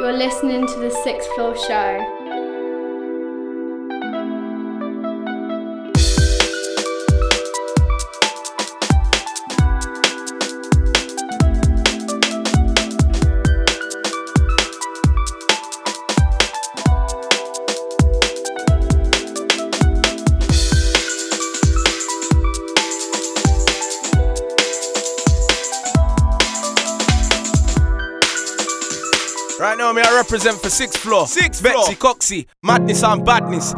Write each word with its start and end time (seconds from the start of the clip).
You're 0.00 0.14
listening 0.14 0.66
to 0.66 0.78
the 0.78 0.90
Sixth 1.04 1.28
Floor 1.34 1.54
Show. 1.54 2.19
Represent 30.20 30.60
for 30.60 30.68
sixth 30.68 30.98
floor. 30.98 31.26
Sixth 31.26 31.62
floor. 31.62 31.74
Betsy 31.74 31.96
Coxie, 31.96 32.46
madness 32.62 33.02
and 33.02 33.24
badness. 33.24 33.74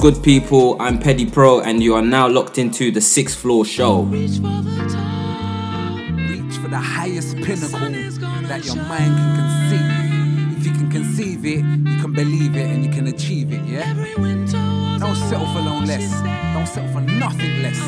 Good, 0.00 0.22
people? 0.22 0.80
I'm 0.80 0.98
Petty 0.98 1.26
Pro, 1.26 1.60
and 1.60 1.82
you 1.82 1.94
are 1.94 2.00
now 2.00 2.26
locked 2.26 2.56
into 2.56 2.90
the 2.90 3.02
Sixth 3.02 3.38
Floor 3.38 3.66
Show. 3.66 4.04
Reach 4.04 4.36
for 4.36 4.62
the, 4.62 4.88
top, 4.88 5.98
reach 6.30 6.56
for 6.56 6.68
the 6.68 6.78
highest 6.78 7.36
pinnacle 7.36 7.90
that 8.48 8.64
your 8.64 8.76
mind 8.76 9.14
can 9.14 9.36
conceive. 9.36 10.56
If 10.58 10.66
you 10.66 10.72
can 10.72 10.90
conceive 10.90 11.44
it, 11.44 11.58
you 11.58 12.00
can 12.00 12.12
believe 12.14 12.56
it, 12.56 12.70
and 12.70 12.82
you 12.82 12.90
can 12.90 13.08
achieve 13.08 13.52
it, 13.52 13.62
yeah? 13.66 13.92
Don't 14.98 15.16
settle 15.16 15.46
for 15.48 15.60
no 15.60 15.80
less. 15.84 16.10
Don't 16.54 16.66
settle 16.66 16.90
for 16.94 17.02
nothing 17.02 17.62
less. 17.62 17.78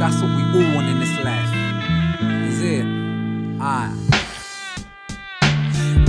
That's 0.00 0.22
what 0.22 0.30
we 0.36 0.42
all 0.54 0.74
want 0.74 0.88
in 0.88 1.00
this 1.00 1.18
life. 1.22 1.52
Is 2.48 2.62
it? 2.62 2.86
Ah. 3.60 3.92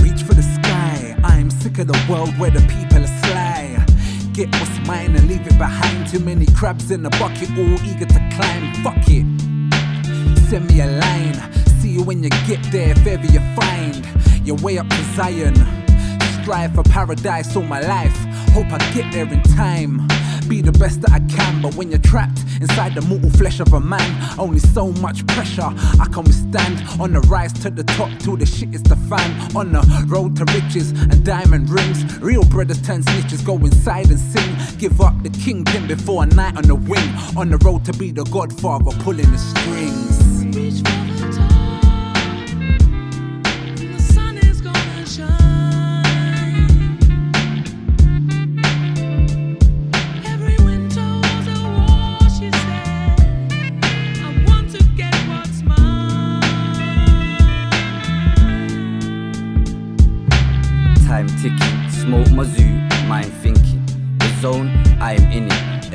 Reach 0.00 0.22
for 0.22 0.32
the 0.32 0.42
sky. 0.42 1.14
I'm 1.22 1.50
sick 1.50 1.78
of 1.80 1.88
the 1.88 2.06
world 2.08 2.30
where 2.38 2.50
the 2.50 2.60
people 2.60 2.76
are 2.76 2.80
sly. 2.80 2.85
Get 4.36 4.54
what's 4.56 4.86
mine 4.86 5.16
and 5.16 5.26
leave 5.28 5.46
it 5.46 5.56
behind. 5.56 6.08
Too 6.08 6.18
many 6.18 6.44
crabs 6.44 6.90
in 6.90 7.02
the 7.02 7.08
bucket, 7.08 7.48
all 7.52 7.82
eager 7.88 8.04
to 8.04 8.28
climb. 8.34 8.74
Fuck 8.84 9.08
it. 9.08 9.24
Send 10.50 10.68
me 10.68 10.82
a 10.82 10.86
line. 10.86 11.54
See 11.80 11.88
you 11.88 12.02
when 12.02 12.22
you 12.22 12.28
get 12.46 12.62
there, 12.70 12.90
if 12.90 13.06
ever 13.06 13.24
you 13.24 13.40
find 13.56 14.06
your 14.46 14.56
way 14.56 14.76
up 14.76 14.90
to 14.90 15.02
Zion. 15.14 15.54
Strive 16.42 16.74
for 16.74 16.82
paradise 16.82 17.56
all 17.56 17.62
my 17.62 17.80
life. 17.80 18.14
Hope 18.52 18.70
I 18.70 18.78
get 18.92 19.10
there 19.10 19.26
in 19.26 19.42
time 19.42 20.06
be 20.48 20.62
the 20.62 20.72
best 20.72 21.00
that 21.02 21.12
I 21.12 21.20
can. 21.20 21.60
But 21.60 21.74
when 21.74 21.90
you're 21.90 21.98
trapped 21.98 22.44
inside 22.60 22.94
the 22.94 23.02
mortal 23.02 23.30
flesh 23.30 23.60
of 23.60 23.72
a 23.72 23.80
man, 23.80 24.38
only 24.38 24.58
so 24.58 24.92
much 24.92 25.26
pressure 25.26 25.70
I 26.00 26.06
can 26.12 26.24
withstand. 26.24 26.82
On 27.00 27.12
the 27.12 27.20
rise 27.20 27.52
to 27.64 27.70
the 27.70 27.84
top 27.84 28.10
till 28.18 28.36
the 28.36 28.46
shit 28.46 28.74
is 28.74 28.82
the 28.82 28.96
fan. 29.08 29.56
On 29.56 29.72
the 29.72 29.82
road 30.08 30.36
to 30.36 30.44
riches 30.46 30.90
and 30.90 31.24
diamond 31.24 31.70
rings, 31.70 32.18
real 32.18 32.44
brothers 32.44 32.80
turn 32.82 33.02
snitches, 33.02 33.44
go 33.44 33.56
inside 33.58 34.10
and 34.10 34.20
sing. 34.20 34.78
Give 34.78 35.00
up 35.00 35.22
the 35.22 35.30
kingpin 35.30 35.86
before 35.86 36.24
a 36.24 36.26
night 36.26 36.56
on 36.56 36.64
the 36.64 36.74
wing. 36.74 37.08
On 37.36 37.50
the 37.50 37.58
road 37.58 37.84
to 37.84 37.92
be 37.92 38.10
the 38.10 38.24
godfather, 38.24 38.92
pulling 39.02 39.30
the 39.30 39.38
strings. 39.38 41.15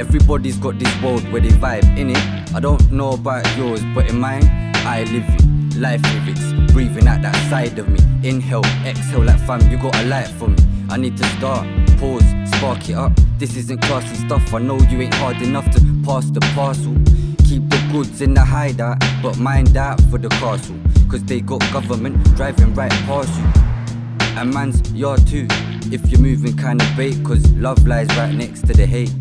Everybody's 0.02 0.58
got 0.58 0.80
this 0.80 1.02
world 1.02 1.30
where 1.32 1.42
they 1.42 1.50
vibe 1.50 1.98
in 1.98 2.10
it. 2.10 2.56
I 2.56 2.60
don't 2.60 2.92
know 2.92 3.12
about 3.12 3.46
yours, 3.56 3.82
but 3.94 4.10
in 4.10 4.20
mine, 4.20 4.44
I 4.78 5.04
live 5.04 5.26
it. 5.28 5.78
Life 5.78 6.02
lyrics, 6.14 6.74
breathing 6.74 7.08
out 7.08 7.22
that 7.22 7.36
side 7.50 7.78
of 7.78 7.88
me. 7.88 8.00
Inhale, 8.28 8.64
exhale, 8.84 9.24
like 9.24 9.40
fam, 9.46 9.70
you 9.70 9.78
got 9.78 9.96
a 9.98 10.04
light 10.06 10.28
for 10.28 10.48
me. 10.48 10.58
I 10.90 10.98
need 10.98 11.18
to 11.18 11.24
start, 11.38 11.68
pause, 12.00 12.24
spark 12.56 12.90
it 12.90 12.96
up. 12.96 13.12
This 13.38 13.56
isn't 13.58 13.82
classy 13.84 14.16
stuff. 14.26 14.54
I 14.54 14.60
know 14.60 14.80
you 14.80 15.02
ain't 15.02 15.14
hard 15.14 15.42
enough 15.42 15.70
to 15.72 15.80
pass 16.04 16.26
the 16.32 16.40
parcel. 16.56 16.94
Keep 17.48 17.70
the 17.70 17.90
goods 17.92 18.22
in 18.22 18.34
the 18.34 18.42
hideout, 18.42 19.04
but 19.22 19.38
mind 19.38 19.78
out 19.78 20.02
for 20.10 20.18
the 20.18 20.30
castle. 20.30 20.78
Cause 21.10 21.24
they 21.26 21.42
got 21.42 21.60
government 21.72 22.24
driving 22.36 22.74
right 22.74 22.92
past 23.06 23.38
you. 23.38 23.71
And 24.38 24.54
man's 24.54 24.92
your 24.94 25.18
too, 25.18 25.48
if 25.92 26.10
you're 26.10 26.22
moving 26.22 26.56
kinda 26.58 26.86
bait, 26.96 27.24
cause 27.24 27.46
love 27.54 27.86
lies 27.86 28.08
right 28.18 28.34
next 28.34 28.62
to 28.68 28.74
the 28.74 28.86
hate. 28.86 29.14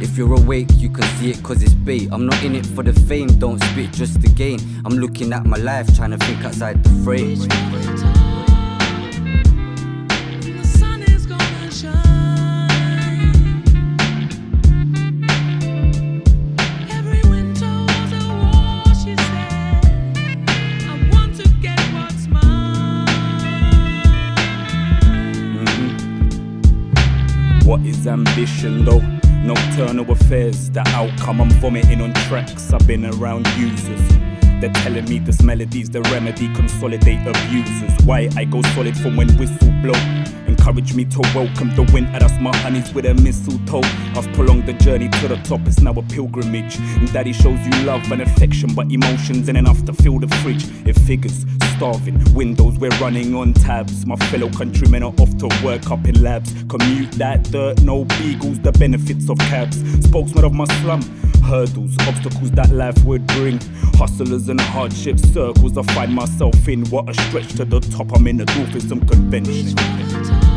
If 0.00 0.18
you're 0.18 0.34
awake, 0.34 0.68
you 0.76 0.90
can 0.90 1.04
see 1.18 1.30
it 1.30 1.42
cause 1.42 1.62
it's 1.62 1.74
bait. 1.74 2.08
I'm 2.10 2.26
not 2.26 2.42
in 2.42 2.54
it 2.54 2.66
for 2.66 2.82
the 2.82 2.92
fame, 2.92 3.28
don't 3.38 3.62
spit 3.62 3.92
just 3.92 4.20
to 4.22 4.28
gain. 4.28 4.58
I'm 4.84 4.96
looking 4.98 5.32
at 5.32 5.46
my 5.46 5.58
life, 5.58 5.94
trying 5.96 6.10
to 6.10 6.18
think 6.18 6.44
outside 6.44 6.82
the 6.82 6.90
frame. 7.04 8.13
Ambition 28.14 28.84
though? 28.84 29.02
Nocturnal 29.42 30.10
affairs, 30.10 30.70
the 30.70 30.82
outcome 30.90 31.40
I'm 31.40 31.50
vomiting 31.60 32.00
on 32.00 32.14
tracks. 32.28 32.72
I've 32.72 32.86
been 32.86 33.04
around 33.04 33.46
users. 33.58 34.08
They're 34.60 34.72
telling 34.72 35.04
me 35.06 35.18
this 35.18 35.42
melody's 35.42 35.90
the 35.90 36.00
remedy, 36.02 36.46
consolidate 36.54 37.26
abusers. 37.26 37.92
Why 38.06 38.30
I 38.36 38.44
go 38.44 38.62
solid 38.74 38.96
from 38.96 39.16
when 39.16 39.28
whistle 39.36 39.72
blow. 39.82 40.00
Encourage 40.66 40.94
me 40.94 41.04
to 41.04 41.20
welcome 41.34 41.76
the 41.76 41.82
winter, 41.92 42.18
that's 42.18 42.40
my 42.40 42.56
honeys 42.56 42.90
with 42.94 43.04
a 43.04 43.12
mistletoe. 43.12 43.82
I've 44.16 44.26
prolonged 44.32 44.64
the 44.64 44.72
journey 44.72 45.10
to 45.10 45.28
the 45.28 45.36
top, 45.44 45.60
it's 45.66 45.82
now 45.82 45.92
a 45.92 46.02
pilgrimage. 46.02 46.76
And 46.78 47.12
daddy 47.12 47.34
shows 47.34 47.60
you 47.66 47.84
love 47.84 48.10
and 48.10 48.22
affection, 48.22 48.74
but 48.74 48.90
emotions 48.90 49.46
ain't 49.50 49.58
enough 49.58 49.84
to 49.84 49.92
fill 49.92 50.18
the 50.20 50.28
fridge. 50.36 50.64
It 50.86 50.98
figures, 51.00 51.44
starving, 51.76 52.18
windows 52.32 52.78
we're 52.78 52.96
running 52.98 53.34
on 53.34 53.52
tabs. 53.52 54.06
My 54.06 54.16
fellow 54.16 54.48
countrymen 54.48 55.02
are 55.02 55.12
off 55.18 55.36
to 55.36 55.48
work 55.62 55.90
up 55.90 56.08
in 56.08 56.22
labs. 56.22 56.54
Commute 56.70 57.12
that 57.12 57.42
dirt, 57.50 57.82
no 57.82 58.06
beagles, 58.06 58.58
the 58.60 58.72
benefits 58.72 59.28
of 59.28 59.36
cabs. 59.40 59.76
Spokesman 60.06 60.46
of 60.46 60.54
my 60.54 60.64
slum, 60.80 61.02
hurdles, 61.42 61.94
obstacles 62.08 62.50
that 62.52 62.70
life 62.70 63.04
would 63.04 63.26
bring. 63.26 63.60
Hustlers 63.96 64.48
and 64.48 64.62
hardship 64.62 65.18
circles 65.18 65.76
I 65.76 65.82
find 65.92 66.14
myself 66.14 66.66
in. 66.66 66.86
What 66.86 67.10
a 67.10 67.14
stretch 67.28 67.54
to 67.56 67.66
the 67.66 67.80
top, 67.80 68.16
I'm 68.16 68.26
in 68.26 68.38
the 68.38 68.46
dwarfism 68.46 69.06
convention. 69.06 70.53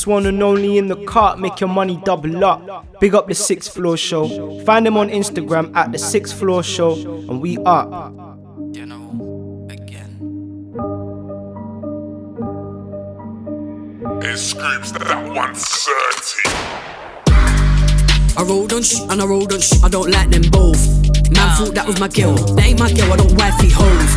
Swan 0.00 0.24
and 0.24 0.42
only 0.42 0.78
in 0.78 0.88
the 0.88 0.96
cart, 1.04 1.38
make 1.38 1.60
your 1.60 1.68
money 1.68 2.00
double 2.06 2.42
up. 2.42 2.98
Big 3.00 3.14
up 3.14 3.28
the 3.28 3.34
sixth 3.34 3.74
floor 3.74 3.98
show. 3.98 4.58
Find 4.64 4.86
them 4.86 4.96
on 4.96 5.10
Instagram 5.10 5.76
at 5.76 5.92
the 5.92 5.98
sixth 5.98 6.38
floor 6.38 6.62
show, 6.62 6.94
and 7.28 7.42
we 7.42 7.58
are. 7.58 8.10
It 14.22 14.38
screams 14.38 14.92
that 14.92 15.02
130. 15.02 16.40
I 18.38 18.42
rolled 18.42 18.72
on 18.72 18.82
shit 18.82 19.02
and 19.10 19.20
I 19.20 19.26
rolled 19.26 19.52
on 19.52 19.60
shit, 19.60 19.84
I 19.84 19.88
don't 19.90 20.10
like 20.10 20.30
them 20.30 20.42
both. 20.50 20.80
Man 21.30 21.50
thought 21.58 21.74
that 21.74 21.86
was 21.86 22.00
my 22.00 22.08
girl, 22.08 22.34
that 22.34 22.64
ain't 22.64 22.78
my 22.78 22.90
girl, 22.92 23.12
I 23.12 23.16
don't 23.16 23.34
wifey 23.36 23.68
hoes. 23.70 24.14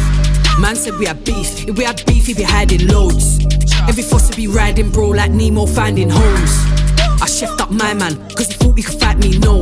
Man 0.59 0.75
said 0.75 0.97
we 0.97 1.07
had 1.07 1.25
beef, 1.25 1.67
if 1.67 1.77
we 1.77 1.83
had 1.83 2.01
beef, 2.05 2.27
he'd 2.27 2.37
be 2.37 2.43
hiding 2.43 2.87
loads. 2.87 3.39
Every 3.87 4.03
foster 4.03 4.35
be 4.35 4.47
riding, 4.47 4.89
bro, 4.89 5.09
like 5.09 5.31
Nemo 5.31 5.65
finding 5.65 6.09
homes. 6.09 6.51
I 7.21 7.27
chefed 7.27 7.59
up 7.59 7.71
my 7.71 7.93
man, 7.93 8.15
cause 8.29 8.47
he 8.47 8.53
thought 8.55 8.77
he 8.77 8.83
could 8.83 8.99
fight 8.99 9.17
me, 9.17 9.37
no. 9.39 9.61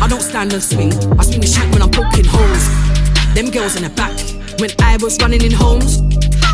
I 0.00 0.06
don't 0.08 0.22
stand 0.22 0.52
and 0.52 0.62
swing, 0.62 0.92
I 1.18 1.24
swing 1.24 1.40
the 1.40 1.46
shank 1.46 1.72
when 1.72 1.82
I'm 1.82 1.90
poking 1.90 2.24
holes. 2.24 2.64
Them 3.34 3.50
girls 3.50 3.76
in 3.76 3.82
the 3.82 3.90
back, 3.90 4.16
when 4.60 4.70
I 4.80 4.96
was 4.98 5.18
running 5.20 5.42
in 5.42 5.52
homes. 5.52 5.98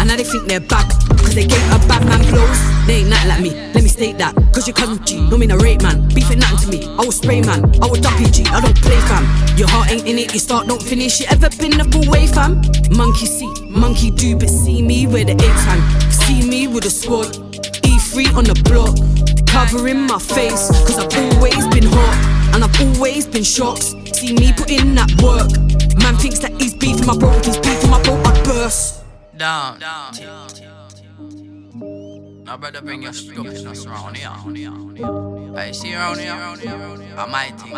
And 0.00 0.08
now 0.08 0.16
they 0.16 0.24
think 0.24 0.48
they're 0.48 0.60
back, 0.60 0.88
cause 1.18 1.34
they 1.34 1.46
gave 1.46 1.62
a 1.70 1.78
bad 1.86 2.04
man 2.06 2.20
blows. 2.30 2.58
They 2.86 3.00
ain't 3.00 3.10
nothing 3.10 3.28
like 3.28 3.42
me, 3.42 3.50
let 3.72 3.82
me 3.82 3.88
state 3.88 4.18
that. 4.18 4.34
Cause 4.52 4.66
your 4.66 4.74
cousin 4.74 5.04
G, 5.04 5.20
no 5.30 5.36
mean 5.36 5.50
a 5.50 5.58
rape 5.58 5.82
man. 5.82 6.08
Beef 6.08 6.30
ain't 6.30 6.40
nothing 6.40 6.70
to 6.70 6.78
me, 6.78 6.96
I 6.98 7.04
was 7.04 7.16
spray 7.16 7.40
man. 7.40 7.62
I 7.82 7.86
was 7.86 8.00
duppy 8.00 8.30
G, 8.30 8.44
I 8.46 8.60
don't 8.60 8.76
play 8.82 8.98
fam. 9.06 9.24
Your 9.56 9.68
heart 9.68 9.90
ain't 9.90 10.06
in 10.06 10.18
it, 10.18 10.32
you 10.32 10.40
start, 10.40 10.66
don't 10.66 10.82
finish. 10.82 11.20
You 11.20 11.26
ever 11.30 11.48
been 11.60 11.78
the 11.78 11.84
full 11.90 12.10
way 12.10 12.26
fam? 12.26 12.62
Monkey 12.90 13.26
see, 13.26 13.50
monkey 13.68 14.10
do, 14.10 14.36
but 14.36 14.48
see 14.48 14.82
me 14.82 15.06
where 15.06 15.24
the 15.24 15.32
apes 15.32 15.64
hang. 15.64 16.10
See 16.24 16.48
me 16.48 16.66
with 16.66 16.84
a 16.86 16.90
squad, 16.90 17.26
E3 17.84 18.34
on 18.34 18.44
the 18.44 18.54
block. 18.64 18.96
Covering 19.46 20.06
my 20.06 20.18
face, 20.18 20.68
cause 20.86 20.98
I've 20.98 21.14
always 21.34 21.66
been 21.68 21.84
hot. 21.86 22.54
And 22.54 22.64
I've 22.64 22.80
always 22.80 23.26
been 23.26 23.44
shocked. 23.44 24.16
See 24.16 24.32
me 24.34 24.52
put 24.52 24.70
in 24.70 24.94
that 24.94 25.10
work. 25.22 25.50
Man 26.02 26.16
thinks 26.16 26.38
that 26.40 26.52
he's 26.60 26.74
beefing 26.74 27.06
my 27.06 27.16
bro, 27.16 27.30
if 27.34 27.44
he's 27.44 27.58
beefing 27.58 27.90
my 27.90 28.02
bro, 28.02 28.14
I'd 28.24 28.44
burst. 28.44 29.02
Down. 29.36 29.78
Now, 32.44 32.56
brother, 32.56 32.80
bring 32.82 33.02
your 33.02 33.12
stupidness 33.12 33.86
around 33.86 34.16
here. 34.16 34.30
I 35.56 35.72
see 35.72 35.94
around 35.94 36.18
here. 36.20 36.32
I 37.16 37.26
might 37.26 37.58
think. 37.60 37.74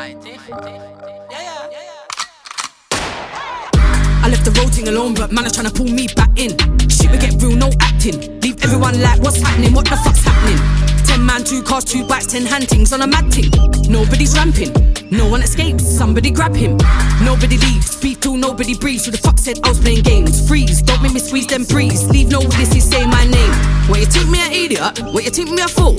I 4.27 4.29
left 4.29 4.45
the 4.45 4.51
road 4.59 4.75
thing 4.75 4.89
alone, 4.89 5.15
but 5.15 5.31
man 5.31 5.47
is 5.47 5.53
trying 5.53 5.71
to 5.71 5.73
pull 5.73 5.87
me 5.87 6.09
back 6.17 6.35
in. 6.35 6.51
Shit, 6.91 7.15
we 7.15 7.19
get 7.23 7.41
real, 7.41 7.55
no 7.55 7.71
acting. 7.79 8.19
Leave 8.41 8.59
everyone 8.65 9.01
like, 9.01 9.23
what's 9.23 9.39
happening? 9.39 9.73
What 9.73 9.85
the 9.87 9.95
fuck's 10.03 10.25
happening? 10.27 10.59
Ten 11.07 11.25
man, 11.25 11.45
two 11.45 11.63
cars, 11.63 11.85
two 11.85 12.05
bikes, 12.05 12.27
ten 12.27 12.45
handings 12.45 12.93
on 12.93 13.03
a 13.03 13.07
mad 13.07 13.33
thing. 13.33 13.55
Nobody's 13.89 14.35
ramping. 14.35 14.75
No 15.13 15.31
one 15.31 15.43
escapes, 15.43 15.87
somebody 15.87 16.33
grab 16.33 16.57
him. 16.57 16.77
Nobody 17.23 17.57
leaves, 17.57 17.87
speak 17.87 18.19
till 18.19 18.37
nobody 18.37 18.75
breathes. 18.75 19.05
Who 19.05 19.13
the 19.13 19.19
fuck 19.19 19.39
said 19.39 19.61
I 19.63 19.69
was 19.69 19.79
playing 19.79 20.03
games? 20.03 20.43
Freeze, 20.49 20.83
don't 20.83 21.01
make 21.05 21.13
me 21.13 21.21
squeeze 21.21 21.47
them 21.47 21.63
breeze. 21.63 22.11
Leave 22.11 22.29
no 22.29 22.41
witnesses, 22.41 22.83
say 22.83 23.07
my 23.07 23.23
name. 23.31 23.55
What 23.87 24.01
you 24.01 24.07
think 24.07 24.29
me 24.29 24.41
an 24.41 24.51
idiot? 24.51 25.15
What 25.15 25.23
you 25.23 25.31
think 25.31 25.53
me 25.53 25.63
a 25.63 25.69
fool? 25.69 25.95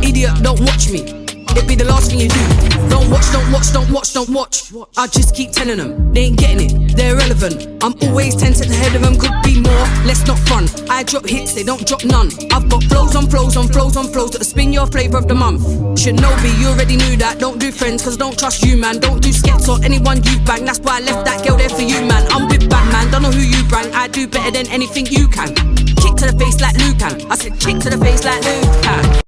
Idiot, 0.00 0.40
don't 0.40 0.58
watch 0.60 0.88
me. 0.88 1.21
It 1.56 1.68
be 1.68 1.74
the 1.74 1.84
last 1.84 2.10
thing 2.10 2.20
you 2.20 2.28
do. 2.28 2.42
Don't 2.88 3.10
watch, 3.10 3.30
don't 3.32 3.50
watch, 3.52 3.72
don't 3.72 3.90
watch, 3.90 4.12
don't 4.14 4.28
watch. 4.30 4.72
I 4.96 5.06
just 5.06 5.34
keep 5.34 5.52
telling 5.52 5.76
them, 5.76 6.12
they 6.12 6.22
ain't 6.22 6.38
getting 6.38 6.70
it, 6.70 6.96
they're 6.96 7.14
irrelevant. 7.14 7.82
I'm 7.82 7.94
always 8.02 8.36
10 8.36 8.54
cents 8.54 8.70
ahead 8.70 8.94
of 8.94 9.02
them, 9.02 9.16
could 9.18 9.32
be 9.42 9.60
more, 9.60 9.86
let's 10.04 10.26
not 10.26 10.38
front. 10.38 10.88
I 10.88 11.02
drop 11.02 11.26
hits, 11.26 11.54
they 11.54 11.62
don't 11.62 11.86
drop 11.86 12.04
none. 12.04 12.30
I've 12.52 12.68
got 12.68 12.84
flows 12.84 13.16
on 13.16 13.26
flows 13.28 13.56
on 13.56 13.68
flows 13.68 13.96
on 13.96 14.06
flows 14.08 14.30
that 14.32 14.44
spin 14.44 14.72
your 14.72 14.86
flavor 14.86 15.18
of 15.18 15.28
the 15.28 15.34
month. 15.34 15.62
Shinobi, 15.98 16.60
you 16.60 16.68
already 16.68 16.96
knew 16.96 17.16
that. 17.16 17.38
Don't 17.38 17.58
do 17.58 17.72
friends, 17.72 18.04
cause 18.04 18.16
don't 18.16 18.38
trust 18.38 18.62
you, 18.64 18.76
man. 18.76 18.98
Don't 18.98 19.22
do 19.22 19.32
skets 19.32 19.68
or 19.68 19.82
anyone 19.84 20.22
you 20.24 20.38
bang. 20.44 20.64
That's 20.64 20.80
why 20.80 20.98
I 20.98 21.00
left 21.00 21.24
that 21.26 21.46
girl 21.46 21.56
there 21.56 21.70
for 21.70 21.82
you, 21.82 22.00
man. 22.04 22.26
I'm 22.30 22.48
with 22.48 22.68
Batman, 22.68 23.10
don't 23.10 23.22
know 23.22 23.30
who 23.30 23.42
you 23.42 23.62
bang. 23.70 23.92
I 23.94 24.08
do 24.08 24.26
better 24.26 24.50
than 24.50 24.68
anything 24.68 25.06
you 25.06 25.28
can. 25.28 25.54
Kick 26.02 26.16
to 26.16 26.26
the 26.30 26.36
face 26.38 26.60
like 26.60 26.76
Lucan. 26.78 27.30
I 27.30 27.36
said 27.36 27.58
kick 27.58 27.78
to 27.80 27.90
the 27.90 27.98
face 27.98 28.24
like 28.24 28.42
Lucan. 28.44 29.21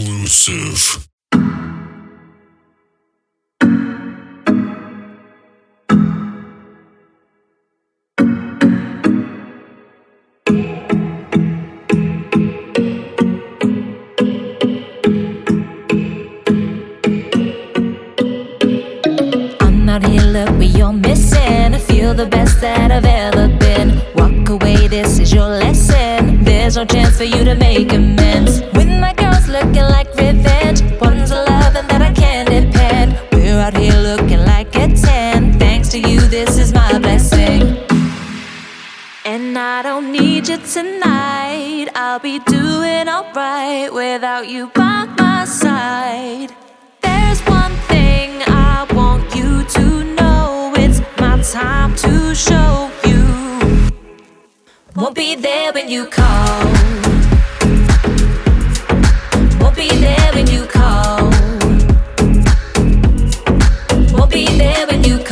Exclusive. 0.00 1.10
Alright 43.90 44.20
without 44.20 44.48
you 44.48 44.68
by 44.74 45.06
my 45.18 45.44
side. 45.44 46.54
There's 47.02 47.40
one 47.42 47.72
thing 47.88 48.42
I 48.46 48.86
want 48.94 49.34
you 49.34 49.64
to 49.64 50.04
know 50.14 50.72
it's 50.76 51.00
my 51.18 51.40
time 51.42 51.94
to 51.96 52.34
show 52.34 52.90
you. 53.04 53.90
Won't 54.96 55.14
be 55.14 55.34
there 55.36 55.72
when 55.72 55.88
you 55.88 56.06
call. 56.06 56.64
Won't 59.60 59.76
be 59.76 59.88
there 59.88 60.32
when 60.34 60.46
you 60.46 60.66
call. 60.66 61.30
Won't 64.12 64.30
be 64.30 64.46
there 64.58 64.86
when 64.86 65.04
you 65.04 65.18
call. 65.18 65.29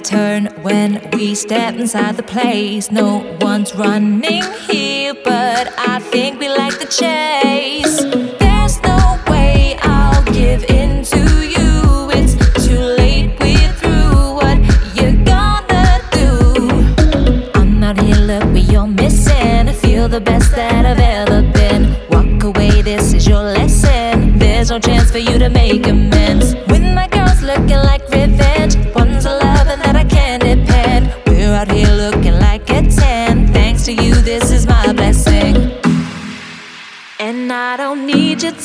Turn 0.00 0.46
when 0.62 1.08
we 1.12 1.34
step 1.34 1.74
inside 1.74 2.16
the 2.16 2.22
place. 2.22 2.90
No 2.90 3.36
one's 3.40 3.74
running 3.74 4.42
here, 4.68 5.14
but 5.14 5.72
I 5.78 5.98
think 6.00 6.40
we 6.40 6.48
like 6.48 6.78
the 6.78 6.86
chase. 6.86 8.00
There's 8.38 8.82
no 8.82 9.18
way 9.28 9.76
I'll 9.82 10.24
give 10.32 10.64
in 10.64 11.04
to 11.04 11.20
you. 11.54 12.10
It's 12.18 12.34
too 12.66 12.78
late, 12.78 13.36
we're 13.40 13.72
through. 13.72 14.34
What 14.40 14.58
you 14.96 15.22
gonna 15.24 16.00
do? 16.12 17.50
I'm 17.54 17.78
not 17.80 18.00
here, 18.00 18.16
look 18.16 18.44
what 18.44 18.72
you're 18.72 18.86
missing. 18.86 19.68
I 19.68 19.72
feel 19.72 20.08
the 20.08 20.20
best 20.20 20.50
that 20.52 20.86
I've 20.86 20.98
ever 20.98 21.42
been. 21.52 21.96
Walk 22.08 22.42
away, 22.44 22.82
this 22.82 23.12
is 23.12 23.26
your 23.26 23.42
lesson. 23.42 24.38
There's 24.38 24.70
no 24.70 24.78
chance 24.78 25.10
for 25.10 25.18
you 25.18 25.38
to 25.38 25.48
make 25.48 25.86
a 25.86 25.92
With 25.92 26.19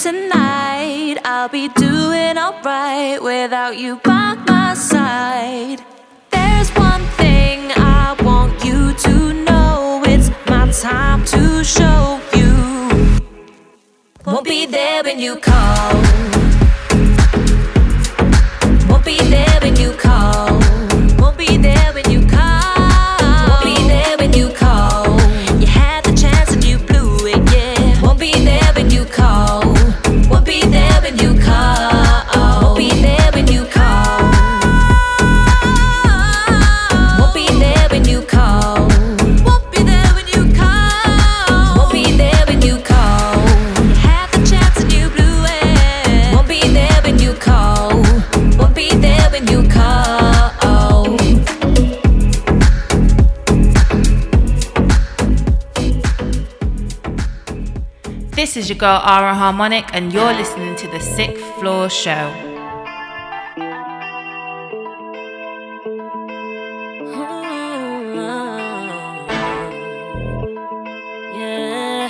tonight. 0.06 1.18
I'll 1.26 1.50
be 1.50 1.68
doing 1.70 2.38
alright 2.38 3.20
without 3.24 3.76
you 3.76 3.96
by 4.04 4.36
my 4.46 4.76
side. 4.76 5.84
There's 6.30 6.70
one 6.76 7.04
thing 7.22 7.72
I 7.76 8.16
want 8.22 8.64
you 8.64 8.94
to 8.94 9.34
know 9.34 10.04
it's 10.06 10.30
my 10.48 10.72
time 10.72 11.26
to 11.34 11.64
show 11.64 12.22
you. 12.36 12.54
Won't 14.28 14.46
be 14.46 14.68
there 14.68 15.02
when 15.04 15.18
you 15.18 15.38
call. 15.38 15.94
Won't 18.88 19.06
be 19.06 19.18
there 19.34 19.55
This 58.56 58.64
is 58.64 58.70
your 58.70 58.78
girl 58.78 59.02
Ara 59.04 59.36
Harmonic, 59.36 59.94
and 59.94 60.14
you're 60.14 60.32
listening 60.32 60.78
to 60.78 60.88
the 60.88 61.02
Sixth 61.02 61.44
Floor 61.60 61.90
Show. 61.90 62.32
Yeah. 71.36 72.08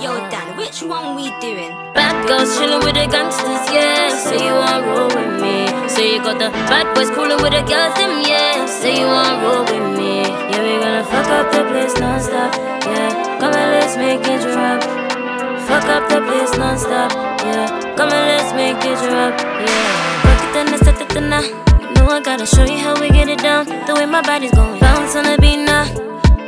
Yo, 0.00 0.16
Dan, 0.30 0.56
which 0.56 0.80
one 0.80 1.14
we 1.14 1.28
doing? 1.42 1.76
Bad 1.92 2.26
girls 2.26 2.56
chilling 2.56 2.82
with 2.86 2.94
the 2.94 3.06
gangsters, 3.06 3.68
yeah. 3.70 4.16
Say 4.16 4.46
you 4.46 4.54
want 4.54 4.86
roll 4.86 5.08
with 5.08 5.42
me. 5.42 5.88
Say 5.90 6.14
you 6.14 6.22
got 6.22 6.38
the 6.38 6.48
bad 6.72 6.94
boys 6.94 7.10
cooling 7.10 7.42
with 7.42 7.52
the 7.52 7.60
girls, 7.68 7.94
them, 7.96 8.22
yeah. 8.26 8.57
Say 8.78 9.00
you 9.00 9.06
want 9.06 9.26
to 9.26 9.42
roll 9.42 9.62
with 9.66 9.98
me. 9.98 10.22
Yeah, 10.22 10.62
we 10.62 10.78
gonna 10.78 11.02
fuck 11.02 11.26
up 11.26 11.50
the 11.50 11.64
place 11.66 11.98
non-stop, 11.98 12.54
yeah. 12.86 13.38
Come 13.40 13.52
and 13.52 13.70
let's 13.74 13.96
make 13.96 14.22
it 14.22 14.40
drop. 14.40 14.82
Fuck 15.66 15.84
up 15.90 16.08
the 16.08 16.20
place 16.22 16.56
non-stop, 16.56 17.10
yeah. 17.42 17.66
Come 17.96 18.12
and 18.12 18.26
let's 18.30 18.54
make 18.54 18.78
it 18.78 18.98
drop, 19.02 19.34
yeah. 19.34 20.22
Work 20.22 20.42
it 20.46 20.52
then, 20.54 20.78
set 20.78 21.00
it 21.00 21.08
then, 21.08 21.28
know 21.28 22.06
I 22.06 22.20
gotta 22.22 22.46
show 22.46 22.62
you 22.62 22.78
how 22.78 22.94
we 23.00 23.10
get 23.10 23.28
it 23.28 23.40
down. 23.40 23.66
The 23.66 23.96
way 23.96 24.06
my 24.06 24.22
body's 24.22 24.52
going 24.52 24.78
bounce 24.78 25.16
on 25.16 25.24
the 25.24 25.36
beat 25.40 25.64
now. 25.64 25.82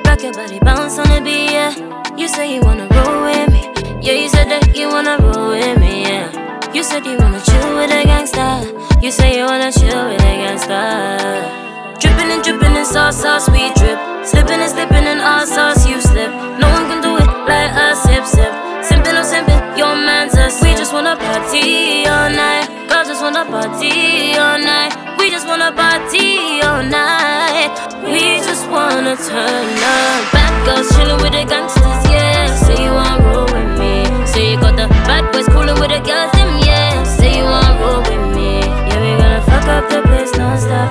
Rock 0.06 0.22
your 0.22 0.32
body, 0.32 0.60
bounce 0.60 0.98
on 0.98 1.08
the 1.08 1.20
beat, 1.20 1.50
yeah. 1.50 1.74
You 2.16 2.28
say 2.28 2.54
you 2.54 2.60
wanna 2.60 2.86
roll 2.94 3.24
with 3.26 3.50
me. 3.50 3.66
Yeah, 4.06 4.14
you 4.14 4.28
said 4.28 4.48
that 4.50 4.76
you 4.76 4.86
wanna 4.86 5.18
roll 5.18 5.50
with 5.50 5.78
me, 5.80 6.02
yeah. 6.02 6.72
You 6.72 6.84
said 6.84 7.04
you 7.04 7.18
wanna 7.18 7.40
chill 7.40 7.74
with 7.74 7.90
a 7.90 8.04
gangster. 8.04 9.00
You 9.02 9.10
say 9.10 9.36
you 9.36 9.46
wanna 9.46 9.72
chill 9.72 10.06
with 10.06 10.22
a 10.22 10.34
gangster. 10.42 11.60
Dripping 12.00 12.30
and 12.32 12.42
dripping 12.42 12.76
in 12.76 12.84
sauce, 12.84 13.20
sauce, 13.22 13.48
we 13.50 13.72
drip. 13.74 13.98
Slipping 14.24 14.60
and 14.60 14.70
slipping 14.70 15.04
in 15.04 15.20
our 15.20 15.46
sauce, 15.46 15.86
you 15.86 16.00
slip. 16.00 16.30
No 16.58 16.66
one 16.72 16.84
can 16.88 17.00
do 17.00 17.16
it 17.16 17.30
like 17.46 17.72
us, 17.76 18.02
sip, 18.02 18.24
sip. 18.24 18.52
Simping 18.80 19.16
or 19.20 19.24
simping, 19.24 19.60
your 19.76 19.94
man's 19.94 20.34
a 20.34 20.48
We 20.64 20.74
just 20.74 20.92
wanna 20.92 21.14
party 21.16 22.06
all 22.08 22.30
night. 22.30 22.66
Girls 22.88 23.08
just 23.08 23.22
wanna 23.22 23.44
party 23.44 24.34
all 24.38 24.58
night. 24.58 24.92
We 25.18 25.30
just 25.30 25.46
wanna 25.46 25.70
party 25.72 26.62
all 26.62 26.82
night. 26.82 27.70
We 28.04 28.40
just 28.40 28.68
wanna 28.70 29.16
turn 29.16 29.68
up. 29.92 30.32
Bad 30.32 30.52
girls 30.64 30.88
chilling 30.96 31.20
with 31.20 31.32
the 31.32 31.44
gangsters, 31.44 32.00
yeah. 32.08 32.46
Say 32.64 32.82
you 32.84 32.92
wanna 32.92 33.22
roll 33.28 33.44
with 33.44 33.78
me. 33.78 34.04
Say 34.26 34.52
you 34.52 34.60
got 34.60 34.76
the 34.76 34.88
bad 35.04 35.30
boys 35.32 35.46
cooling 35.48 35.78
with 35.78 35.90
the 35.90 36.00
girls, 36.00 36.32
them, 36.32 36.50
yeah. 36.64 37.04
Say 37.04 37.36
you 37.38 37.44
wanna 37.44 37.78
roll 37.80 38.00
with 38.00 38.34
me. 38.34 38.60
Yeah, 38.88 39.00
we 39.04 39.10
gonna 39.20 39.42
fuck 39.42 39.68
up 39.68 39.90
the 39.90 40.00
place 40.08 40.32
non-stop, 40.36 40.89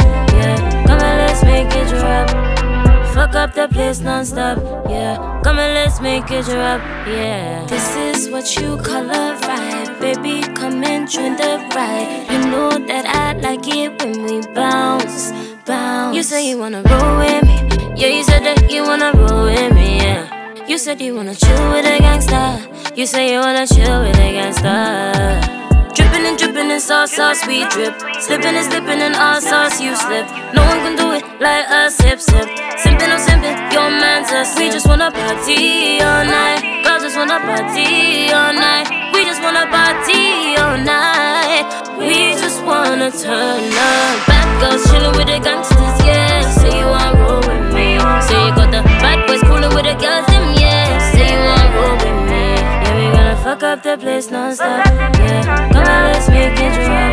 Up 3.31 3.53
the 3.53 3.69
place 3.69 4.01
non-stop, 4.01 4.57
yeah. 4.89 5.39
Come 5.43 5.59
and 5.59 5.73
let's 5.73 6.01
make 6.01 6.29
it 6.29 6.43
drop, 6.45 6.81
yeah. 7.07 7.65
This 7.67 7.95
is 7.95 8.29
what 8.29 8.55
you 8.57 8.75
call 8.77 9.09
a 9.09 9.37
vibe 9.39 9.99
baby. 10.01 10.41
Come 10.53 10.83
and 10.83 11.09
join 11.09 11.37
the 11.37 11.57
ride. 11.73 12.27
You 12.29 12.51
know 12.51 12.69
that 12.87 13.05
I 13.05 13.39
like 13.39 13.65
it 13.67 14.01
when 14.01 14.23
we 14.23 14.41
bounce, 14.53 15.31
bounce. 15.65 16.17
You 16.17 16.23
say 16.23 16.49
you 16.49 16.57
wanna 16.57 16.81
roll 16.81 17.17
with 17.19 17.43
me. 17.45 17.95
Yeah, 17.95 18.07
you 18.07 18.23
said 18.23 18.43
that 18.43 18.69
you 18.69 18.83
wanna 18.83 19.13
roll 19.13 19.45
with 19.45 19.73
me, 19.73 19.97
yeah. 19.97 20.65
You 20.67 20.77
said 20.77 20.99
you 20.99 21.15
wanna 21.15 21.35
chill 21.35 21.71
with 21.71 21.85
a 21.85 21.97
gangster. 21.99 22.59
You 22.95 23.05
say 23.05 23.31
you 23.31 23.39
wanna 23.39 23.65
chill 23.65 24.01
with 24.01 24.17
a 24.17 24.31
gangster. 24.33 25.59
Dripping 25.95 26.25
and 26.25 26.37
dripping 26.37 26.71
in 26.71 26.79
sauce, 26.81 27.13
sauce, 27.13 27.45
we 27.47 27.65
drip. 27.69 27.93
Slipping 28.19 28.55
and 28.55 28.65
slipping 28.65 28.99
in 28.99 29.15
our 29.15 29.39
sauce, 29.39 29.79
you 29.79 29.95
slip. 29.95 30.27
No 30.53 30.65
one 30.65 30.79
can 30.83 30.97
do 30.97 31.11
it 31.13 31.23
like 31.39 31.69
us, 31.69 31.95
sip, 31.95 32.19
sip. 32.19 32.68
Simping 32.79 33.11
or 33.11 33.19
simping, 33.19 33.57
your 33.73 33.89
man's 33.91 34.31
a 34.31 34.47
We 34.57 34.69
just 34.69 34.87
wanna 34.87 35.11
party 35.11 35.99
all 35.99 36.23
night. 36.23 36.61
Girls 36.83 37.03
just 37.03 37.17
wanna 37.17 37.39
party 37.39 38.31
all 38.31 38.53
night. 38.53 38.87
We 39.13 39.25
just 39.25 39.41
wanna 39.43 39.67
party 39.67 40.55
all 40.55 40.77
night. 40.77 41.67
We 41.99 42.39
just 42.39 42.63
wanna 42.63 43.11
turn 43.11 43.67
up. 43.67 44.27
Bad 44.27 44.47
girls 44.61 44.83
chilling 44.89 45.11
with 45.17 45.27
the 45.27 45.39
gangsters, 45.43 45.97
yeah. 46.07 46.39
Say 46.55 46.79
you 46.79 46.87
wanna 46.87 47.19
roll 47.19 47.43
with 47.43 47.73
me. 47.75 47.99
Say 48.23 48.39
you 48.47 48.55
got 48.55 48.71
the 48.71 48.81
bad 49.03 49.27
boys 49.27 49.41
cooling 49.43 49.75
with 49.75 49.83
the 49.83 49.95
girls, 49.99 50.25
them, 50.27 50.55
yeah. 50.55 51.11
Say 51.11 51.35
you 51.35 51.39
wanna 51.39 51.75
roll 51.75 51.95
with 51.99 52.19
me. 52.31 52.43
Yeah, 52.63 52.95
we 52.95 53.05
gonna 53.11 53.35
fuck 53.43 53.63
up 53.63 53.83
the 53.83 53.97
place 53.97 54.31
non-stop, 54.31 54.87
yeah. 55.19 55.67
Come 55.73 55.83
on, 55.83 56.01
let's 56.13 56.29
make 56.29 56.55
it 56.55 56.73
drop. 56.79 57.11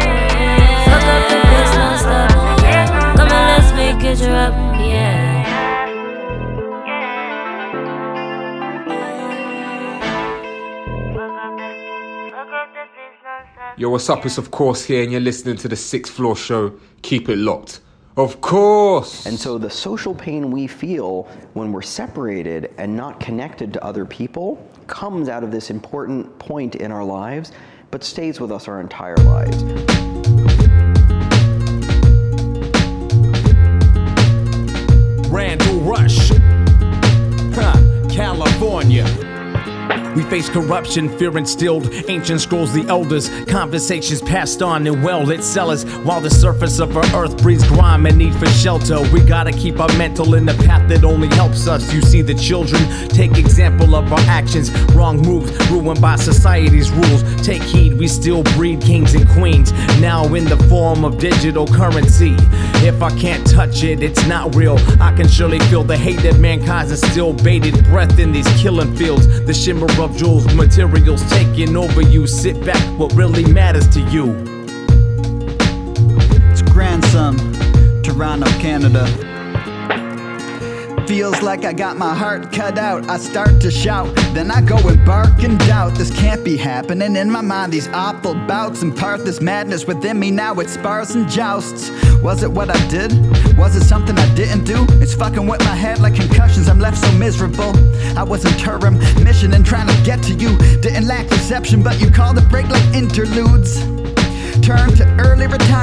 Fuck 0.87 1.07
up 1.11 1.23
the 1.27 1.39
place 1.43 1.75
non-stop, 1.75 2.31
yeah. 2.63 3.15
Come 3.19 3.33
on, 3.35 3.43
let's 3.51 3.73
make 3.75 4.05
it 4.05 4.19
drop, 4.23 4.55
yeah. 4.79 5.26
Yo, 13.79 13.91
what's 13.91 14.09
up? 14.09 14.25
It's 14.25 14.39
OFFCOURSE 14.39 14.87
here, 14.87 15.03
and 15.03 15.13
you're 15.13 15.21
listening 15.21 15.59
to 15.59 15.69
the 15.69 15.77
Sixth 15.77 16.11
Floor 16.11 16.35
Show. 16.35 16.73
Keep 17.03 17.29
it 17.29 17.37
locked. 17.37 17.81
Of 18.17 18.41
course. 18.41 19.27
And 19.27 19.39
so 19.39 19.59
the 19.59 19.69
social 19.69 20.15
pain 20.15 20.51
we 20.51 20.67
feel 20.67 21.25
when 21.53 21.73
we're 21.73 21.83
separated 21.83 22.73
and 22.79 22.97
not 22.97 23.21
connected 23.21 23.75
to 23.75 23.85
other 23.85 24.07
people 24.07 24.67
comes 24.87 25.29
out 25.29 25.45
of 25.45 25.51
this 25.51 25.69
important 25.69 26.39
point 26.39 26.77
in 26.77 26.91
our 26.91 27.05
lives, 27.05 27.53
but 27.91 28.03
stays 28.03 28.41
with 28.41 28.51
us 28.51 28.67
our 28.67 28.81
entire 28.81 29.17
lives. 29.17 29.63
Randall 35.31 35.81
Rush, 35.81 36.31
huh, 37.55 38.09
California. 38.09 39.05
We 40.17 40.23
face 40.23 40.49
corruption, 40.49 41.11
fear 41.19 41.37
instilled, 41.37 41.93
ancient 42.09 42.41
scrolls, 42.41 42.73
the 42.73 42.87
elders, 42.89 43.29
conversations 43.45 44.23
passed 44.23 44.63
on 44.63 44.87
in 44.87 45.03
well 45.03 45.23
lit 45.23 45.45
cellars. 45.45 45.85
While 46.05 46.23
the 46.23 46.31
surface 46.31 46.79
of 46.79 46.97
our 46.97 47.05
earth 47.25 47.37
breathes 47.43 47.69
grime 47.69 48.07
and 48.07 48.17
need 48.17 48.35
for 48.37 48.47
shelter, 48.47 49.03
we 49.13 49.21
gotta 49.21 49.53
keep 49.53 49.79
our 49.79 49.93
mental 49.99 50.35
in 50.35 50.47
the 50.47 50.55
path 50.65 50.89
that 50.89 51.05
only 51.05 51.29
helps 51.29 51.69
us. 51.69 51.93
You 51.93 52.01
see, 52.01 52.23
the 52.23 52.35
children 52.35 52.83
take 53.11 53.37
example 53.37 53.95
of 53.95 54.11
our 54.11 54.21
actions, 54.21 54.71
wrong 54.95 55.21
moves 55.21 55.53
ruined 55.69 56.01
by 56.01 56.17
society's 56.17 56.91
rules. 56.91 57.23
Take 57.45 57.63
heed, 57.63 57.99
we 57.99 58.09
still 58.09 58.43
breed 58.55 58.81
kings 58.81 59.15
and 59.15 59.29
queens, 59.29 59.71
now 60.01 60.33
in 60.35 60.47
the 60.47 60.57
form 60.69 61.05
of 61.05 61.19
digital 61.19 61.67
currency. 61.67 62.35
If 62.87 63.03
I 63.03 63.11
can't 63.19 63.47
touch 63.47 63.85
it, 63.85 64.03
it's 64.03 64.27
not 64.27 64.55
real. 64.55 64.79
I 65.01 65.15
can 65.15 65.29
surely 65.29 65.59
feel 65.69 65.85
the 65.85 65.97
hate 65.97 66.21
that 66.21 66.39
mankind 66.39 66.89
has 66.89 67.01
still 67.01 67.35
baited 67.35 67.85
breath 67.85 68.19
in 68.19 68.33
these 68.33 68.49
killing 68.63 68.97
fields. 68.97 69.27
The 69.45 69.53
of 69.85 70.17
jewels, 70.17 70.53
materials 70.55 71.23
taking 71.31 71.77
over 71.77 72.01
you. 72.01 72.27
Sit 72.27 72.65
back, 72.65 72.83
what 72.99 73.13
really 73.13 73.45
matters 73.53 73.87
to 73.89 74.01
you. 74.11 74.35
It's 76.51 76.63
Grandsome, 76.63 77.37
Toronto, 78.03 78.47
Canada. 78.59 79.36
Feels 81.07 81.41
like 81.41 81.65
I 81.65 81.73
got 81.73 81.97
my 81.97 82.13
heart 82.13 82.53
cut 82.53 82.79
out. 82.79 83.09
I 83.09 83.19
start 83.19 83.61
to 83.61 83.71
shout, 83.71 84.13
then 84.35 84.51
I 84.51 84.61
go 84.61 84.77
and 84.89 85.07
bark 85.07 85.45
in 85.45 85.57
doubt. 85.59 85.95
This 85.95 86.11
can't 86.11 86.45
be 86.45 86.57
happening 86.57 87.15
in 87.15 87.31
my 87.31 87.43
mind. 87.43 87.73
These 87.73 87.87
awful 87.89 88.35
bouts 88.35 88.83
impart 88.83 89.25
this 89.25 89.41
madness 89.41 89.87
within 89.87 90.19
me. 90.19 90.33
Now 90.33 90.55
it's 90.55 90.73
spars 90.73 91.15
and 91.15 91.29
jousts. 91.29 91.91
Was 92.23 92.43
it 92.43 92.51
what 92.51 92.71
I 92.71 92.89
did? 92.89 93.13
Was 93.57 93.77
it 93.77 93.85
something 93.85 94.19
I 94.19 94.35
didn't 94.35 94.65
do? 94.65 94.85
It's 95.01 95.15
fucking 95.15 95.47
with 95.47 95.61
my 95.61 95.77
head 95.77 96.01
like 96.01 96.17
concussions. 96.17 96.69
I'm 96.69 96.81
left 96.81 96.99
so 96.99 97.13
miserable. 97.13 97.73
I 98.19 98.25
was 98.25 98.45
in 98.45 98.59
term 98.59 98.99
mission 99.23 99.55
and 99.55 99.65
trying 99.65 99.87
to 99.87 100.03
get 100.05 100.25
to 100.25 100.35
you. 100.35 100.59
Didn't 100.81 101.07
lack 101.07 101.31
reception, 101.31 101.85
but 101.85 102.01
you 102.01 102.11
called 102.11 102.37
a 102.39 102.43
break 102.43 102.69
like 102.69 102.83
interludes 102.95 103.81
Turn 104.63 104.97
to 104.97 105.06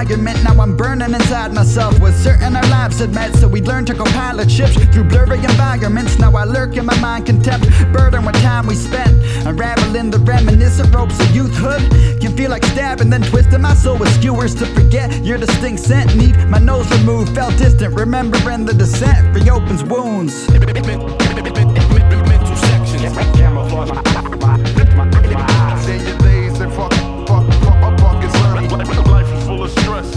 Now 0.04 0.60
I'm 0.62 0.76
burning 0.76 1.14
inside 1.14 1.54
myself. 1.54 1.98
Was 2.02 2.14
certain 2.16 2.58
our 2.58 2.68
lives 2.68 3.00
had 3.00 3.14
met, 3.14 3.34
so 3.38 3.48
we 3.48 3.62
learned 3.62 3.88
to 3.88 3.94
go 3.94 4.04
pilot 4.04 4.52
ships 4.52 4.76
through 4.94 5.06
blurry 5.06 5.38
environments. 5.38 6.20
Now 6.20 6.36
I 6.36 6.44
lurk 6.44 6.76
in 6.76 6.86
my 6.86 7.00
mind, 7.00 7.26
contempt, 7.26 7.70
burden 7.94 8.26
with 8.26 8.36
time 8.42 8.68
we 8.68 8.76
spent. 8.76 9.14
Unraveling 9.48 10.12
the 10.12 10.20
reminiscent 10.20 10.94
ropes 10.94 11.18
of 11.22 11.34
youthhood. 11.34 11.90
Can 12.20 12.36
feel 12.36 12.50
like 12.50 12.66
stabbing, 12.66 13.10
then 13.10 13.22
twisting 13.22 13.62
my 13.62 13.76
soul 13.76 13.98
with 13.98 14.14
skewers 14.14 14.54
to 14.56 14.66
forget 14.66 15.24
your 15.24 15.38
distinct 15.38 15.82
scent. 15.82 16.14
Need 16.18 16.36
my 16.50 16.60
nose 16.60 16.92
removed, 16.92 17.34
felt 17.34 17.58
distant. 17.58 17.96
Remembering 17.96 18.66
the 18.66 18.74
descent 18.74 19.34
reopens 19.34 19.86
wounds. 19.86 20.50
Mental 20.50 22.58
sections. 22.58 24.83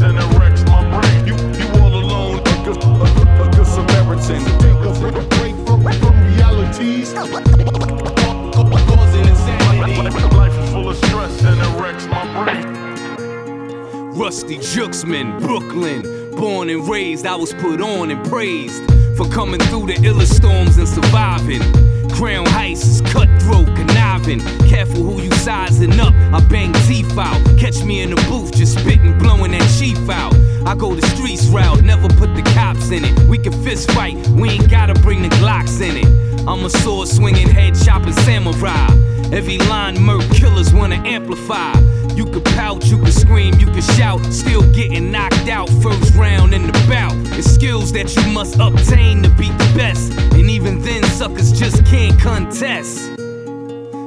My 0.01 1.01
brain. 1.01 1.27
You, 1.27 1.35
you 1.59 1.67
all 1.81 1.95
alone, 1.95 2.39
a 2.39 2.65
good, 2.65 2.83
a, 2.83 3.43
a, 3.43 3.51
good 3.51 3.67
Samaritan. 3.67 4.45
Take 4.61 4.81
a 4.85 5.29
break 5.29 5.55
from, 5.67 5.83
from 6.01 6.35
realities. 6.35 7.15
Rusty 14.15 14.57
Jooksman, 14.59 15.41
Brooklyn. 15.41 16.03
Born 16.37 16.69
and 16.69 16.89
raised, 16.89 17.27
I 17.27 17.37
was 17.37 17.53
put 17.55 17.81
on 17.81 18.11
and 18.11 18.27
praised 18.27 18.83
for 19.17 19.29
coming 19.29 19.61
through 19.61 19.87
the 19.87 19.95
illest 19.95 20.35
storms 20.35 20.77
and 20.79 20.89
surviving. 20.89 21.63
Crown 22.11 22.47
Heights 22.47 22.87
is 22.87 23.01
cutthroat, 23.03 23.36
conniving. 24.27 24.69
Careful 24.69 25.03
who 25.03 25.23
you 25.23 25.31
sizing 25.33 25.99
up. 26.01 26.15
I 26.33 26.41
bang 26.49 26.73
teeth 26.87 27.17
out. 27.17 27.41
Catch 27.59 27.85
me 27.85 28.03
in 28.03 28.11
the 28.11 28.17
booth, 28.29 28.53
just 28.53 28.79
spitting, 28.79 29.19
blowing 29.19 29.53
that 29.53 29.77
chief 29.79 30.09
out. 30.09 30.35
I 30.67 30.75
go 30.75 30.95
the 30.95 31.07
streets 31.09 31.47
route, 31.47 31.83
never 31.83 32.09
put 32.09 32.35
the 32.35 32.43
cops 32.55 32.91
in 32.91 33.05
it. 33.05 33.19
We 33.29 33.39
can 33.39 33.53
fist 33.65 33.91
fight, 33.93 34.17
we 34.29 34.51
ain't 34.51 34.71
gotta 34.71 34.95
bring 34.95 35.23
the 35.23 35.29
Glocks 35.29 35.81
in 35.81 35.97
it. 35.97 36.49
I'm 36.49 36.65
a 36.65 36.71
sword 36.71 37.09
swinging, 37.09 37.49
head 37.49 37.75
chopping 37.85 38.13
samurai. 38.13 38.89
Every 39.33 39.59
line 39.59 40.01
murk 40.01 40.23
killers 40.31 40.73
wanna 40.73 40.97
amplify. 40.97 41.73
You 42.15 42.25
can 42.25 42.43
pout, 42.43 42.87
you 42.87 42.99
can 42.99 43.13
scream, 43.13 43.55
you 43.59 43.67
can 43.67 43.83
shout, 43.83 44.25
still 44.33 44.63
getting 44.73 45.11
knocked 45.11 45.49
out 45.49 45.69
first 45.83 46.15
round 46.15 46.55
in 46.55 46.67
the 46.67 46.73
bout. 46.89 47.15
It's 47.37 47.51
skills 47.51 47.93
that 47.93 48.15
you 48.17 48.33
must 48.33 48.59
obtain 48.59 49.23
to 49.23 49.29
beat 49.31 49.57
the 49.59 49.73
best, 49.77 50.13
and 50.33 50.51
even 50.51 50.81
then 50.81 51.03
suckers 51.05 51.53
just 51.53 51.85
can't 51.85 52.19
contest. 52.19 53.16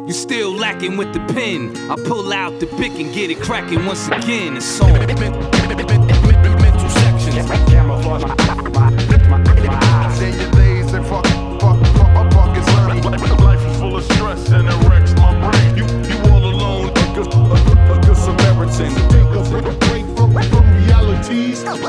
You 0.09 0.15
still 0.15 0.51
lacking 0.51 0.97
with 0.97 1.13
the 1.13 1.19
pen. 1.35 1.77
I 1.87 1.95
pull 1.95 2.33
out 2.33 2.59
the 2.59 2.65
pick 2.65 2.93
and 2.93 3.13
get 3.13 3.29
it 3.29 3.39
cracking 3.39 3.85
once 3.85 4.07
again. 4.07 4.57
It's 4.57 4.81
on. 4.81 4.91
Mental 4.91 6.89
sections. 6.89 7.47
Camouflage 7.69 8.23
my, 8.23 8.35
my, 8.73 8.89
my, 9.29 9.37
my 9.37 9.79
eyes. 9.83 10.19
In 10.19 10.33
your 10.39 10.49
days 10.53 10.93
and 10.93 11.05
fuck, 11.05 11.27
fuck, 11.61 11.77
fuck, 11.93 12.33
fuck, 12.33 12.57
it's 12.57 12.67
learning. 12.73 13.03
Life 13.03 13.63
is 13.63 13.77
full 13.77 13.97
of 13.97 14.03
stress 14.03 14.49
and 14.49 14.67
it 14.67 14.89
wrecks 14.89 15.13
my 15.13 15.31
brain. 15.51 15.77
You, 15.77 15.85
you 16.09 16.17
all 16.31 16.43
alone, 16.43 16.89
a 16.89 16.93
good, 17.13 17.31
a, 17.31 17.37
a, 17.37 17.93
a 17.93 17.95
good 18.01 18.17
Samaritan. 18.17 18.91
Take 19.13 19.29
a 19.37 19.43
break 19.77 20.07
from, 20.17 20.33
from 20.49 20.65
realities. 20.85 21.61
Causing 21.61 21.85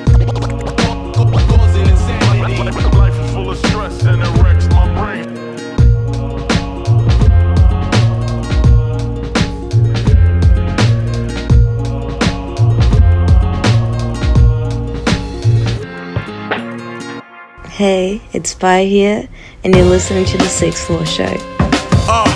insanity. 1.88 2.60
Life 2.98 3.18
is 3.18 3.30
full 3.32 3.50
of 3.50 3.56
stress 3.56 4.04
and 4.04 4.20
it 4.20 4.39
Hey, 17.80 18.20
it's 18.34 18.50
Spy 18.50 18.84
here, 18.84 19.26
and 19.64 19.74
you're 19.74 19.86
listening 19.86 20.26
to 20.26 20.36
the 20.36 20.44
Sixth 20.44 20.86
Floor 20.86 21.06
Show. 21.06 21.34
Uh, 22.06 22.28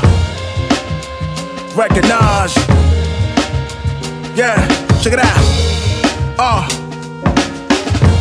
recognize. 1.76 2.56
Yeah, 4.34 4.66
check 5.02 5.12
it 5.12 5.18
out. 5.18 5.44
Uh, 6.38 6.66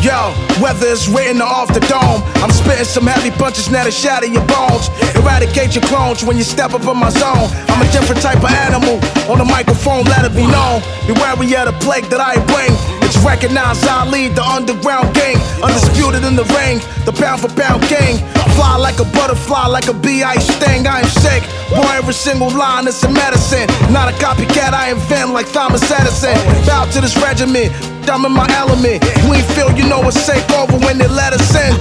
yo, 0.04 0.36
whether 0.60 0.86
it's 0.92 1.08
written 1.08 1.42
or 1.42 1.48
off 1.48 1.72
the 1.72 1.80
dome, 1.88 2.20
I'm 2.44 2.52
spitting 2.52 2.84
some 2.84 3.08
heavy 3.08 3.32
punches 3.32 3.72
now 3.72 3.88
to 3.88 3.92
shatter 3.92 4.28
your 4.28 4.44
bones. 4.52 4.92
Eradicate 5.16 5.74
your 5.76 5.84
clones 5.88 6.24
when 6.24 6.36
you 6.38 6.44
step 6.44 6.76
up 6.76 6.84
in 6.84 6.98
my 7.00 7.10
zone. 7.10 7.48
I'm 7.72 7.82
a 7.82 7.90
different 7.92 8.22
type 8.22 8.44
of 8.44 8.52
animal 8.52 9.00
on 9.32 9.40
the 9.40 9.48
microphone, 9.48 10.04
let 10.12 10.28
it 10.28 10.36
be 10.36 10.46
known. 10.46 10.84
Be 11.08 11.16
wary 11.16 11.48
of 11.56 11.72
the 11.72 11.76
plague 11.80 12.06
that 12.12 12.20
I 12.20 12.36
bring. 12.52 12.76
It's 13.02 13.18
recognized 13.24 13.88
I 13.88 14.06
lead 14.06 14.36
the 14.36 14.44
underground 14.44 15.16
gang, 15.16 15.40
undisputed 15.64 16.28
in 16.28 16.36
the 16.36 16.46
ring, 16.52 16.84
the 17.08 17.16
pound 17.16 17.40
for 17.42 17.50
pound 17.56 17.82
king. 17.88 18.20
Fly 18.60 18.76
like 18.78 19.00
a 19.00 19.08
butterfly, 19.16 19.68
like 19.68 19.88
a 19.88 19.94
bee, 19.94 20.22
I 20.24 20.36
sting. 20.36 20.86
I 20.86 21.00
am 21.00 21.10
sick. 21.24 21.42
Boy, 21.72 21.96
every 21.96 22.14
single 22.14 22.52
line 22.52 22.88
is 22.88 23.02
a 23.04 23.10
medicine. 23.10 23.68
Not 23.92 24.12
a 24.12 24.16
copycat, 24.20 24.74
I 24.74 24.92
invent 24.92 25.32
like 25.32 25.52
Thomas 25.52 25.82
Edison. 25.90 26.36
Bow 26.68 26.86
to 26.92 27.02
this 27.02 27.16
regiment. 27.18 27.93
I'm 28.10 28.26
in 28.26 28.32
my 28.32 28.48
element. 28.54 29.04
We 29.30 29.42
feel 29.56 29.72
you 29.78 29.88
know 29.88 30.02
it's 30.08 30.20
safe 30.20 30.50
over 30.52 30.78
when 30.86 30.98
they 30.98 31.08
let 31.08 31.34
us 31.34 31.56
in. 31.56 31.74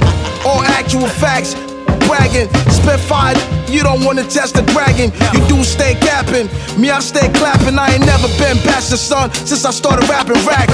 All 0.47 0.63
actual 0.63 1.07
facts, 1.07 1.55
bragging. 2.07 2.49
Spit 2.71 3.01
fire, 3.01 3.37
you 3.69 3.83
don't 3.83 4.05
wanna 4.05 4.25
test 4.25 4.55
the 4.55 4.63
dragon. 4.73 5.11
You 5.33 5.41
do 5.49 5.65
stay 5.65 5.95
capping. 5.95 6.49
Me, 6.81 6.91
I 6.91 7.01
stay 7.01 7.29
clapping. 7.33 7.79
I 7.79 7.95
ain't 7.95 8.07
never 8.07 8.29
been 8.39 8.57
bastard, 8.65 8.99
son, 8.99 9.33
since 9.33 9.65
I 9.65 9.71
started 9.71 10.09
rapping 10.09 10.41
rap. 10.47 10.69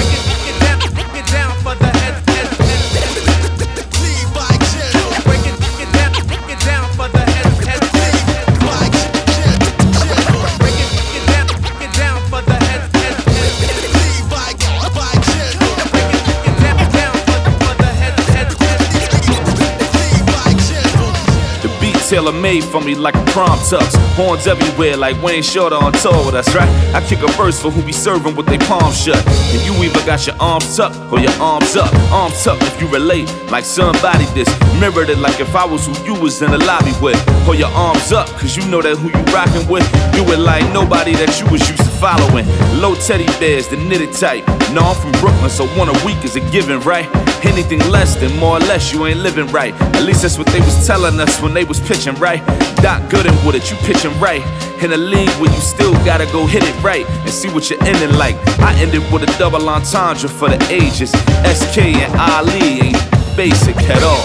Tailor 22.28 22.40
made 22.40 22.64
for 22.64 22.80
me 22.80 22.94
like 22.94 23.14
a 23.14 23.24
prom 23.26 23.58
tux. 23.58 23.94
Horns 24.14 24.46
everywhere 24.46 24.96
like 24.96 25.20
Wayne 25.22 25.42
Shorter 25.42 25.76
on 25.76 25.92
tour 25.92 26.24
with 26.26 26.34
us, 26.34 26.54
right? 26.54 26.68
I 26.94 27.04
kick 27.06 27.20
a 27.20 27.32
verse 27.32 27.60
for 27.60 27.70
who 27.70 27.82
be 27.82 27.92
serving 27.92 28.36
with 28.36 28.46
their 28.46 28.58
palms 28.58 29.00
shut. 29.00 29.24
And 29.26 29.64
you 29.64 29.72
either 29.84 30.04
got 30.06 30.26
your 30.26 30.36
arms 30.40 30.76
tucked 30.76 30.96
or 31.12 31.20
your 31.20 31.32
arms 31.40 31.76
up. 31.76 31.92
Arms 32.12 32.46
up 32.46 32.60
if 32.62 32.80
you 32.80 32.88
relate, 32.88 33.28
like 33.50 33.64
somebody 33.64 34.24
this. 34.34 34.48
Mirrored 34.80 35.10
it 35.10 35.18
like 35.18 35.40
if 35.40 35.54
I 35.54 35.64
was 35.64 35.86
who 35.86 36.04
you 36.04 36.14
was 36.20 36.40
in 36.42 36.50
the 36.50 36.58
lobby 36.58 36.92
with. 37.00 37.18
Or 37.48 37.54
your 37.54 37.70
arms 37.70 38.12
up, 38.12 38.28
cause 38.38 38.56
you 38.56 38.66
know 38.68 38.82
that 38.82 38.96
who 38.96 39.08
you 39.08 39.24
rockin' 39.34 39.66
with. 39.68 39.84
Do 40.12 40.22
it 40.32 40.38
like 40.38 40.64
nobody 40.72 41.12
that 41.14 41.40
you 41.40 41.46
was 41.50 41.68
used 41.68 41.82
to 41.82 41.90
following. 41.98 42.46
Low 42.80 42.94
teddy 42.94 43.26
bears, 43.38 43.68
the 43.68 43.76
knitted 43.76 44.12
type. 44.12 44.46
No, 44.72 44.82
I'm 44.82 44.96
from 44.96 45.12
Brooklyn, 45.12 45.50
so 45.50 45.66
one 45.78 45.88
a 45.88 46.04
week 46.04 46.22
is 46.24 46.36
a 46.36 46.40
given, 46.50 46.80
right? 46.80 47.08
Anything 47.44 47.78
less 47.90 48.16
than 48.16 48.36
more 48.38 48.56
or 48.56 48.60
less, 48.60 48.92
you 48.92 49.06
ain't 49.06 49.20
living 49.20 49.46
right. 49.48 49.72
At 49.96 50.02
least 50.02 50.22
that's 50.22 50.36
what 50.36 50.48
they 50.48 50.60
was 50.60 50.86
telling 50.86 51.18
us 51.20 51.40
when 51.40 51.54
they 51.54 51.64
was 51.64 51.80
pitching, 51.80 52.14
right? 52.18 52.44
Doc 52.82 53.02
Gooden 53.10 53.34
with 53.46 53.56
it, 53.56 53.70
you 53.70 53.76
pitching 53.78 54.18
right. 54.20 54.42
In 54.82 54.92
a 54.92 54.96
league 54.96 55.30
where 55.40 55.50
you 55.52 55.60
still 55.60 55.92
gotta 56.04 56.26
go 56.26 56.46
hit 56.46 56.62
it 56.62 56.82
right 56.82 57.06
and 57.08 57.30
see 57.30 57.48
what 57.48 57.68
you're 57.70 57.82
ending 57.84 58.16
like. 58.16 58.36
I 58.60 58.74
ended 58.78 59.02
with 59.12 59.22
a 59.22 59.38
double 59.38 59.68
entendre 59.68 60.28
for 60.28 60.48
the 60.48 60.58
ages. 60.70 61.10
SK 61.10 61.78
and 62.04 62.14
Ali 62.18 62.80
ain't 62.80 63.36
basic 63.36 63.76
at 63.76 64.02
all. 64.02 64.24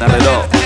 Not 0.00 0.10
at 0.10 0.26
all. 0.26 0.63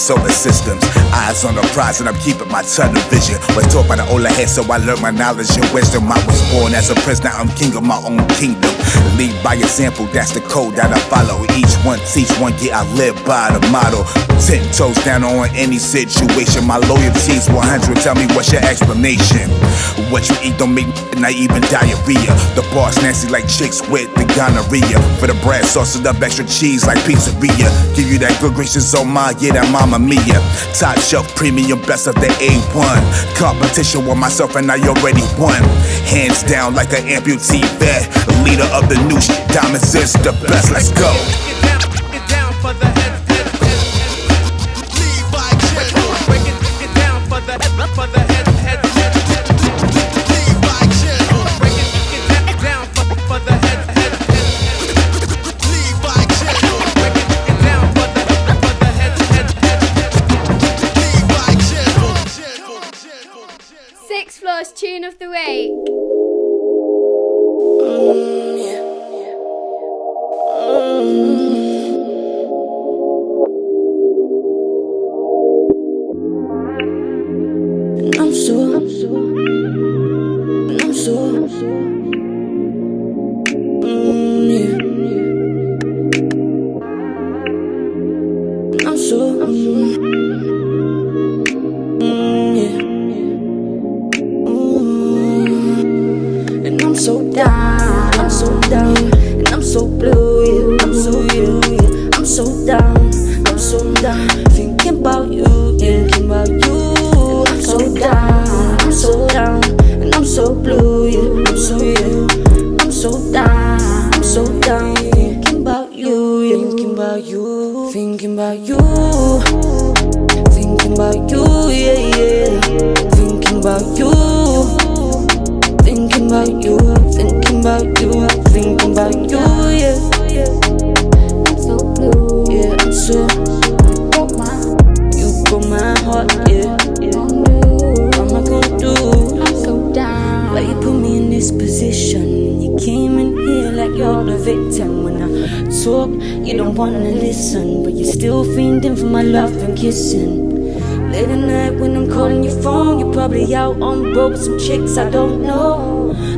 Solar 0.00 0.30
systems. 0.30 0.82
Eyes 1.12 1.44
on 1.44 1.54
the 1.54 1.62
prize 1.76 2.00
and 2.00 2.08
I'm 2.08 2.16
keeping 2.16 2.48
my 2.48 2.62
tunnel 2.62 3.02
vision. 3.12 3.36
Was 3.54 3.68
taught 3.68 3.86
by 3.86 3.96
the 3.96 4.08
older 4.08 4.28
head, 4.28 4.48
so 4.48 4.64
I 4.72 4.78
learned 4.78 5.02
my 5.02 5.10
knowledge 5.10 5.52
and 5.56 5.68
wisdom. 5.74 6.10
I 6.10 6.16
was 6.24 6.40
born 6.50 6.72
as 6.74 6.88
a 6.88 6.94
prince, 7.04 7.22
now 7.22 7.36
I'm 7.36 7.48
king 7.48 7.76
of 7.76 7.84
my 7.84 8.00
own 8.00 8.24
kingdom. 8.40 8.72
Lead 9.20 9.36
by 9.44 9.54
example, 9.56 10.06
that's 10.06 10.32
the 10.32 10.40
code 10.40 10.74
that 10.76 10.90
I 10.90 10.98
follow. 11.12 11.44
Each 11.52 11.74
one 11.84 12.00
teach 12.08 12.32
one, 12.40 12.54
yeah, 12.58 12.80
I 12.80 12.88
live 12.96 13.14
by 13.26 13.52
the 13.52 13.60
motto. 13.68 14.08
Ten 14.40 14.64
toes 14.72 14.96
down 15.04 15.22
on 15.22 15.48
any 15.54 15.78
situation. 15.78 16.64
My 16.64 16.78
loyalty's 16.78 17.48
100. 17.50 17.96
Tell 18.00 18.14
me 18.14 18.26
what's 18.32 18.50
your 18.50 18.64
explanation? 18.64 19.50
What 20.08 20.28
you 20.28 20.36
eat 20.42 20.56
don't 20.56 20.74
make 20.74 20.88
not 21.20 21.32
even 21.32 21.60
diarrhea. 21.68 22.32
The 22.56 22.64
boss 22.72 22.96
nasty 23.02 23.28
like 23.28 23.46
chicks 23.46 23.84
with 23.88 24.08
the 24.14 24.24
gonorrhea. 24.32 24.96
For 25.20 25.26
the 25.26 25.36
bread, 25.44 25.64
sauce 25.66 25.94
it 25.94 26.06
up 26.06 26.22
extra 26.22 26.46
cheese 26.46 26.86
like 26.86 26.98
pizzeria. 27.04 27.68
Give 27.94 28.08
you 28.10 28.18
that 28.20 28.40
good 28.40 28.54
gracious 28.54 28.94
oh 28.94 29.04
my, 29.04 29.34
yeah, 29.38 29.52
that 29.52 29.70
mama 29.70 29.89
mia. 29.98 30.40
Top 30.78 30.98
shelf 30.98 31.34
premium, 31.34 31.80
best 31.82 32.06
of 32.06 32.14
the 32.16 32.28
A1. 32.28 33.36
Competition 33.36 34.06
with 34.06 34.18
myself 34.18 34.56
and 34.56 34.70
I 34.70 34.78
already 34.86 35.24
won. 35.38 35.62
Hands 36.06 36.42
down 36.44 36.74
like 36.74 36.92
an 36.92 37.06
amputee 37.08 37.64
vet. 37.78 38.08
Leader 38.44 38.68
of 38.72 38.88
the 38.88 38.96
new 39.08 39.20
shit, 39.20 39.40
diamonds 39.48 39.94
is 39.94 40.12
the 40.14 40.32
best. 40.46 40.70
Let's 40.70 40.90
go. 40.92 41.10
Six 42.70 43.19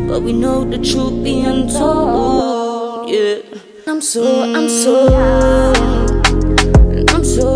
But 0.08 0.22
we 0.22 0.32
know 0.32 0.64
the 0.64 0.78
truth 0.78 1.22
being 1.24 1.68
told, 1.68 3.08
yeah. 3.10 3.38
I'm 3.86 4.00
so, 4.00 4.22
I'm 4.42 4.68
so, 4.68 5.06
I'm 7.08 7.24
so, 7.24 7.48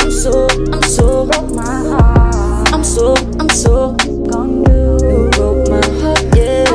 I'm 0.00 0.10
so, 0.10 0.46
I'm 0.72 0.82
so, 0.82 1.26
broke 1.26 1.54
my 1.54 1.64
heart. 1.64 2.72
I'm 2.72 2.84
so, 2.84 3.14
I'm 3.38 3.48
so, 3.48 3.94
gone 4.30 4.64
you 4.64 5.30
broke 5.32 5.68
my 5.68 5.86
heart, 6.00 6.24
yeah. 6.36 6.66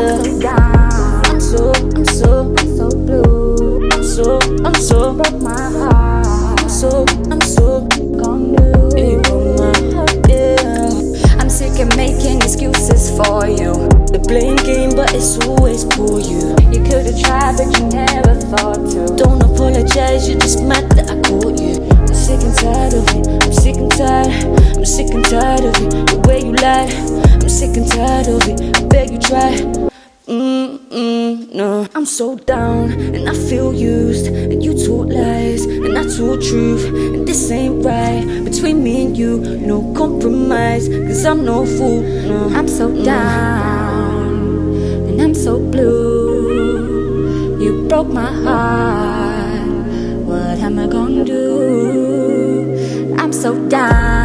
I'm 1.26 1.40
so. 1.40 1.72
I'm 1.96 2.06
so, 2.06 2.54
I'm 2.58 2.78
so, 2.78 2.90
blue. 2.90 3.90
I'm 3.92 4.04
so, 4.04 4.40
I'm 4.66 4.74
so, 4.76 5.14
broke 5.14 5.42
my 5.42 5.70
heart. 5.80 6.28
I'm 6.62 6.70
so, 6.70 7.06
I'm 7.32 7.42
so, 7.42 7.88
gone. 8.22 8.54
You 8.98 9.20
broke 9.22 9.58
my 9.60 9.74
heart, 9.94 10.30
yeah. 10.30 11.40
I'm 11.40 11.50
sick 11.50 11.80
of 11.80 11.96
making 11.96 12.38
excuses 12.38 13.10
for 13.18 13.48
you. 13.48 13.75
Blame 14.28 14.56
game, 14.56 14.90
but 14.96 15.14
it's 15.14 15.38
always 15.46 15.84
for 15.94 16.20
you. 16.20 16.50
You 16.74 16.82
could've 16.90 17.22
tried, 17.22 17.58
but 17.58 17.70
you 17.78 17.86
never 17.90 18.34
thought 18.34 18.82
to. 18.90 19.16
Don't 19.16 19.40
apologize, 19.44 20.28
you're 20.28 20.40
just 20.40 20.64
mad 20.64 20.90
that 20.94 21.12
I 21.12 21.22
caught 21.22 21.62
you. 21.62 21.78
I'm 21.94 22.08
sick 22.08 22.42
and 22.42 22.58
tired 22.58 22.96
of 22.96 23.08
it. 23.14 23.44
I'm 23.44 23.54
sick 23.54 23.76
and 23.76 23.92
tired. 23.92 24.78
I'm 24.78 24.86
sick 24.86 25.14
and 25.14 25.24
tired 25.26 25.66
of 25.66 25.76
it. 25.78 26.08
The 26.10 26.24
way 26.28 26.40
you 26.40 26.54
lie. 26.54 26.90
I'm 27.40 27.50
sick 27.50 27.78
and 27.78 27.88
tired 27.88 28.28
of 28.28 28.42
it. 28.50 28.76
I 28.76 28.88
beg 28.88 29.12
you 29.12 29.20
try. 29.20 29.62
Mm 30.26 30.80
mm 30.90 31.54
no. 31.54 31.88
I'm 31.94 32.06
so 32.08 32.36
down 32.36 32.94
and 32.94 33.30
I 33.30 33.34
feel 33.34 33.76
used. 33.76 34.26
And 34.26 34.64
you 34.64 34.74
talk 34.74 35.06
lies 35.06 35.66
and 35.66 35.96
I 35.96 36.02
talk 36.02 36.42
truth. 36.42 36.86
And 36.86 37.28
this 37.28 37.52
ain't 37.52 37.86
right 37.86 38.26
between 38.44 38.84
me 38.84 39.06
and 39.06 39.16
you. 39.16 39.38
No 39.38 39.94
compromise, 39.94 40.90
cause 40.90 41.24
I'm 41.26 41.46
no 41.46 41.64
fool. 41.64 42.02
No. 42.02 42.50
I'm 42.58 42.68
so 42.68 42.90
down 43.04 43.75
and 45.16 45.22
I'm 45.22 45.34
so 45.34 45.60
blue. 45.60 47.58
You 47.58 47.88
broke 47.88 48.10
my 48.10 48.34
heart. 48.44 49.70
What 50.28 50.60
am 50.60 50.78
I 50.78 50.88
gonna 50.88 51.24
do? 51.24 53.16
I'm 53.18 53.32
so 53.32 53.56
down. 53.70 54.25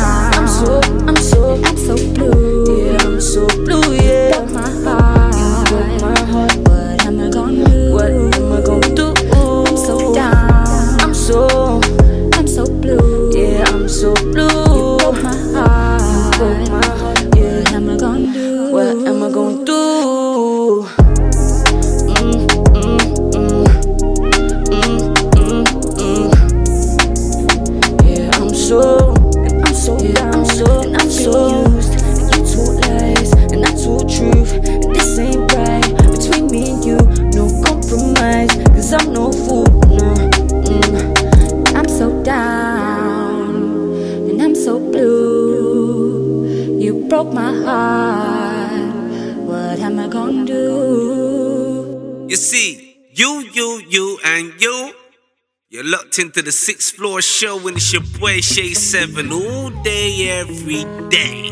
Into 56.30 56.42
the 56.42 56.52
sixth 56.52 56.94
floor 56.94 57.20
show 57.20 57.58
and 57.66 57.76
it's 57.76 57.92
your 57.92 58.02
boy 58.20 58.40
Shay 58.40 58.72
7 58.72 59.32
all 59.32 59.70
day, 59.82 60.28
every 60.28 60.84
day. 61.08 61.50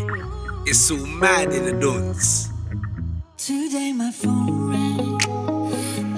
It's 0.67 0.79
so 0.79 0.95
mad 0.95 1.53
in 1.53 1.65
the 1.65 1.73
dance. 1.73 2.49
Today 3.37 3.93
my 3.93 4.13
phone 4.13 4.71
rang 4.71 5.21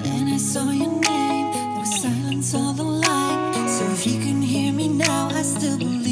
and 0.05 0.29
I 0.29 0.37
saw 0.37 0.69
your 0.69 0.91
name. 0.91 1.51
There 1.53 1.79
was 1.79 2.01
silence 2.03 2.53
all 2.53 2.73
the 2.73 2.83
line. 2.83 3.67
So 3.67 3.83
if 3.93 4.05
you 4.05 4.19
can 4.19 4.43
hear 4.43 4.71
me 4.71 4.89
now, 4.89 5.29
I 5.33 5.41
still 5.41 5.79
believe 5.79 6.10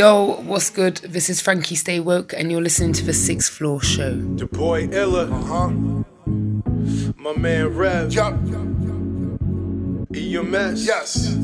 Yo, 0.00 0.40
what's 0.46 0.70
good? 0.70 0.96
This 0.96 1.28
is 1.28 1.42
Frankie 1.42 1.74
Stay 1.74 2.00
Woke, 2.00 2.32
and 2.32 2.50
you're 2.50 2.62
listening 2.62 2.94
to 2.94 3.04
the 3.04 3.12
Sixth 3.12 3.52
Floor 3.52 3.82
Show. 3.82 4.14
The 4.14 4.46
boy 4.46 4.88
Illa. 4.88 5.26
Uh 5.26 5.42
huh. 5.42 5.68
My 7.18 7.36
man 7.36 7.76
Rev. 7.76 8.10
Yup. 8.10 8.32
EMS. 10.14 10.86
Yes. 10.86 11.36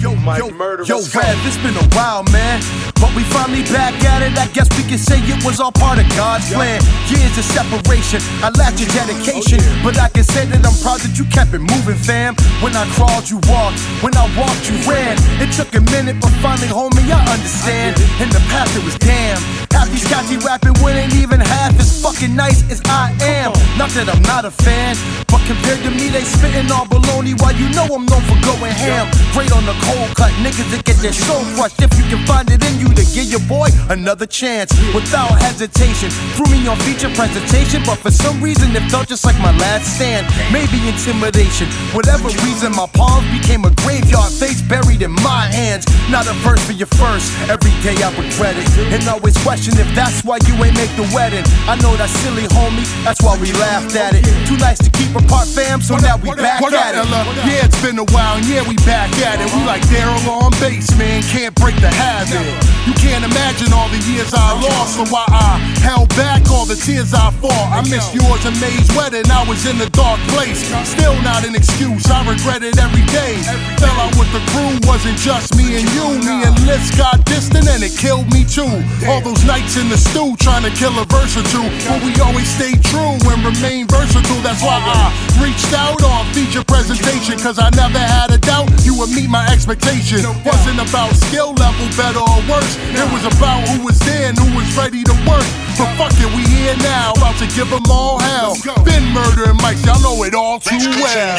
Yo, 0.00 0.14
Mike 0.14 0.38
yo, 0.38 0.50
Murder. 0.52 0.84
yo. 0.84 1.00
Rev, 1.00 1.36
it's 1.46 1.58
been 1.58 1.76
a 1.76 1.94
while, 1.94 2.22
man. 2.32 2.62
But 3.00 3.14
we 3.14 3.22
finally 3.30 3.62
back 3.70 3.94
at 4.04 4.22
it. 4.22 4.34
I 4.38 4.46
guess 4.50 4.68
we 4.76 4.82
can 4.82 4.98
say 4.98 5.18
it 5.22 5.44
was 5.44 5.60
all 5.60 5.72
part 5.72 5.98
of 5.98 6.08
God's 6.18 6.50
plan. 6.50 6.82
Years 7.06 7.34
of 7.38 7.46
separation, 7.46 8.20
I 8.42 8.50
lacked 8.58 8.80
your 8.80 8.90
dedication. 8.90 9.62
But 9.82 9.98
I 9.98 10.08
can 10.08 10.24
say 10.24 10.46
that 10.46 10.62
I'm 10.66 10.74
proud 10.82 11.00
that 11.06 11.14
you 11.18 11.24
kept 11.30 11.54
it 11.54 11.62
moving, 11.62 11.96
fam. 11.96 12.34
When 12.58 12.74
I 12.74 12.84
crawled, 12.98 13.30
you 13.30 13.38
walked. 13.46 13.78
When 14.02 14.14
I 14.18 14.26
walked, 14.34 14.66
you 14.66 14.76
ran. 14.86 15.14
It 15.38 15.54
took 15.54 15.70
a 15.78 15.82
minute, 15.94 16.18
but 16.20 16.34
finally, 16.42 16.66
homie, 16.66 17.06
I 17.06 17.22
understand. 17.30 17.96
In 18.18 18.28
the 18.30 18.42
past, 18.50 18.74
it 18.74 18.84
was 18.84 18.98
damn. 18.98 19.38
Half 19.70 19.90
these 19.94 20.06
cats 20.08 20.28
rapping 20.44 20.74
ain't 20.88 21.14
even 21.14 21.40
half 21.40 21.78
as 21.78 22.02
fucking 22.02 22.34
nice 22.34 22.66
as 22.70 22.80
I 22.86 23.14
am. 23.22 23.52
Not 23.78 23.90
that 23.94 24.08
I'm 24.08 24.22
not 24.22 24.44
a 24.44 24.50
fan, 24.50 24.96
but 25.30 25.40
compared 25.46 25.80
to 25.86 25.90
me, 25.90 26.08
they 26.08 26.24
spitting 26.24 26.70
all 26.72 26.86
baloney 26.86 27.38
while 27.38 27.54
you 27.54 27.68
know 27.70 27.86
I'm 27.86 28.04
known 28.06 28.24
for 28.26 28.38
going 28.42 28.72
ham. 28.72 29.06
Great 29.32 29.52
on 29.52 29.64
the 29.64 29.76
cold 29.86 30.10
cut, 30.16 30.32
niggas 30.42 30.68
that 30.74 30.84
get 30.84 30.98
their 30.98 31.12
soul 31.12 31.44
crushed. 31.54 31.80
If 31.80 31.94
you 31.94 32.04
can 32.10 32.24
find 32.26 32.50
it 32.50 32.58
in 32.64 32.80
you 32.80 32.87
to 32.94 33.04
give 33.14 33.26
your 33.30 33.42
boy 33.48 33.68
another 33.90 34.26
chance 34.26 34.70
without 34.94 35.32
hesitation. 35.40 36.10
Threw 36.36 36.46
me 36.52 36.66
on 36.68 36.76
feature 36.84 37.10
presentation, 37.14 37.82
but 37.84 37.98
for 37.98 38.10
some 38.10 38.40
reason 38.40 38.74
it 38.76 38.84
felt 38.90 39.08
just 39.08 39.24
like 39.24 39.38
my 39.40 39.52
last 39.58 39.96
stand. 39.96 40.26
Maybe 40.52 40.78
intimidation. 40.88 41.68
Whatever 41.92 42.28
reason, 42.44 42.72
my 42.72 42.86
palms 42.94 43.26
became 43.30 43.64
a 43.64 43.72
graveyard 43.82 44.32
face 44.32 44.62
buried 44.62 45.02
in 45.02 45.12
my 45.24 45.46
hands. 45.50 45.86
Not 46.10 46.26
a 46.26 46.34
verse 46.46 46.62
for 46.64 46.72
your 46.72 46.90
first. 47.00 47.32
Every 47.48 47.74
day 47.82 47.96
I 48.02 48.10
regret 48.16 48.56
it. 48.56 48.68
And 48.94 49.02
always 49.08 49.36
question 49.42 49.74
if 49.78 49.88
that's 49.94 50.24
why 50.24 50.38
you 50.46 50.54
ain't 50.62 50.76
make 50.76 50.92
the 50.96 51.08
wedding. 51.14 51.44
I 51.66 51.76
know 51.80 51.96
that's 51.96 52.12
silly, 52.24 52.46
homie. 52.54 52.86
That's 53.04 53.22
why 53.22 53.36
we 53.38 53.52
laughed 53.52 53.96
at 53.96 54.14
it. 54.14 54.24
Too 54.46 54.56
nice 54.56 54.78
to 54.78 54.90
keep 54.90 55.14
apart, 55.14 55.48
fam. 55.48 55.80
So 55.80 55.96
now 55.96 56.16
we 56.16 56.34
back 56.34 56.60
What 56.60 56.74
at 56.74 56.94
it. 56.94 57.06
Yeah, 57.44 57.66
it's 57.66 57.80
been 57.82 57.98
a 57.98 58.04
while, 58.12 58.36
and 58.36 58.46
yeah, 58.46 58.66
we 58.66 58.76
back 58.86 59.10
at 59.18 59.40
it. 59.40 59.48
We 59.54 59.64
like 59.64 59.82
Daryl 59.88 60.28
on 60.28 60.52
bass, 60.60 60.96
man. 60.98 61.22
Can't 61.22 61.54
break 61.54 61.76
the 61.80 61.88
habit. 61.88 62.77
You 62.88 62.96
can't 62.96 63.20
imagine 63.20 63.68
all 63.76 63.92
the 63.92 64.00
years 64.08 64.32
I 64.32 64.56
lost, 64.64 64.96
and 64.96 65.12
why 65.12 65.28
I 65.28 65.60
held 65.84 66.08
back 66.16 66.48
all 66.48 66.64
the 66.64 66.72
tears 66.72 67.12
I 67.12 67.28
fought. 67.36 67.52
I 67.68 67.84
missed 67.84 68.16
yours 68.16 68.40
and 68.48 68.56
May's 68.64 68.88
wedding. 68.96 69.28
I 69.28 69.44
was 69.44 69.68
in 69.68 69.76
a 69.76 69.90
dark 69.92 70.16
place. 70.32 70.64
Still 70.88 71.12
not 71.20 71.44
an 71.44 71.52
excuse. 71.52 72.08
I 72.08 72.24
regret 72.24 72.64
it 72.64 72.80
every 72.80 73.04
day. 73.12 73.36
Fell 73.76 73.92
out 74.00 74.16
with 74.16 74.32
the 74.32 74.40
crew, 74.56 74.72
wasn't 74.88 75.20
just 75.20 75.52
me 75.52 75.76
and 75.76 75.84
you. 75.92 76.16
Me 76.24 76.48
and 76.48 76.56
Liz 76.64 76.88
got 76.96 77.20
distant, 77.28 77.68
and 77.68 77.84
it 77.84 77.92
killed 77.92 78.32
me 78.32 78.48
too. 78.48 78.72
All 79.04 79.20
those 79.20 79.44
nights 79.44 79.76
in 79.76 79.92
the 79.92 80.00
stew 80.00 80.32
trying 80.40 80.64
to 80.64 80.72
kill 80.72 80.96
a 80.96 81.04
verse 81.12 81.36
or 81.36 81.44
two, 81.52 81.68
but 81.84 82.00
we 82.00 82.16
always 82.24 82.48
stayed 82.48 82.80
true 82.88 83.20
and 83.20 83.44
remain 83.44 83.84
versatile. 83.84 84.40
That's 84.40 84.64
why 84.64 84.80
I 84.80 85.12
reached 85.44 85.76
out 85.76 86.00
on 86.00 86.24
feature 86.32 86.64
presentation, 86.64 87.36
cause 87.36 87.60
I 87.60 87.68
never 87.76 88.00
had 88.00 88.32
a 88.32 88.40
doubt 88.40 88.72
you 88.80 88.96
would 88.96 89.12
meet 89.12 89.28
my 89.28 89.44
expectation. 89.52 90.24
Wasn't 90.40 90.80
about 90.80 91.12
skill 91.28 91.52
level, 91.52 91.84
better 91.92 92.24
or 92.24 92.40
worse. 92.48 92.77
It 92.94 93.08
was 93.12 93.24
about 93.24 93.66
who 93.68 93.84
was 93.84 93.98
there 94.00 94.28
and 94.30 94.38
who 94.38 94.46
was 94.56 94.66
ready 94.76 95.02
to 95.04 95.14
work. 95.28 95.46
But 95.76 95.90
fuck 95.98 96.14
it, 96.18 96.30
we 96.34 96.42
here 96.46 96.76
now, 96.78 97.12
about 97.12 97.36
to 97.38 97.46
give 97.54 97.70
them 97.70 97.84
all 97.90 98.18
hell. 98.18 98.56
Been 98.84 99.04
murdering 99.12 99.58
mics, 99.58 99.84
y'all 99.84 100.00
know 100.00 100.22
it 100.24 100.34
all 100.34 100.58
too 100.60 100.78
well. 101.02 101.38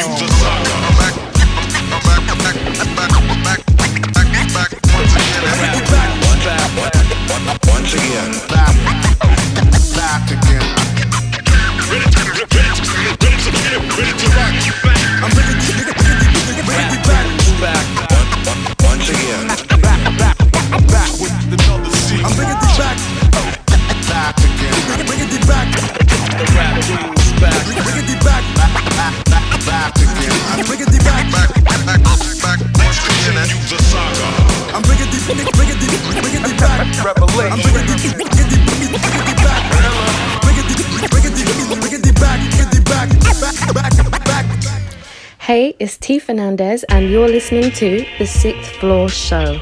Once 7.66 7.94
again. 7.94 8.32
Back, 8.48 8.74
back 9.96 10.30
again. 10.30 10.62
Ready 11.90 12.06
to, 12.06 12.20
ready 12.20 12.40
to, 12.40 12.96
ready 13.18 13.38
to, 13.40 13.80
ready 13.96 14.12
to 14.18 14.26
rock. 14.36 14.54
I'm 15.22 15.30
ready 15.36 15.54
to, 15.58 15.72
ready 15.74 16.26
to, 16.30 16.62
ready 16.68 16.86
to 16.90 17.02
back. 17.08 17.26
Back 17.60 17.99
back 21.00 21.16
with 21.16 21.32
another 21.48 21.88
bringing 22.36 22.60
back. 22.76 22.98
Back 24.04 24.36
again. 24.36 24.76
Bringing 25.08 25.32
back. 25.48 25.66
The 26.36 26.44
rap 26.52 26.76
dude's 26.84 27.32
back. 27.40 27.56
Bringing 27.64 28.20
back. 28.20 28.44
Back 29.64 29.96
again. 29.96 30.36
I'm 30.52 30.60
bringing 30.68 30.92
back. 31.00 31.24
Back, 31.32 31.48
back, 31.88 32.00
back. 32.44 32.60
Once 32.84 33.00
again, 33.00 33.40
and 33.40 33.48
you 33.48 33.56
the 33.64 33.78
saga. 33.80 34.28
I'm 34.76 34.82
bringing 34.84 35.08
bringing 35.24 35.48
bringing 35.56 36.56
back. 36.60 36.84
Revalation. 37.00 37.48
I'm 37.48 37.60
bringing 37.64 37.86
bringing 37.88 38.20
bringing. 38.68 39.00
Bringing 41.80 42.12
back. 42.12 42.40
Hey, 45.38 45.74
it's 45.80 45.96
T 45.96 46.18
Fernandez, 46.18 46.84
and 46.84 47.10
you're 47.10 47.28
listening 47.28 47.72
to 47.72 48.04
The 48.18 48.26
Sixth 48.26 48.76
Floor 48.76 49.08
Show. 49.08 49.58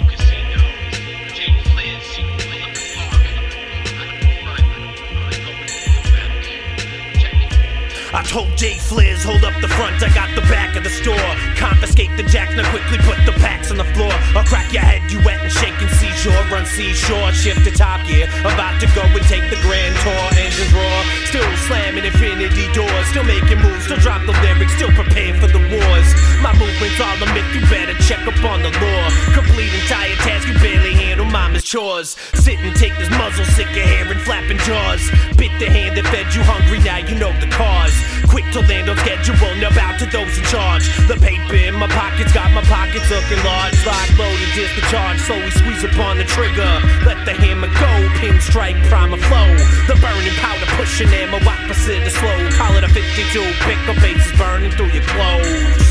I 8.18 8.24
told 8.26 8.50
JFliz, 8.58 9.22
hold 9.22 9.46
up 9.46 9.54
the 9.62 9.70
front, 9.78 10.02
I 10.02 10.10
got 10.10 10.26
the 10.34 10.42
back 10.50 10.74
of 10.74 10.82
the 10.82 10.90
store. 10.90 11.30
Confiscate 11.54 12.10
the 12.18 12.26
jacks, 12.26 12.50
now 12.58 12.66
quickly 12.74 12.98
put 13.06 13.14
the 13.22 13.30
packs 13.38 13.70
on 13.70 13.78
the 13.78 13.86
floor. 13.94 14.10
I'll 14.34 14.42
crack 14.42 14.74
your 14.74 14.82
head, 14.82 15.06
you 15.06 15.22
wet 15.22 15.38
and 15.38 15.52
shaking 15.54 15.86
seashore. 16.02 16.34
Run 16.50 16.66
seashore, 16.66 17.30
shift 17.30 17.62
to 17.62 17.70
top 17.70 18.02
gear. 18.10 18.26
About 18.42 18.74
to 18.82 18.90
go 18.90 19.06
and 19.06 19.22
take 19.30 19.46
the 19.54 19.60
grand 19.62 19.94
tour. 20.02 20.24
Engines 20.34 20.74
roar, 20.74 20.98
still 21.30 21.46
slamming 21.70 22.02
infinity 22.02 22.66
doors. 22.74 23.06
Still 23.14 23.22
making 23.22 23.62
moves, 23.62 23.86
still 23.86 24.02
drop 24.02 24.26
the 24.26 24.34
lyrics, 24.42 24.74
still 24.74 24.90
prepared 24.98 25.38
for 25.38 25.46
the 25.46 25.62
wars. 25.70 26.08
My 26.42 26.50
movement's 26.58 26.98
all 26.98 27.14
a 27.22 27.28
myth, 27.30 27.46
you 27.54 27.62
better 27.70 27.94
check 28.02 28.26
up 28.26 28.42
on 28.42 28.66
the 28.66 28.74
law. 28.82 29.04
Complete 29.30 29.70
entire 29.78 30.18
task, 30.26 30.50
you 30.50 30.58
barely 30.58 30.90
handle 30.90 31.30
mama's 31.30 31.62
chores. 31.62 32.18
Sit 32.34 32.58
and 32.66 32.74
take 32.74 32.98
this 32.98 33.14
muzzle, 33.14 33.46
sick 33.54 33.70
of 33.70 33.86
hair 33.86 34.10
and 34.10 34.18
flapping 34.26 34.58
jaws. 34.66 35.06
Bit 35.38 35.54
the 35.62 35.70
hand 35.70 35.94
that 35.94 36.10
fed 36.10 36.34
you 36.34 36.42
hungry, 36.42 36.82
now 36.82 36.98
you 36.98 37.14
know 37.14 37.30
the 37.38 37.46
cause. 37.54 38.07
Quick 38.28 38.44
to 38.52 38.60
land 38.60 38.88
on 38.88 38.96
schedule, 38.98 39.34
now 39.56 39.72
bow 39.72 39.96
to 39.96 40.06
those 40.06 40.36
in 40.36 40.44
charge. 40.44 40.84
The 41.08 41.16
paper 41.16 41.56
in 41.56 41.74
my 41.74 41.88
pockets 41.88 42.32
got 42.32 42.52
my 42.52 42.62
pockets 42.68 43.08
looking 43.08 43.42
large. 43.42 43.74
Lock, 43.86 44.08
loaded, 44.20 44.52
discharge, 44.52 45.18
slowly 45.24 45.50
squeeze 45.50 45.82
upon 45.82 46.18
the 46.18 46.24
trigger. 46.24 46.68
Let 47.08 47.24
the 47.24 47.32
hammer 47.32 47.72
go, 47.80 47.92
pin 48.20 48.40
strike, 48.40 48.76
primer 48.92 49.16
flow. 49.16 49.48
The 49.88 49.96
burning 50.00 50.36
powder 50.44 50.68
pushing 50.76 51.08
ammo, 51.08 51.40
opposite 51.40 52.04
the 52.04 52.10
slow. 52.10 52.36
Call 52.52 52.76
it 52.76 52.84
a 52.84 52.88
52, 52.92 53.40
pick 53.64 53.80
up 53.88 53.96
bases 54.04 54.32
burning 54.36 54.72
through 54.72 54.92
your 54.92 55.04
clothes. 55.08 55.88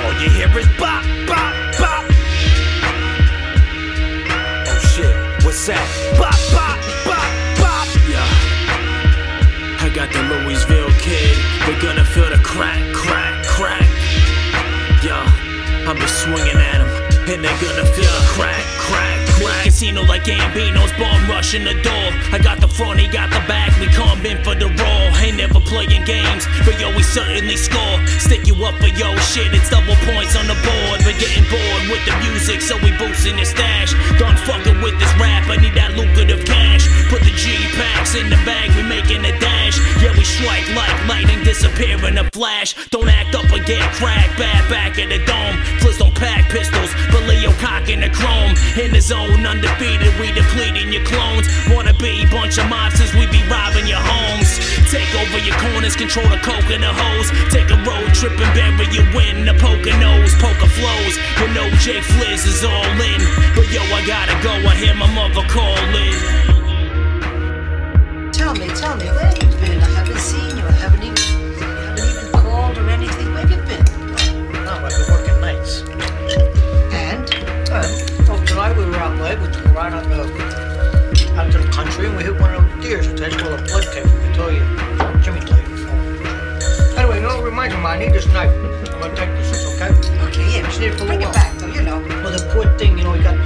All 0.00 0.12
you 0.16 0.30
hear 0.32 0.48
is 0.58 0.68
bop, 0.80 1.04
bop, 1.28 1.52
bop. 1.76 2.04
Oh 4.64 4.80
shit, 4.96 5.44
what's 5.44 5.66
that? 5.68 5.84
Bop, 6.16 6.32
bop, 6.56 6.80
bop. 7.04 7.11
Got 9.94 10.10
the 10.10 10.22
Louisville 10.22 10.88
kid. 10.98 11.36
They're 11.66 11.78
gonna 11.82 12.04
feel 12.04 12.30
the 12.30 12.40
crack, 12.42 12.80
crack, 12.94 13.44
crack. 13.44 13.86
Yeah, 15.04 15.22
I'm 15.86 15.98
just 15.98 16.22
swinging 16.22 16.56
at 16.56 16.78
them. 16.78 16.88
And 17.28 17.44
they're 17.44 17.60
gonna 17.60 17.84
feel 17.84 18.10
the 18.10 18.24
crack, 18.32 18.64
crack, 18.88 19.21
crack. 19.38 19.64
Casino 19.64 20.02
like 20.02 20.24
Gambino's 20.24 20.92
bomb 20.98 21.28
rushing 21.28 21.64
the 21.64 21.74
door. 21.82 22.08
I 22.32 22.38
got 22.38 22.60
the 22.60 22.68
front, 22.68 23.00
he 23.00 23.08
got 23.08 23.30
the 23.30 23.40
back. 23.48 23.72
We 23.80 23.86
come 23.88 24.24
in 24.26 24.42
for 24.44 24.54
the 24.54 24.68
raw. 24.68 25.02
Ain't 25.22 25.36
never 25.36 25.60
playing 25.60 26.04
games, 26.04 26.46
but 26.66 26.80
yo, 26.80 26.90
we 26.96 27.02
certainly 27.02 27.56
score. 27.56 27.96
Stick 28.18 28.46
you 28.46 28.54
up 28.64 28.74
for 28.82 28.90
yo 28.90 29.14
shit, 29.30 29.54
it's 29.54 29.70
double 29.70 29.96
points 30.08 30.34
on 30.34 30.46
the 30.50 30.58
board. 30.66 30.98
But 31.06 31.14
getting 31.22 31.46
bored 31.46 31.84
with 31.88 32.02
the 32.04 32.14
music, 32.26 32.60
so 32.60 32.76
we 32.82 32.90
boosting 32.98 33.36
the 33.36 33.46
stash. 33.46 33.94
Done 34.18 34.36
fucking 34.48 34.82
with 34.82 34.98
this 34.98 35.12
rap, 35.20 35.48
I 35.48 35.56
need 35.56 35.74
that 35.74 35.94
lucrative 35.94 36.44
cash. 36.44 36.88
Put 37.08 37.22
the 37.22 37.34
G 37.38 37.54
packs 37.78 38.14
in 38.14 38.30
the 38.30 38.40
bag, 38.42 38.74
we 38.74 38.82
making 38.82 39.24
a 39.24 39.34
dash. 39.38 39.78
Yeah, 40.02 40.16
we 40.18 40.24
strike 40.24 40.66
like 40.74 40.96
lightning, 41.06 41.44
disappear 41.44 42.02
in 42.06 42.18
a 42.18 42.26
flash. 42.32 42.74
Don't 42.90 43.08
act 43.08 43.34
up 43.34 43.46
or 43.52 43.62
get 43.62 43.84
cracked, 43.94 44.38
bad 44.38 44.68
back 44.68 44.98
at 44.98 45.08
the 45.08 45.22
dome. 45.24 45.56
Flips 45.78 45.98
don't 45.98 46.14
pack 46.14 46.50
pistols, 46.50 46.90
but 47.10 47.22
Leo 47.28 47.52
cock 47.62 47.88
in 47.88 48.00
the 48.00 48.10
chrome. 48.10 48.56
In 48.82 48.92
the 48.92 49.00
zone, 49.00 49.21
undefeated, 49.30 50.12
we 50.18 50.32
depleting 50.32 50.92
your 50.92 51.04
clones. 51.04 51.46
Wanna 51.68 51.94
be 51.94 52.26
bunch 52.26 52.58
of 52.58 52.64
mobsters, 52.66 53.12
we 53.14 53.26
be 53.30 53.42
robbing 53.46 53.86
your 53.86 54.00
homes. 54.00 54.58
Take 54.90 55.12
over 55.14 55.38
your 55.38 55.56
corners, 55.56 55.94
control 55.96 56.26
the 56.28 56.38
coke 56.38 56.70
and 56.70 56.82
the 56.82 56.92
hose. 56.92 57.30
Take 57.52 57.70
a 57.70 57.78
road 57.84 58.12
trip 58.14 58.32
and 58.38 58.52
bury 58.54 58.86
you 58.90 59.04
in 59.20 59.44
the 59.44 59.54
poker 59.54 59.94
nose, 59.98 60.34
poker 60.40 60.68
flows. 60.68 61.14
You 61.40 61.48
know 61.54 61.68
JFliz 61.84 62.46
is 62.46 62.64
all 62.64 62.96
in. 63.00 63.20
But 63.54 63.70
yo, 63.70 63.82
I 63.82 64.04
gotta 64.06 64.36
go, 64.42 64.52
I 64.52 64.74
hear 64.74 64.94
my 64.94 65.08
mother 65.12 65.46
calling. 65.48 66.16
Tell 68.32 68.54
me, 68.54 68.68
tell 68.74 68.96
me, 68.96 69.06
where 69.06 69.51
you 87.82 87.88
know 87.88 87.94
what 87.94 87.98
reminds 87.98 87.98
me, 87.98 87.98
of? 87.98 87.98
I 87.98 87.98
need 87.98 88.12
this 88.12 88.26
knife. 88.32 88.94
I'm 88.94 89.00
gonna 89.00 89.16
take 89.16 89.30
this, 89.36 89.74
okay? 89.74 89.90
Okay, 90.28 90.56
yeah, 90.56 90.66
Just 90.66 90.80
need 90.80 90.86
it 90.86 90.98
for 90.98 91.06
bring 91.06 91.22
it 91.22 91.32
back, 91.32 91.58
though, 91.58 91.66
you 91.66 91.82
know. 91.82 91.98
Well, 92.22 92.30
the 92.30 92.48
poor 92.52 92.66
thing, 92.78 92.96
you 92.98 93.04
know, 93.04 93.12
he 93.12 93.22
got, 93.22 93.36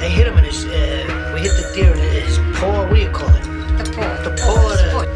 they 0.00 0.10
hit 0.10 0.26
him 0.26 0.36
in 0.38 0.44
his, 0.44 0.64
uh, 0.66 1.32
we 1.34 1.40
hit 1.40 1.52
the 1.56 1.70
deer 1.74 1.92
in 1.92 1.98
his 1.98 2.38
paw. 2.58 2.84
What 2.84 2.94
do 2.94 3.00
you 3.00 3.10
call 3.10 3.28
it? 3.30 3.42
The 3.78 3.90
paw. 3.92 4.22
The 4.22 4.30
paw, 4.36 4.68
his 4.68 4.82
the 4.82 4.90
foot. 4.90 5.08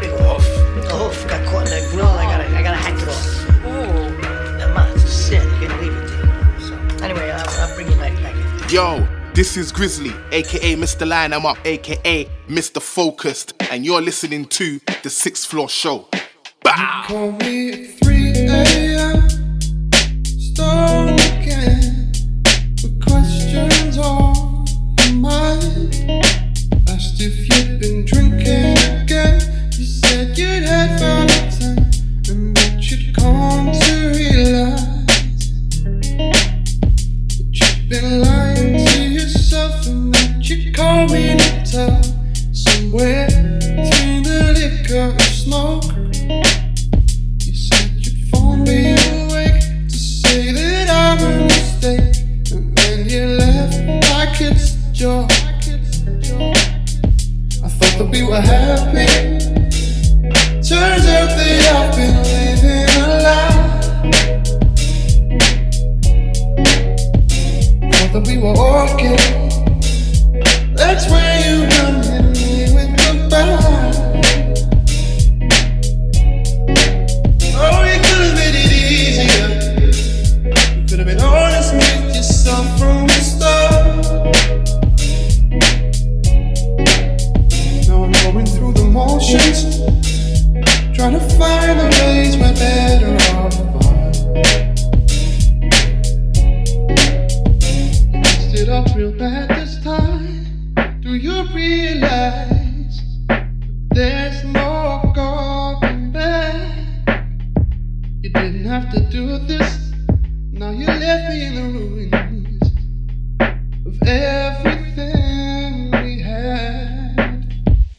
big 0.00 0.10
hoof. 0.10 0.44
The 0.84 0.94
hoof 0.96 1.28
got 1.28 1.44
caught 1.46 1.66
in 1.66 1.70
that 1.70 1.90
grill. 1.90 2.06
and 2.06 2.20
I 2.20 2.24
gotta, 2.24 2.56
I 2.56 2.62
gotta 2.62 2.76
hack 2.76 2.96
it 3.02 3.08
off. 3.08 3.44
Oh. 3.66 4.10
That 4.58 4.74
man, 4.74 4.92
it's 4.94 5.04
a 5.04 5.08
sin. 5.08 5.42
You 5.60 5.68
can't 5.68 5.82
leave 5.82 5.92
it 5.92 6.08
there. 6.08 6.60
So, 6.60 7.04
anyway, 7.04 7.30
I'll, 7.30 7.48
I'll 7.60 7.74
bring 7.74 7.88
your 7.88 7.98
knife 7.98 8.16
back. 8.22 8.72
Yo, 8.72 9.06
this 9.34 9.56
is 9.56 9.70
Grizzly, 9.70 10.12
aka 10.32 10.76
Mr. 10.76 11.06
Line 11.06 11.32
I'm 11.32 11.44
Up, 11.44 11.58
aka 11.64 12.24
Mr. 12.48 12.80
Focused, 12.80 13.52
and 13.70 13.84
you're 13.84 14.00
listening 14.00 14.46
to 14.46 14.80
the 15.02 15.10
Sixth 15.10 15.46
Floor 15.46 15.68
Show. 15.68 16.08
Bow! 16.62 17.36
Call 18.34 18.42
me 18.42 18.48
3 18.48 18.94
a.m. 18.96 19.28
Start 20.24 21.20
again 21.20 22.10
with 22.82 23.00
questions 23.00 23.96
on 23.96 24.66
your 24.98 25.14
mind. 25.14 25.94
Asked 26.88 27.20
if 27.20 27.48
you'd 27.48 27.78
been 27.78 28.04
drinking 28.04 28.76
again. 29.02 29.40
You 29.78 29.84
said 29.84 30.36
you'd 30.36 30.64
had 30.64 30.98
Valentine 30.98 31.78
and 32.28 32.56
that 32.56 32.90
you'd 32.90 33.14
come 33.14 33.70
to 33.70 34.08
realize 34.08 34.96
that 37.38 37.50
you've 37.52 37.88
been 37.88 38.20
lying 38.20 38.84
to 38.84 39.00
yourself 39.00 39.86
and 39.86 40.12
that 40.12 40.48
you 40.48 40.72
called 40.72 41.12
me 41.12 41.36
to 41.36 41.62
tell 41.64 42.02
somewhere 42.52 43.28
between 43.28 44.24
the 44.24 44.54
liquor 44.58 45.12
and 45.12 45.22
smoke. 45.22 45.93
We 58.24 58.30
were 58.30 58.40
happy. 58.40 59.06
Turns 60.62 61.06
out 61.06 61.28
that 61.36 61.62
I've 61.74 61.94
been 61.94 62.16
living 62.22 62.90
a 63.00 63.06
lie. 63.24 63.64
Thought 67.90 68.12
that 68.12 68.24
we 68.26 68.34
were 68.38 68.56
okay. 68.94 69.43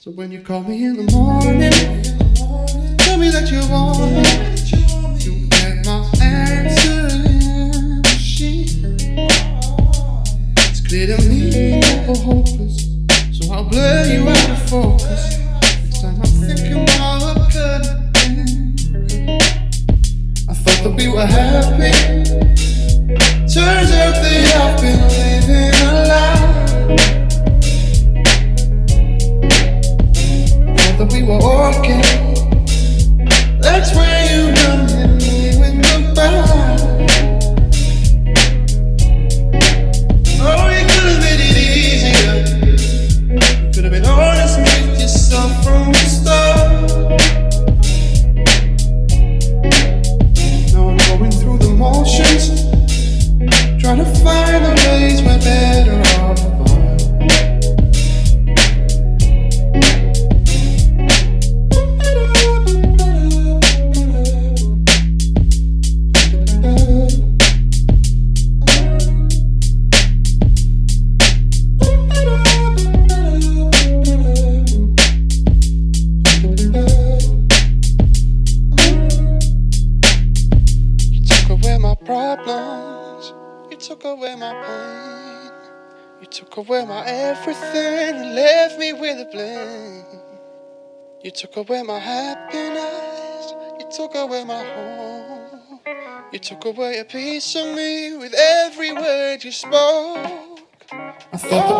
So 0.05 0.11
when 0.11 0.31
you 0.31 0.39
call 0.39 0.61
me 0.61 0.85
in 0.85 0.97
the 0.97 1.11
morning, 1.11 1.71
tell 2.99 3.17
me 3.17 3.31
that 3.31 3.49
you 3.49 3.67
want 3.71 4.11
me. 4.13 4.54
Away 96.65 96.99
a 96.99 97.05
piece 97.05 97.55
of 97.55 97.75
me 97.75 98.17
with 98.17 98.33
every 98.33 98.91
word 98.91 99.43
you 99.43 99.51
spoke. 99.51 100.59
I 100.91 101.37
thought 101.37 101.74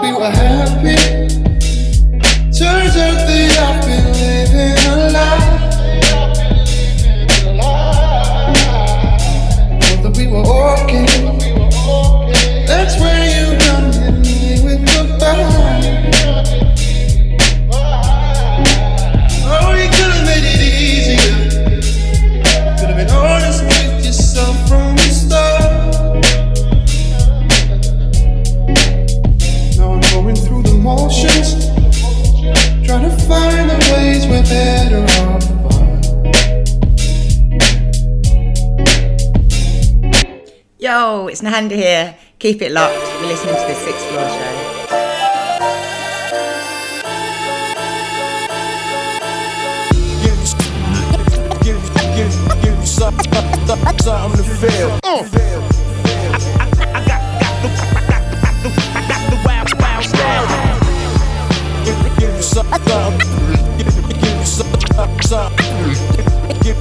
Yo, 40.86 41.26
it's 41.26 41.42
Nahanda 41.42 41.72
here. 41.72 42.16
Keep 42.38 42.62
it 42.62 42.72
locked. 42.72 42.94
You're 43.20 43.30
listening 43.30 43.56
to 43.56 43.62
the 43.62 43.74
Sixth 43.74 44.06
Floor 44.06 44.30
Show. 44.30 44.52
To 44.54 45.34
Give. 66.64 66.78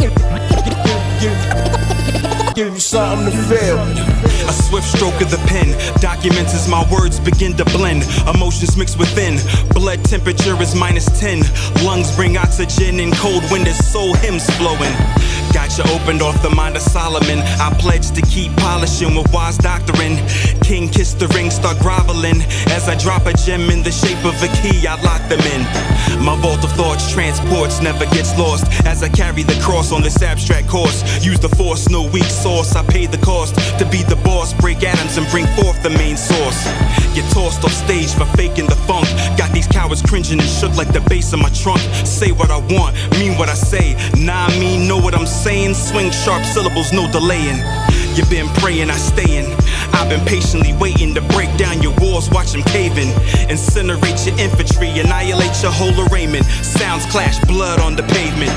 Give 0.00 0.67
give, 2.58 2.74
you 2.74 2.80
something 2.80 3.30
to 3.30 3.38
feel. 3.46 3.78
A 4.48 4.52
swift 4.52 4.88
stroke 4.88 5.20
of 5.20 5.30
the 5.30 5.38
pen 5.46 5.70
documents 6.00 6.54
as 6.54 6.66
my 6.68 6.82
words 6.90 7.20
begin 7.20 7.56
to 7.56 7.64
blend. 7.66 8.02
Emotions 8.26 8.76
mix 8.76 8.96
within. 8.96 9.38
Blood 9.74 10.04
temperature 10.04 10.60
is 10.60 10.74
minus 10.74 11.06
10. 11.20 11.42
Lungs 11.84 12.14
bring 12.16 12.36
oxygen 12.36 12.98
and 12.98 13.14
cold 13.14 13.44
wind 13.52 13.68
as 13.68 13.78
soul 13.92 14.14
hymns 14.14 14.48
flowing. 14.56 14.92
Got 15.58 15.76
you 15.76 15.92
opened 15.92 16.22
off 16.22 16.40
the 16.40 16.50
mind 16.50 16.76
of 16.76 16.82
Solomon. 16.82 17.40
I 17.58 17.74
pledge 17.80 18.12
to 18.12 18.22
keep 18.22 18.54
polishing 18.58 19.16
with 19.16 19.26
wise 19.32 19.58
doctrine. 19.58 20.14
King 20.62 20.88
kiss 20.88 21.14
the 21.14 21.26
ring, 21.34 21.50
start 21.50 21.80
groveling. 21.80 22.42
As 22.70 22.88
I 22.88 22.94
drop 22.94 23.26
a 23.26 23.32
gem 23.32 23.68
in 23.68 23.82
the 23.82 23.90
shape 23.90 24.24
of 24.24 24.38
a 24.40 24.46
key, 24.62 24.86
I 24.86 24.94
lock 25.02 25.20
them 25.28 25.42
in. 25.50 25.62
My 26.24 26.38
vault 26.40 26.62
of 26.62 26.70
thoughts 26.78 27.10
transports, 27.12 27.82
never 27.82 28.06
gets 28.14 28.38
lost. 28.38 28.70
As 28.86 29.02
I 29.02 29.08
carry 29.08 29.42
the 29.42 29.58
cross 29.60 29.90
on 29.90 30.00
this 30.00 30.22
abstract 30.22 30.68
course. 30.68 31.02
Use 31.26 31.40
the 31.40 31.48
force, 31.48 31.88
no 31.88 32.06
weak 32.06 32.30
source. 32.30 32.76
I 32.76 32.84
pay 32.86 33.06
the 33.06 33.18
cost 33.18 33.56
to 33.80 33.84
be 33.90 34.04
the 34.04 34.20
boss. 34.22 34.54
Break 34.54 34.84
atoms 34.84 35.18
and 35.18 35.26
bring 35.32 35.46
forth 35.58 35.82
the 35.82 35.90
main 35.90 36.16
source. 36.16 36.68
Get 37.18 37.32
tossed 37.32 37.64
off 37.64 37.72
stage 37.72 38.14
for 38.14 38.26
faking 38.36 38.66
the 38.66 38.76
funk. 38.86 39.08
Got 39.36 39.50
these 39.50 39.66
cowards 39.66 40.02
cringing 40.02 40.38
and 40.38 40.48
shook 40.48 40.76
like 40.76 40.92
the 40.92 41.00
bass 41.10 41.32
of 41.32 41.40
my 41.40 41.50
trunk. 41.50 41.80
Say 42.06 42.30
what 42.30 42.48
I 42.48 42.58
want, 42.70 42.94
mean 43.18 43.36
what 43.36 43.48
I 43.48 43.54
say. 43.54 43.96
Nah, 44.14 44.46
I 44.46 44.56
mean, 44.60 44.86
know 44.86 44.98
what 44.98 45.16
I'm 45.16 45.26
saying. 45.26 45.74
Swing 45.74 46.12
sharp 46.12 46.44
syllables, 46.44 46.92
no 46.92 47.10
delaying. 47.10 47.58
You've 48.14 48.30
been 48.30 48.46
praying, 48.62 48.88
I 48.88 48.94
stayin'. 48.94 49.50
I've 49.94 50.08
been 50.08 50.24
patiently 50.26 50.74
waiting 50.74 51.12
to 51.14 51.20
break 51.34 51.50
down 51.56 51.82
your 51.82 51.92
walls, 51.98 52.30
watch 52.30 52.52
them 52.52 52.62
caving. 52.62 53.10
Incinerate 53.50 54.24
your 54.24 54.38
infantry, 54.38 54.88
annihilate 55.00 55.60
your 55.60 55.72
whole 55.72 55.98
arraignment. 56.06 56.44
Sounds 56.62 57.04
clash, 57.06 57.40
blood 57.46 57.80
on 57.80 57.96
the 57.96 58.04
pavement. 58.14 58.54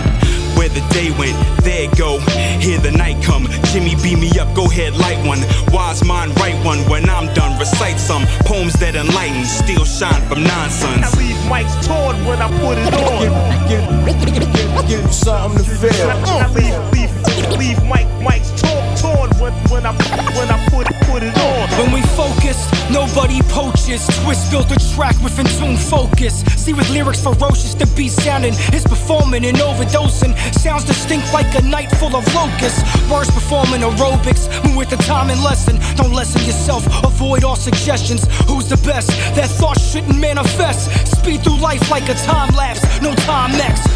Where 0.58 0.70
the 0.70 0.82
day 0.92 1.12
went, 1.18 1.36
there 1.64 1.84
it 1.86 1.98
go. 1.98 2.20
Here 2.60 2.80
the 2.80 2.92
night 2.92 3.24
come. 3.24 3.48
Jimmy 3.72 3.96
beam 4.02 4.20
me 4.20 4.30
up, 4.40 4.54
go 4.56 4.66
ahead, 4.66 4.96
light 4.96 5.20
one. 5.26 5.40
Wise 5.74 6.04
mind, 6.04 6.38
write 6.40 6.60
one. 6.66 6.80
When 6.90 7.10
I'm 7.10 7.34
done, 7.34 7.58
recite 7.60 8.00
some 8.00 8.26
poems 8.46 8.74
that 8.80 8.96
enlighten, 8.96 9.46
still 9.46 9.86
shine 9.86 10.22
from 10.28 10.44
nonsense. 10.44 11.14
I 11.14 11.18
leave 11.18 11.40
mics 11.50 11.76
torn 11.86 12.16
when 12.26 12.42
I 12.42 12.50
put 12.60 12.78
it 12.78 12.94
on. 12.94 13.30
Give, 13.70 13.84
give, 14.20 14.34
give, 14.34 14.54
give, 14.54 14.88
give 14.88 15.02
you 15.06 15.12
something 15.12 15.64
to 15.64 15.72
feel. 15.82 16.10
I 16.10 16.48
leave, 16.54 16.78
leave, 16.94 17.14
leave 17.58 17.80
mic, 17.86 18.08
mics 18.22 18.52
torn, 18.60 18.81
torn 19.12 19.30
when, 19.40 19.54
when 19.72 19.86
I, 19.86 19.94
when 20.38 20.50
I 20.50 20.58
put, 20.70 20.88
put 21.08 21.24
it 21.24 21.36
on. 21.38 21.70
When 21.80 21.92
we 21.92 22.02
focus, 22.16 22.58
nobody 22.90 23.42
poaches. 23.50 24.06
Twist 24.24 24.52
built 24.52 24.72
a 24.72 24.80
track 24.96 25.16
with 25.24 25.36
tune 25.58 25.78
focus. 25.78 26.42
See 26.62 26.74
with 26.74 26.90
lyrics 26.90 27.22
ferocious, 27.22 27.74
the 27.74 27.88
beat 27.96 28.12
sounding 28.12 28.54
is 28.74 28.84
performing 28.84 29.46
and 29.46 29.58
overdosing. 29.58 30.38
Sounds 30.54 30.84
distinct 30.84 31.34
like 31.34 31.50
a 31.56 31.62
night 31.62 31.92
full 31.98 32.16
of 32.16 32.24
locusts. 32.34 32.82
Words 33.10 33.32
performing 33.32 33.82
aerobics, 33.82 34.48
move 34.64 34.78
with 34.78 34.90
the 34.90 34.98
time 34.98 35.30
and 35.30 35.42
lesson. 35.44 35.80
Don't 35.96 36.14
lessen 36.14 36.42
yourself, 36.46 36.86
avoid 37.04 37.44
all 37.44 37.56
suggestions. 37.56 38.26
Who's 38.48 38.70
the 38.70 38.78
best? 38.88 39.10
That 39.36 39.50
thought 39.50 39.80
shouldn't 39.80 40.18
manifest. 40.20 40.90
Speed 41.08 41.44
through 41.44 41.60
life 41.60 41.90
like 41.90 42.08
a 42.10 42.14
time 42.14 42.54
lapse. 42.56 42.82
No 43.02 43.14
time 43.16 43.52
next, 43.58 43.88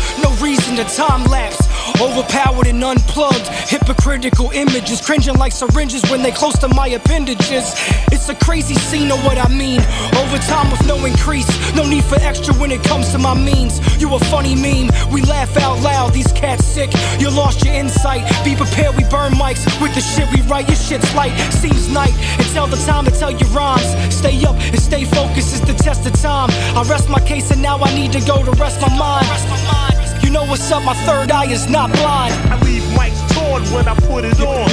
reason 0.41 0.75
to 0.75 0.83
time 0.95 1.23
lapse. 1.25 1.61
Overpowered 2.01 2.67
and 2.67 2.83
unplugged. 2.83 3.47
Hypocritical 3.69 4.51
images, 4.51 5.01
cringing 5.01 5.35
like 5.35 5.51
syringes 5.51 6.01
when 6.09 6.21
they 6.21 6.31
close 6.31 6.57
to 6.59 6.67
my 6.69 6.87
appendages. 6.87 7.73
It's 8.11 8.29
a 8.29 8.35
crazy 8.35 8.75
scene, 8.75 9.07
know 9.07 9.17
what 9.17 9.37
I 9.37 9.47
mean? 9.49 9.81
Overtime 10.17 10.71
with 10.71 10.85
no 10.87 11.03
increase. 11.05 11.47
No 11.75 11.85
need 11.85 12.03
for 12.03 12.19
extra 12.21 12.53
when 12.55 12.71
it 12.71 12.83
comes 12.83 13.11
to 13.11 13.17
my 13.17 13.33
means. 13.33 13.79
You 14.01 14.13
a 14.15 14.19
funny 14.19 14.55
meme, 14.55 14.89
we 15.11 15.21
laugh 15.23 15.55
out 15.57 15.79
loud. 15.81 16.13
These 16.13 16.31
cats 16.33 16.65
sick, 16.65 16.91
you 17.19 17.29
lost 17.29 17.63
your 17.65 17.73
insight. 17.73 18.23
Be 18.43 18.55
prepared, 18.55 18.95
we 18.95 19.03
burn 19.05 19.33
mics 19.33 19.65
with 19.81 19.93
the 19.95 20.01
shit 20.01 20.31
we 20.33 20.41
write. 20.49 20.67
Your 20.67 20.77
shit's 20.77 21.13
light, 21.15 21.35
seems 21.51 21.89
night. 21.89 22.13
Tell 22.55 22.67
the 22.67 22.77
time 22.77 23.03
to 23.03 23.11
tell 23.11 23.31
your 23.31 23.49
rhymes. 23.49 23.83
Stay 24.15 24.45
up 24.45 24.55
and 24.55 24.79
stay 24.79 25.03
focused 25.03 25.53
is 25.53 25.61
the 25.61 25.73
test 25.73 26.05
of 26.07 26.13
time. 26.21 26.49
I 26.73 26.83
rest 26.89 27.09
my 27.09 27.19
case 27.19 27.51
and 27.51 27.61
now 27.61 27.77
I 27.79 27.93
need 27.93 28.13
to 28.13 28.21
go 28.21 28.43
to 28.43 28.51
rest 28.51 28.79
my 28.79 28.89
mind. 28.97 30.04
You 30.23 30.29
know 30.31 30.45
what's 30.45 30.71
up, 30.71 30.83
my 30.83 30.93
third 31.05 31.31
eye 31.31 31.51
is 31.51 31.67
not 31.69 31.91
blind. 31.91 32.33
I 32.51 32.59
leave 32.63 32.83
mics 32.97 33.21
torn 33.33 33.63
when 33.73 33.87
I 33.87 33.95
put 33.95 34.25
it 34.25 34.39
on. 34.41 34.69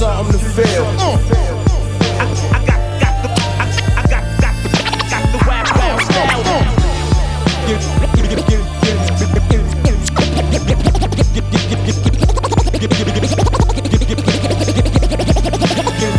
Something 0.00 0.32
to 0.32 0.38
feel. 0.38 0.86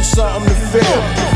Something 0.03 0.49
to 0.49 0.55
feel. 0.71 1.30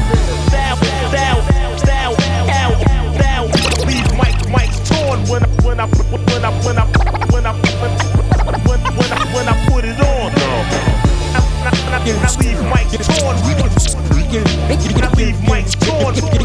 Kick, 16.16 16.32
kick. 16.32 16.45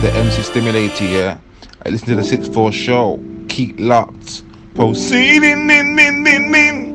the 0.00 0.10
MC 0.14 0.42
Stimulator, 0.42 1.04
yeah? 1.04 1.38
I 1.84 1.90
listen 1.90 2.08
to 2.08 2.14
the 2.14 2.22
6-4 2.22 2.72
show. 2.72 3.22
Keep 3.48 3.78
locked. 3.78 4.42
Proceeding 4.74 5.68
in, 5.68 5.98
in, 5.98 6.26
in, 6.26 6.54
in. 6.54 6.89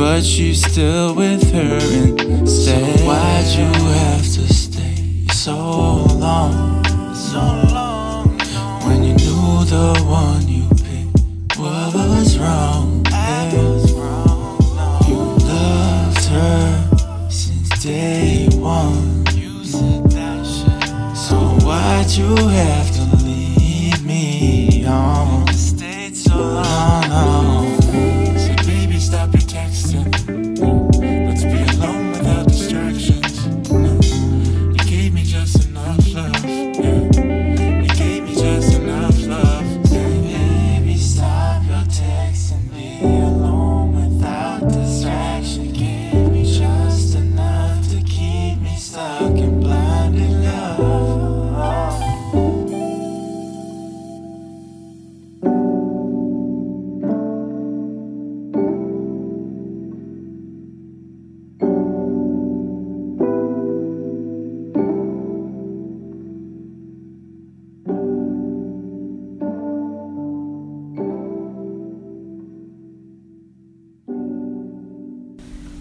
but 0.00 0.24
she's 0.24 0.64
still 0.64 1.14
with 1.14 1.52
her. 1.52 1.78
And 1.78 2.19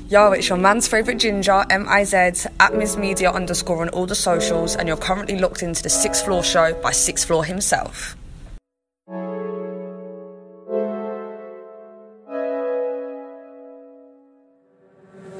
Yara, 0.10 0.40
it's 0.40 0.50
your 0.50 0.58
man's 0.58 0.88
favourite 0.88 1.20
ginger, 1.20 1.64
M-I-Z, 1.70 2.18
at 2.60 2.74
Ms 2.74 2.98
Media 2.98 3.32
underscore 3.32 3.84
on 3.84 3.90
all 3.90 4.08
the 4.08 4.16
socials, 4.16 4.76
and 4.76 4.88
you're 4.88 4.98
currently 4.98 5.38
locked 5.38 5.62
into 5.62 5.84
the 5.84 5.90
Sixth 5.90 6.26
Floor 6.26 6.44
Show 6.44 6.74
by 6.82 6.90
Sixth 6.90 7.28
Floor 7.28 7.46
himself. 7.46 8.18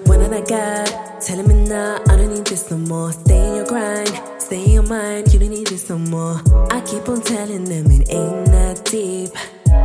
When 0.06 0.32
I 0.32 0.42
got, 0.42 1.20
telling 1.20 1.48
me 1.48 1.68
nah, 1.68 1.96
I 2.08 2.18
don't 2.18 2.36
need 2.36 2.46
this 2.46 2.70
no 2.70 2.78
more. 2.78 3.12
Stay 3.12 3.48
in 3.50 3.56
your 3.56 3.66
grind, 3.66 4.22
stay 4.38 4.66
in 4.66 4.70
your 4.70 4.84
mind, 4.84 5.34
you 5.34 5.40
don't 5.40 5.50
need 5.50 5.66
this 5.66 5.90
no 5.90 5.98
more. 5.98 6.40
I 6.70 6.82
keep 6.82 7.10
on 7.10 7.22
telling 7.22 7.64
them 7.64 7.90
it 7.90 8.08
ain't 8.12 8.46
that 8.46 8.86
deep. 8.86 9.32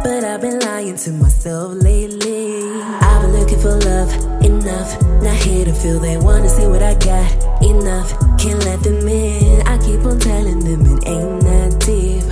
But 0.05 0.23
I've 0.23 0.41
been 0.43 0.61
lying 0.61 0.97
to 0.99 1.13
myself 1.13 1.73
lately. 1.83 2.63
I've 3.01 3.23
been 3.23 3.33
looking 3.33 3.59
for 3.59 3.75
love, 3.91 4.13
enough. 4.45 4.91
Not 5.23 5.35
here 5.37 5.65
to 5.65 5.73
feel 5.73 5.99
they 5.99 6.19
wanna 6.19 6.49
see 6.51 6.67
what 6.67 6.83
I 6.83 6.95
got. 6.95 7.29
Enough, 7.63 8.11
can't 8.39 8.63
let 8.67 8.83
them 8.83 9.09
in. 9.09 9.67
I 9.67 9.79
keep 9.79 10.05
on 10.05 10.19
telling 10.21 10.61
them 10.61 10.83
it 10.93 11.09
ain't 11.09 11.41
that 11.49 11.81
deep. 11.81 12.25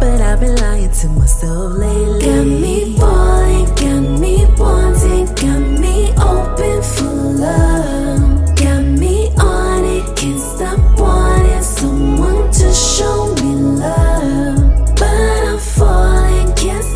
But 0.00 0.20
I've 0.22 0.40
been 0.40 0.56
lying 0.56 0.90
to 0.90 1.08
myself 1.08 1.76
lately. 1.76 2.24
Got 2.24 2.46
me 2.46 2.96
falling, 2.96 3.66
got 3.82 4.20
me 4.22 4.46
wanting, 4.56 5.26
got 5.42 5.60
me 5.84 5.96
open 6.16 6.82
for 6.82 7.14
love. 7.44 8.56
Got 8.56 8.82
me 9.02 9.28
on 9.36 9.84
it, 9.84 10.16
can't 10.16 10.40
stop 10.40 10.78
wanting 10.98 11.62
someone 11.62 12.50
to 12.50 12.72
show 12.72 13.34
me 13.34 13.52
love. 13.84 14.96
But 14.96 15.44
I'm 15.50 15.58
falling, 15.58 16.09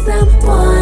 can't 0.06 0.73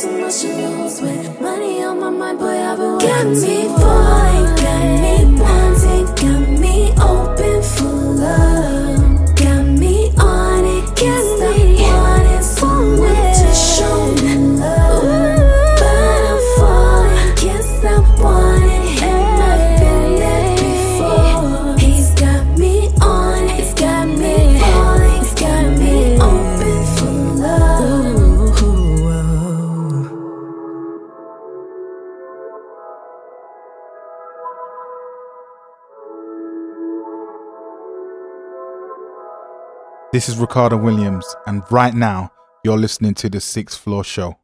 to 0.00 0.08
lose 0.08 1.02
with 1.02 1.40
money 1.42 1.82
on 1.82 2.00
my 2.00 2.08
mind, 2.08 2.38
boy. 2.38 2.46
I've 2.46 2.78
been 2.78 3.32
me 3.32 3.68
falling, 3.68 4.56
got 4.56 4.82
me 5.02 5.24
wanting, 5.38 6.06
got 6.16 6.58
me 6.58 6.92
This 40.20 40.28
is 40.28 40.36
Ricardo 40.36 40.76
Williams, 40.76 41.34
and 41.46 41.62
right 41.70 41.94
now 41.94 42.30
you're 42.62 42.76
listening 42.76 43.14
to 43.14 43.30
the 43.30 43.40
Sixth 43.40 43.80
Floor 43.80 44.04
Show. 44.04 44.39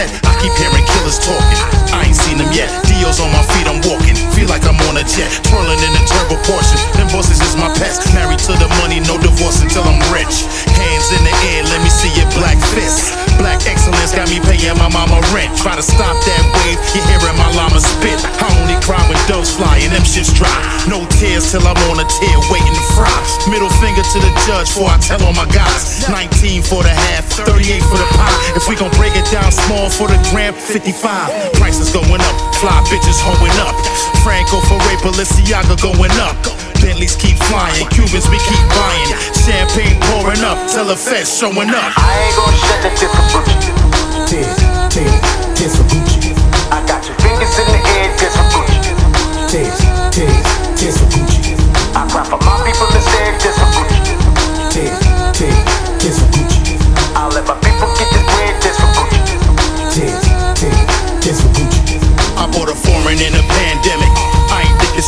Set. 0.00 0.08
I 0.24 0.32
keep 0.40 0.56
hearing 0.56 0.80
killers 0.96 1.20
talking. 1.20 1.60
I 1.92 2.08
ain't 2.08 2.16
seen 2.16 2.40
them 2.40 2.48
yet. 2.56 2.72
Dior's 2.88 3.20
on 3.20 3.28
my 3.36 3.44
feet. 3.52 3.68
I'm 3.68 3.84
walking. 3.84 4.16
Feel 4.32 4.48
like 4.48 4.64
I'm 4.64 4.80
on 4.88 4.96
a 4.96 5.04
jet. 5.04 5.28
Twirling 5.44 5.76
in 5.76 5.92
a 5.92 6.02
turbo 6.08 6.40
Porsche. 6.48 6.80
Them 6.96 7.04
bosses 7.12 7.36
is 7.44 7.52
my 7.60 7.68
pets. 7.76 8.00
Married 8.16 8.40
to 8.48 8.56
the 8.56 8.68
money. 8.80 9.04
No 9.04 9.20
divorce 9.20 9.60
until 9.60 9.84
I'm 9.84 10.00
rich. 10.08 10.48
Hands 10.72 11.08
in 11.12 11.20
the 11.20 11.34
air. 11.52 11.68
Let 11.68 11.84
me 11.84 11.92
see 11.92 12.08
your 12.16 12.24
black 12.32 12.56
fists. 12.72 13.12
Black 13.36 13.60
excellence 13.68 14.16
got 14.16 14.32
me 14.32 14.40
paying 14.40 14.72
my 14.80 14.88
mama 14.88 15.20
rent. 15.36 15.52
Try 15.60 15.76
to 15.76 15.84
stop 15.84 16.16
that 16.16 16.44
wave. 16.56 16.80
you're 16.96 17.04
hearing 17.04 17.36
my 17.36 17.52
llama 17.52 17.84
spit. 17.84 18.16
I 18.40 18.48
when 18.56 18.69
doves 19.26 19.52
fly 19.56 19.80
and 19.82 19.92
them 19.92 20.04
shits 20.06 20.32
dry. 20.32 20.52
No 20.88 21.04
tears 21.18 21.50
till 21.50 21.64
I'm 21.66 21.76
on 21.90 21.98
a 22.00 22.06
tear 22.06 22.36
waiting 22.48 22.74
to 22.74 22.84
fry. 22.94 23.12
Middle 23.50 23.72
finger 23.82 24.02
to 24.02 24.18
the 24.20 24.32
judge 24.46 24.68
before 24.72 24.88
I 24.88 24.98
tell 25.02 25.20
all 25.24 25.34
my 25.34 25.48
guys. 25.50 26.08
19 26.08 26.62
for 26.62 26.82
the 26.82 26.92
half, 26.92 27.26
38 27.44 27.82
for 27.84 27.98
the 27.98 28.08
pie. 28.16 28.36
If 28.56 28.68
we 28.68 28.76
gon' 28.76 28.92
break 28.96 29.16
it 29.16 29.26
down 29.32 29.50
small 29.52 29.90
for 29.90 30.08
the 30.08 30.18
gram, 30.30 30.54
55. 30.54 31.52
Prices 31.58 31.90
going 31.90 32.20
up, 32.20 32.36
fly 32.60 32.76
bitches 32.88 33.20
hoeing 33.20 33.58
up. 33.64 33.74
Franco 34.22 34.60
for 34.68 34.78
Ray 34.88 34.96
Balenciaga 35.02 35.76
going 35.80 36.14
up. 36.20 36.36
Bentleys 36.80 37.16
keep 37.16 37.36
flying, 37.48 37.86
Cubans 37.92 38.28
we 38.28 38.38
keep 38.48 38.64
buying. 38.72 39.10
Champagne 39.44 40.00
pouring 40.08 40.40
up, 40.40 40.56
tell 40.72 40.86
the 40.86 40.96
feds 40.96 41.28
showing 41.28 41.68
up. 41.68 41.92
I 41.96 42.08
ain't 42.24 42.36
gonna 42.36 42.56
shut 42.56 42.80
the 42.84 42.90
tip 42.96 43.12
for 43.32 43.42
Gucci. 43.44 43.72
Tears, 44.28 44.56
tears, 44.88 45.12
tears 45.56 45.76
for 45.76 45.84
Gucci. 45.92 46.32
I 46.72 46.80
got 46.86 47.04
your 47.06 47.16
fingers 47.20 47.52
in 47.58 47.66
the 47.68 47.80
air, 48.00 48.16
tears 48.16 48.34
for 48.36 48.44
Gucci. 48.48 48.59
Tears, 49.50 49.80
tears, 50.14 50.46
tears 50.78 50.96
for 50.96 51.06
Gucci. 51.10 51.58
I 51.90 52.06
cry 52.06 52.22
for 52.22 52.38
my 52.38 52.54
people 52.62 52.86
instead, 52.94 53.34
tears 53.40 53.58
for 53.58 53.66
Gucci. 53.74 54.14
Tears, 54.70 54.94
tears, 55.34 55.58
tears 55.98 56.18
for 56.22 56.30
Gucci. 56.30 56.78
I 57.16 57.26
let 57.34 57.44
my 57.48 57.58
people 57.58 57.90
get 57.98 58.06
this 58.14 58.22
bread, 58.30 58.62
tears 58.62 58.78
for 58.78 58.86
Gucci. 58.94 59.34
Tears, 59.90 60.22
tears, 60.54 60.78
tears 61.18 61.40
for 61.42 61.50
Gucci. 61.58 61.98
I 62.38 62.46
bought 62.46 62.70
a 62.70 62.76
foreign 62.76 63.18
in 63.18 63.34
a 63.34 63.42
pandemic. 63.42 64.39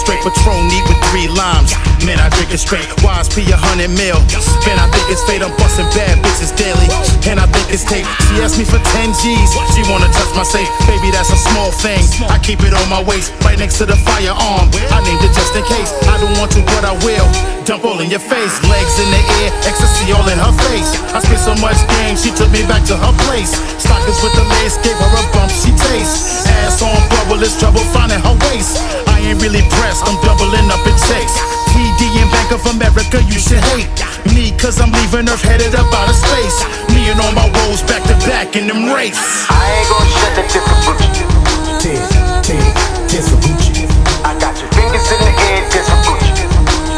Straight 0.03 0.19
Patron 0.27 0.67
neat 0.67 0.83
with 0.91 0.99
three 1.15 1.31
limes. 1.31 1.79
Man, 2.03 2.19
I 2.19 2.27
drink 2.35 2.51
it 2.51 2.59
straight. 2.59 2.83
YSP 3.07 3.47
a 3.55 3.57
hundred 3.57 3.95
mil. 3.95 4.19
Man, 4.67 4.75
I 4.83 4.91
think 4.91 5.07
it's 5.15 5.23
fate. 5.23 5.47
I'm 5.47 5.55
busting 5.63 5.87
bad 5.95 6.19
bitches 6.27 6.51
daily. 6.59 6.91
And 7.31 7.39
I 7.39 7.47
think 7.47 7.71
it's 7.71 7.87
tape. 7.87 8.03
She 8.27 8.43
asked 8.43 8.59
me 8.59 8.67
for 8.67 8.83
10 8.83 9.15
G's. 9.23 9.51
She 9.71 9.87
wanna 9.87 10.11
touch 10.11 10.35
my 10.35 10.43
safe. 10.43 10.67
Baby, 10.91 11.15
that's 11.15 11.31
a 11.31 11.39
small 11.39 11.71
thing. 11.71 12.03
I 12.27 12.43
keep 12.43 12.67
it 12.67 12.75
on 12.75 12.83
my 12.91 12.99
waist, 12.99 13.31
right 13.47 13.55
next 13.55 13.79
to 13.79 13.87
the 13.87 13.95
firearm. 13.95 14.67
I 14.91 14.99
named 15.07 15.23
it 15.23 15.31
just 15.31 15.55
in 15.55 15.63
case. 15.71 15.95
I 16.11 16.19
don't 16.19 16.35
want 16.35 16.51
to, 16.59 16.67
but 16.75 16.83
I 16.83 16.99
will. 17.07 17.31
Dump 17.63 17.87
all 17.87 18.03
in 18.03 18.11
your 18.11 18.19
face, 18.19 18.59
legs 18.67 18.99
in 18.99 19.07
the 19.15 19.23
air, 19.39 19.55
ecstasy 19.63 20.11
all 20.11 20.27
in 20.27 20.35
her 20.35 20.51
face. 20.67 20.99
I 21.15 21.23
spent 21.23 21.39
so 21.39 21.55
much 21.63 21.79
game, 22.03 22.19
she 22.19 22.35
took 22.35 22.51
me 22.51 22.67
back 22.67 22.83
to 22.91 22.99
her 22.99 23.15
place. 23.23 23.55
Stockings 23.79 24.19
with 24.19 24.35
the 24.35 24.43
lace, 24.59 24.83
gave 24.83 24.99
her 24.99 25.13
a 25.15 25.23
bump, 25.31 25.47
she 25.55 25.71
tastes. 25.71 26.43
Ass 26.67 26.83
on 26.83 26.99
bubble, 27.07 27.39
it's 27.39 27.55
trouble 27.55 27.87
finding 27.95 28.19
her 28.19 28.35
waist. 28.51 28.83
I 29.07 29.12
ain't 29.31 29.43
really 29.43 29.63
pressed, 29.79 30.03
I'm 30.09 30.19
doubling 30.25 30.69
up 30.73 30.83
in 30.87 30.97
checks. 31.07 31.35
TD 31.71 32.01
and 32.19 32.31
Bank 32.33 32.51
of 32.53 32.65
America, 32.67 33.23
you 33.31 33.39
should 33.39 33.63
hate 33.73 33.91
me, 34.35 34.53
cause 34.59 34.81
I'm 34.81 34.91
leaving 34.93 35.29
Earth 35.29 35.43
headed 35.43 35.75
up 35.75 35.89
out 35.95 36.09
of 36.09 36.17
space. 36.17 36.59
Me 36.91 37.11
and 37.11 37.21
all 37.21 37.33
my 37.33 37.49
woes 37.63 37.83
back 37.83 38.03
to 38.11 38.17
back 38.27 38.57
in 38.57 38.67
them 38.67 38.93
race. 38.93 39.19
I 39.49 39.63
ain't 39.79 39.89
gon' 39.89 40.09
shut 40.19 40.33
the 40.37 40.45
different 40.51 40.83
Tears, 41.83 42.09
tears, 42.47 42.69
tears 43.11 43.27
for 43.29 43.39
Gucci. 43.43 43.87
I 44.23 44.39
got 44.39 44.55
your 44.61 44.71
fingers 44.71 45.07
in 45.11 45.19
the 45.19 45.33
air, 45.51 45.61
tears 45.71 45.89
for 45.91 45.99
Gucci. 46.07 46.45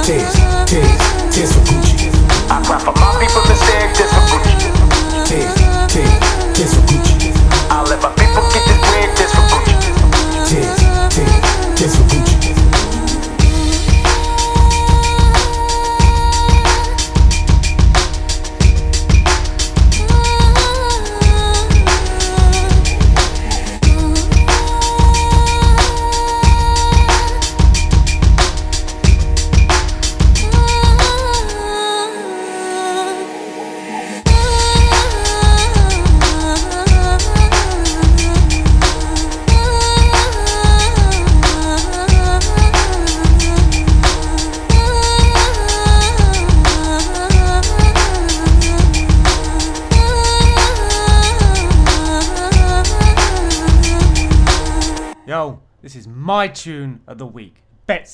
Tears, 0.04 0.34
tears, 0.68 0.92
tears 1.32 1.52
for 1.52 1.62
Gucci. 1.64 2.08
I 2.50 2.62
cry 2.64 2.78
for 2.78 2.92
my 3.00 3.03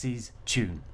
Betsy's 0.00 0.32
tune. 0.46 0.89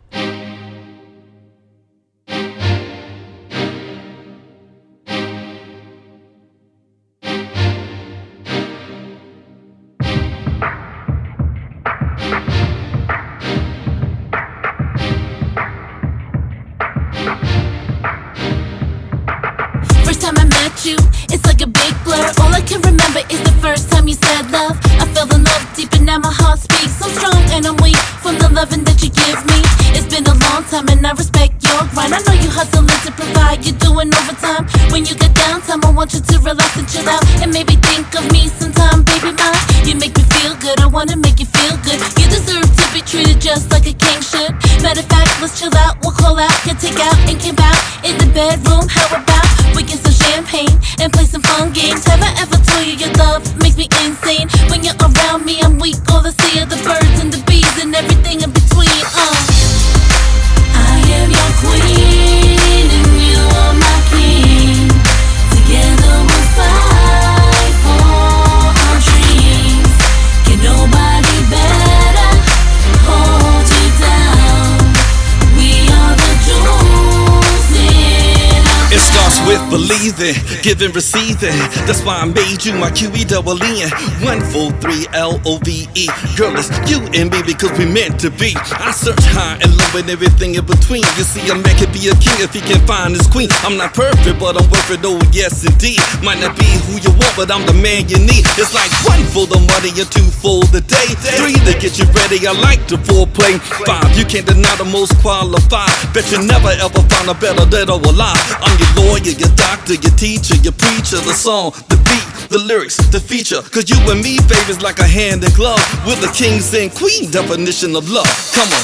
That's 81.87 82.05
why 82.05 82.17
I'm 82.17 82.35
made 82.35 82.46
you 82.67 82.75
my 82.75 82.91
QE 82.91 83.23
double 83.29 83.63
N. 83.63 83.89
One, 84.27 84.43
four, 84.51 84.75
three, 84.83 85.07
L 85.15 85.39
O 85.47 85.59
V 85.63 85.87
E. 85.95 86.07
Girl, 86.35 86.51
it's 86.59 86.69
you 86.91 86.99
and 87.15 87.31
me 87.31 87.41
because 87.47 87.71
we 87.79 87.87
meant 87.87 88.19
to 88.21 88.31
be. 88.31 88.59
I 88.59 88.91
search 88.91 89.23
high 89.31 89.55
and 89.63 89.71
low 89.71 90.03
and 90.03 90.11
everything 90.11 90.59
in 90.59 90.67
between. 90.67 91.07
You 91.15 91.23
see, 91.23 91.47
a 91.47 91.55
man 91.55 91.75
can 91.79 91.91
be 91.95 92.11
a 92.11 92.15
king 92.19 92.43
if 92.43 92.51
he 92.53 92.61
can 92.61 92.83
find 92.87 93.15
his 93.15 93.27
queen. 93.31 93.49
I'm 93.63 93.79
not 93.79 93.95
perfect, 93.95 94.43
but 94.43 94.59
I'm 94.59 94.67
worth 94.67 94.91
it, 94.91 95.07
oh 95.07 95.23
yes 95.31 95.63
indeed. 95.63 96.03
Might 96.27 96.43
not 96.43 96.59
be 96.59 96.67
who 96.91 96.99
you 96.99 97.15
want, 97.15 97.39
but 97.39 97.55
I'm 97.55 97.63
the 97.71 97.77
man 97.79 98.11
you 98.11 98.19
need. 98.19 98.43
It's 98.59 98.75
like 98.75 98.91
one 99.07 99.23
for 99.31 99.47
the 99.47 99.63
money 99.71 99.95
and 99.95 100.11
two 100.11 100.27
for 100.27 100.67
the 100.75 100.83
day. 100.83 101.15
Three 101.39 101.55
to 101.71 101.73
get 101.79 101.95
you 102.03 102.07
ready, 102.19 102.43
I 102.51 102.53
like 102.59 102.83
the 102.91 102.99
foreplay. 102.99 103.63
Five, 103.87 104.11
you 104.19 104.27
can't 104.27 104.47
deny 104.47 104.75
the 104.75 104.89
most 104.91 105.15
qualified. 105.23 105.95
Bet 106.11 106.27
you 106.35 106.43
never 106.43 106.75
ever 106.83 107.03
find 107.15 107.31
a 107.31 107.37
better 107.39 107.65
dead 107.71 107.95
or 107.95 108.03
alive. 108.03 108.43
I'm 108.59 108.75
your 108.75 108.93
lawyer, 109.07 109.35
your 109.39 109.55
doctor, 109.55 109.95
your 109.95 110.15
teacher, 110.19 110.59
your 110.67 110.75
preacher, 110.75 111.23
the 111.23 111.31
song, 111.37 111.71
the 111.87 111.97
beat, 112.03 112.27
the 112.51 112.56
lyrics, 112.59 112.97
the 113.09 113.21
feature. 113.21 113.63
Cause 113.63 113.91
you 113.91 113.97
and 114.11 114.23
me, 114.23 114.39
baby's 114.49 114.81
like 114.81 114.99
a 114.99 115.07
hand 115.07 115.45
in 115.45 115.51
glove. 115.53 115.81
We're 116.07 116.17
the 116.17 116.33
kings 116.33 116.73
and 116.75 116.93
queen 116.95 117.31
definition 117.31 117.97
of 117.97 118.09
love. 118.09 118.29
Come 118.55 118.69
on. 118.69 118.83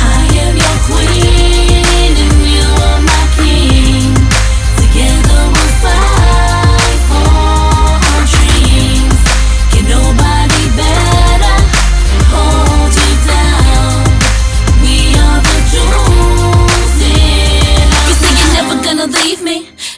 I 0.00 0.26
am 0.44 0.56
your 0.56 0.78
queen 0.88 2.14
and 2.24 2.42
you 2.44 2.66
are 2.88 3.00
my 3.00 3.24
king. 3.36 4.14
Together 4.76 5.40
we'll 5.52 5.72
fight 5.80 6.23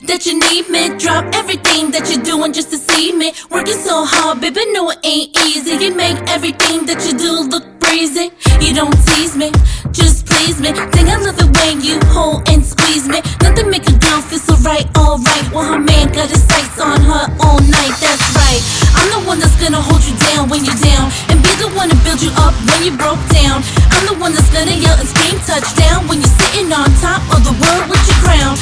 that 0.07 0.27
you 0.27 0.39
need 0.39 0.69
me. 0.71 0.97
Drop 0.99 1.25
everything 1.35 1.91
that 1.91 2.07
you're 2.11 2.23
doing 2.23 2.53
just 2.53 2.71
to 2.71 2.79
see 2.79 3.13
me. 3.13 3.33
Working 3.51 3.79
so 3.79 4.05
hard, 4.07 4.41
baby, 4.41 4.63
no 4.73 4.91
it 4.91 4.99
ain't 5.03 5.31
easy. 5.47 5.75
You 5.83 5.95
make 5.95 6.17
everything 6.31 6.87
that 6.87 7.03
you 7.07 7.19
do 7.19 7.43
look 7.51 7.67
breezy. 7.83 8.31
You 8.63 8.75
don't 8.75 8.95
tease 9.11 9.37
me, 9.37 9.51
just 9.91 10.27
please 10.27 10.61
me. 10.61 10.71
Think 10.95 11.11
I 11.11 11.19
love 11.19 11.39
it 11.39 11.51
when 11.59 11.83
you 11.83 11.99
hold 12.15 12.49
and 12.49 12.65
squeeze 12.65 13.09
me. 13.09 13.21
Nothing 13.43 13.71
make 13.71 13.87
a 13.91 13.97
girl 13.99 14.23
feel 14.23 14.39
so 14.39 14.55
right, 14.63 14.87
alright. 14.97 15.47
When 15.51 15.65
her 15.67 15.83
man 15.83 16.13
got 16.15 16.31
his 16.31 16.43
sights 16.47 16.79
on 16.79 17.03
her 17.03 17.25
all 17.43 17.59
night, 17.59 17.95
that's 17.99 18.27
right. 18.39 18.63
I'm 18.95 19.09
the 19.11 19.21
one 19.27 19.39
that's 19.43 19.59
gonna 19.59 19.83
hold 19.83 20.03
you 20.07 20.15
down 20.31 20.49
when 20.49 20.63
you're 20.63 20.83
down, 20.83 21.11
and 21.31 21.43
be 21.43 21.53
the 21.59 21.71
one 21.75 21.91
to 21.91 21.99
build 22.07 22.23
you 22.23 22.31
up 22.39 22.55
when 22.71 22.87
you 22.87 22.95
broke 22.95 23.21
down. 23.35 23.63
I'm 23.91 24.07
the 24.07 24.17
one 24.23 24.33
that's 24.35 24.51
gonna 24.55 24.77
yell 24.77 24.97
and 24.99 25.09
scream 25.09 25.39
touchdown 25.43 26.07
when 26.07 26.23
you're 26.23 26.37
sitting 26.47 26.71
on 26.71 26.87
top 27.03 27.23
of 27.35 27.43
the 27.43 27.55
world 27.59 27.91
with 27.91 28.03
your 28.07 28.21
crown. 28.23 28.55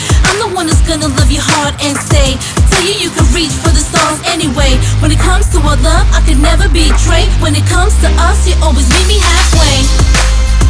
Hard 1.65 1.81
and 1.81 1.97
say, 1.97 2.37
tell 2.69 2.85
you 2.85 2.93
you 3.01 3.11
can 3.17 3.25
reach 3.33 3.53
for 3.65 3.73
the 3.73 3.81
stars 3.81 4.21
anyway. 4.29 4.77
When 5.01 5.11
it 5.11 5.19
comes 5.19 5.49
to 5.57 5.59
our 5.65 5.81
love, 5.81 6.05
I 6.13 6.21
could 6.27 6.37
never 6.37 6.69
betray. 6.69 7.25
When 7.41 7.57
it 7.57 7.65
comes 7.65 7.97
to 8.05 8.09
us, 8.29 8.45
you 8.45 8.55
always 8.61 8.89
meet 8.93 9.09
me 9.09 9.19
halfway. 9.25 9.77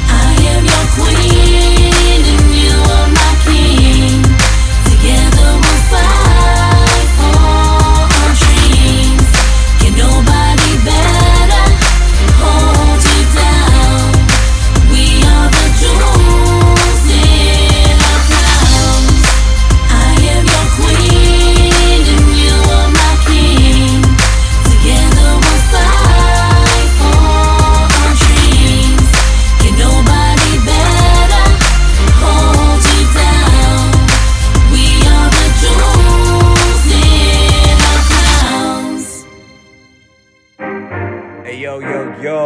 I 0.07 0.31
am 0.55 0.63
your 0.63 0.87
queen 0.95 2.23
and 2.31 2.47
you 2.55 2.75
are 2.95 3.11
my 3.11 3.33
king. 3.43 4.23
Together 4.87 5.49
we'll 5.59 5.83
fight 5.91 6.24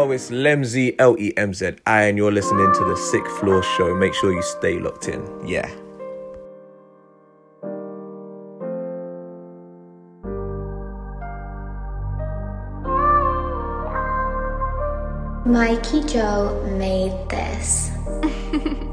know 0.08 0.14
it's 0.14 0.30
Lemzy, 0.30 0.94
L 0.98 1.16
E 1.18 1.32
M 1.36 1.52
Z 1.52 1.72
I, 1.86 2.04
and 2.04 2.16
you're 2.16 2.32
listening 2.32 2.72
to 2.72 2.84
the 2.84 2.96
Sixth 2.96 3.38
Floor 3.38 3.62
Show. 3.62 3.94
Make 3.94 4.14
sure 4.14 4.32
you 4.32 4.42
stay 4.42 4.78
locked 4.78 5.08
in. 5.08 5.22
Yeah. 5.46 5.68
Mikey 15.44 16.02
Joe 16.04 16.62
made 16.78 17.12
this. 17.30 17.90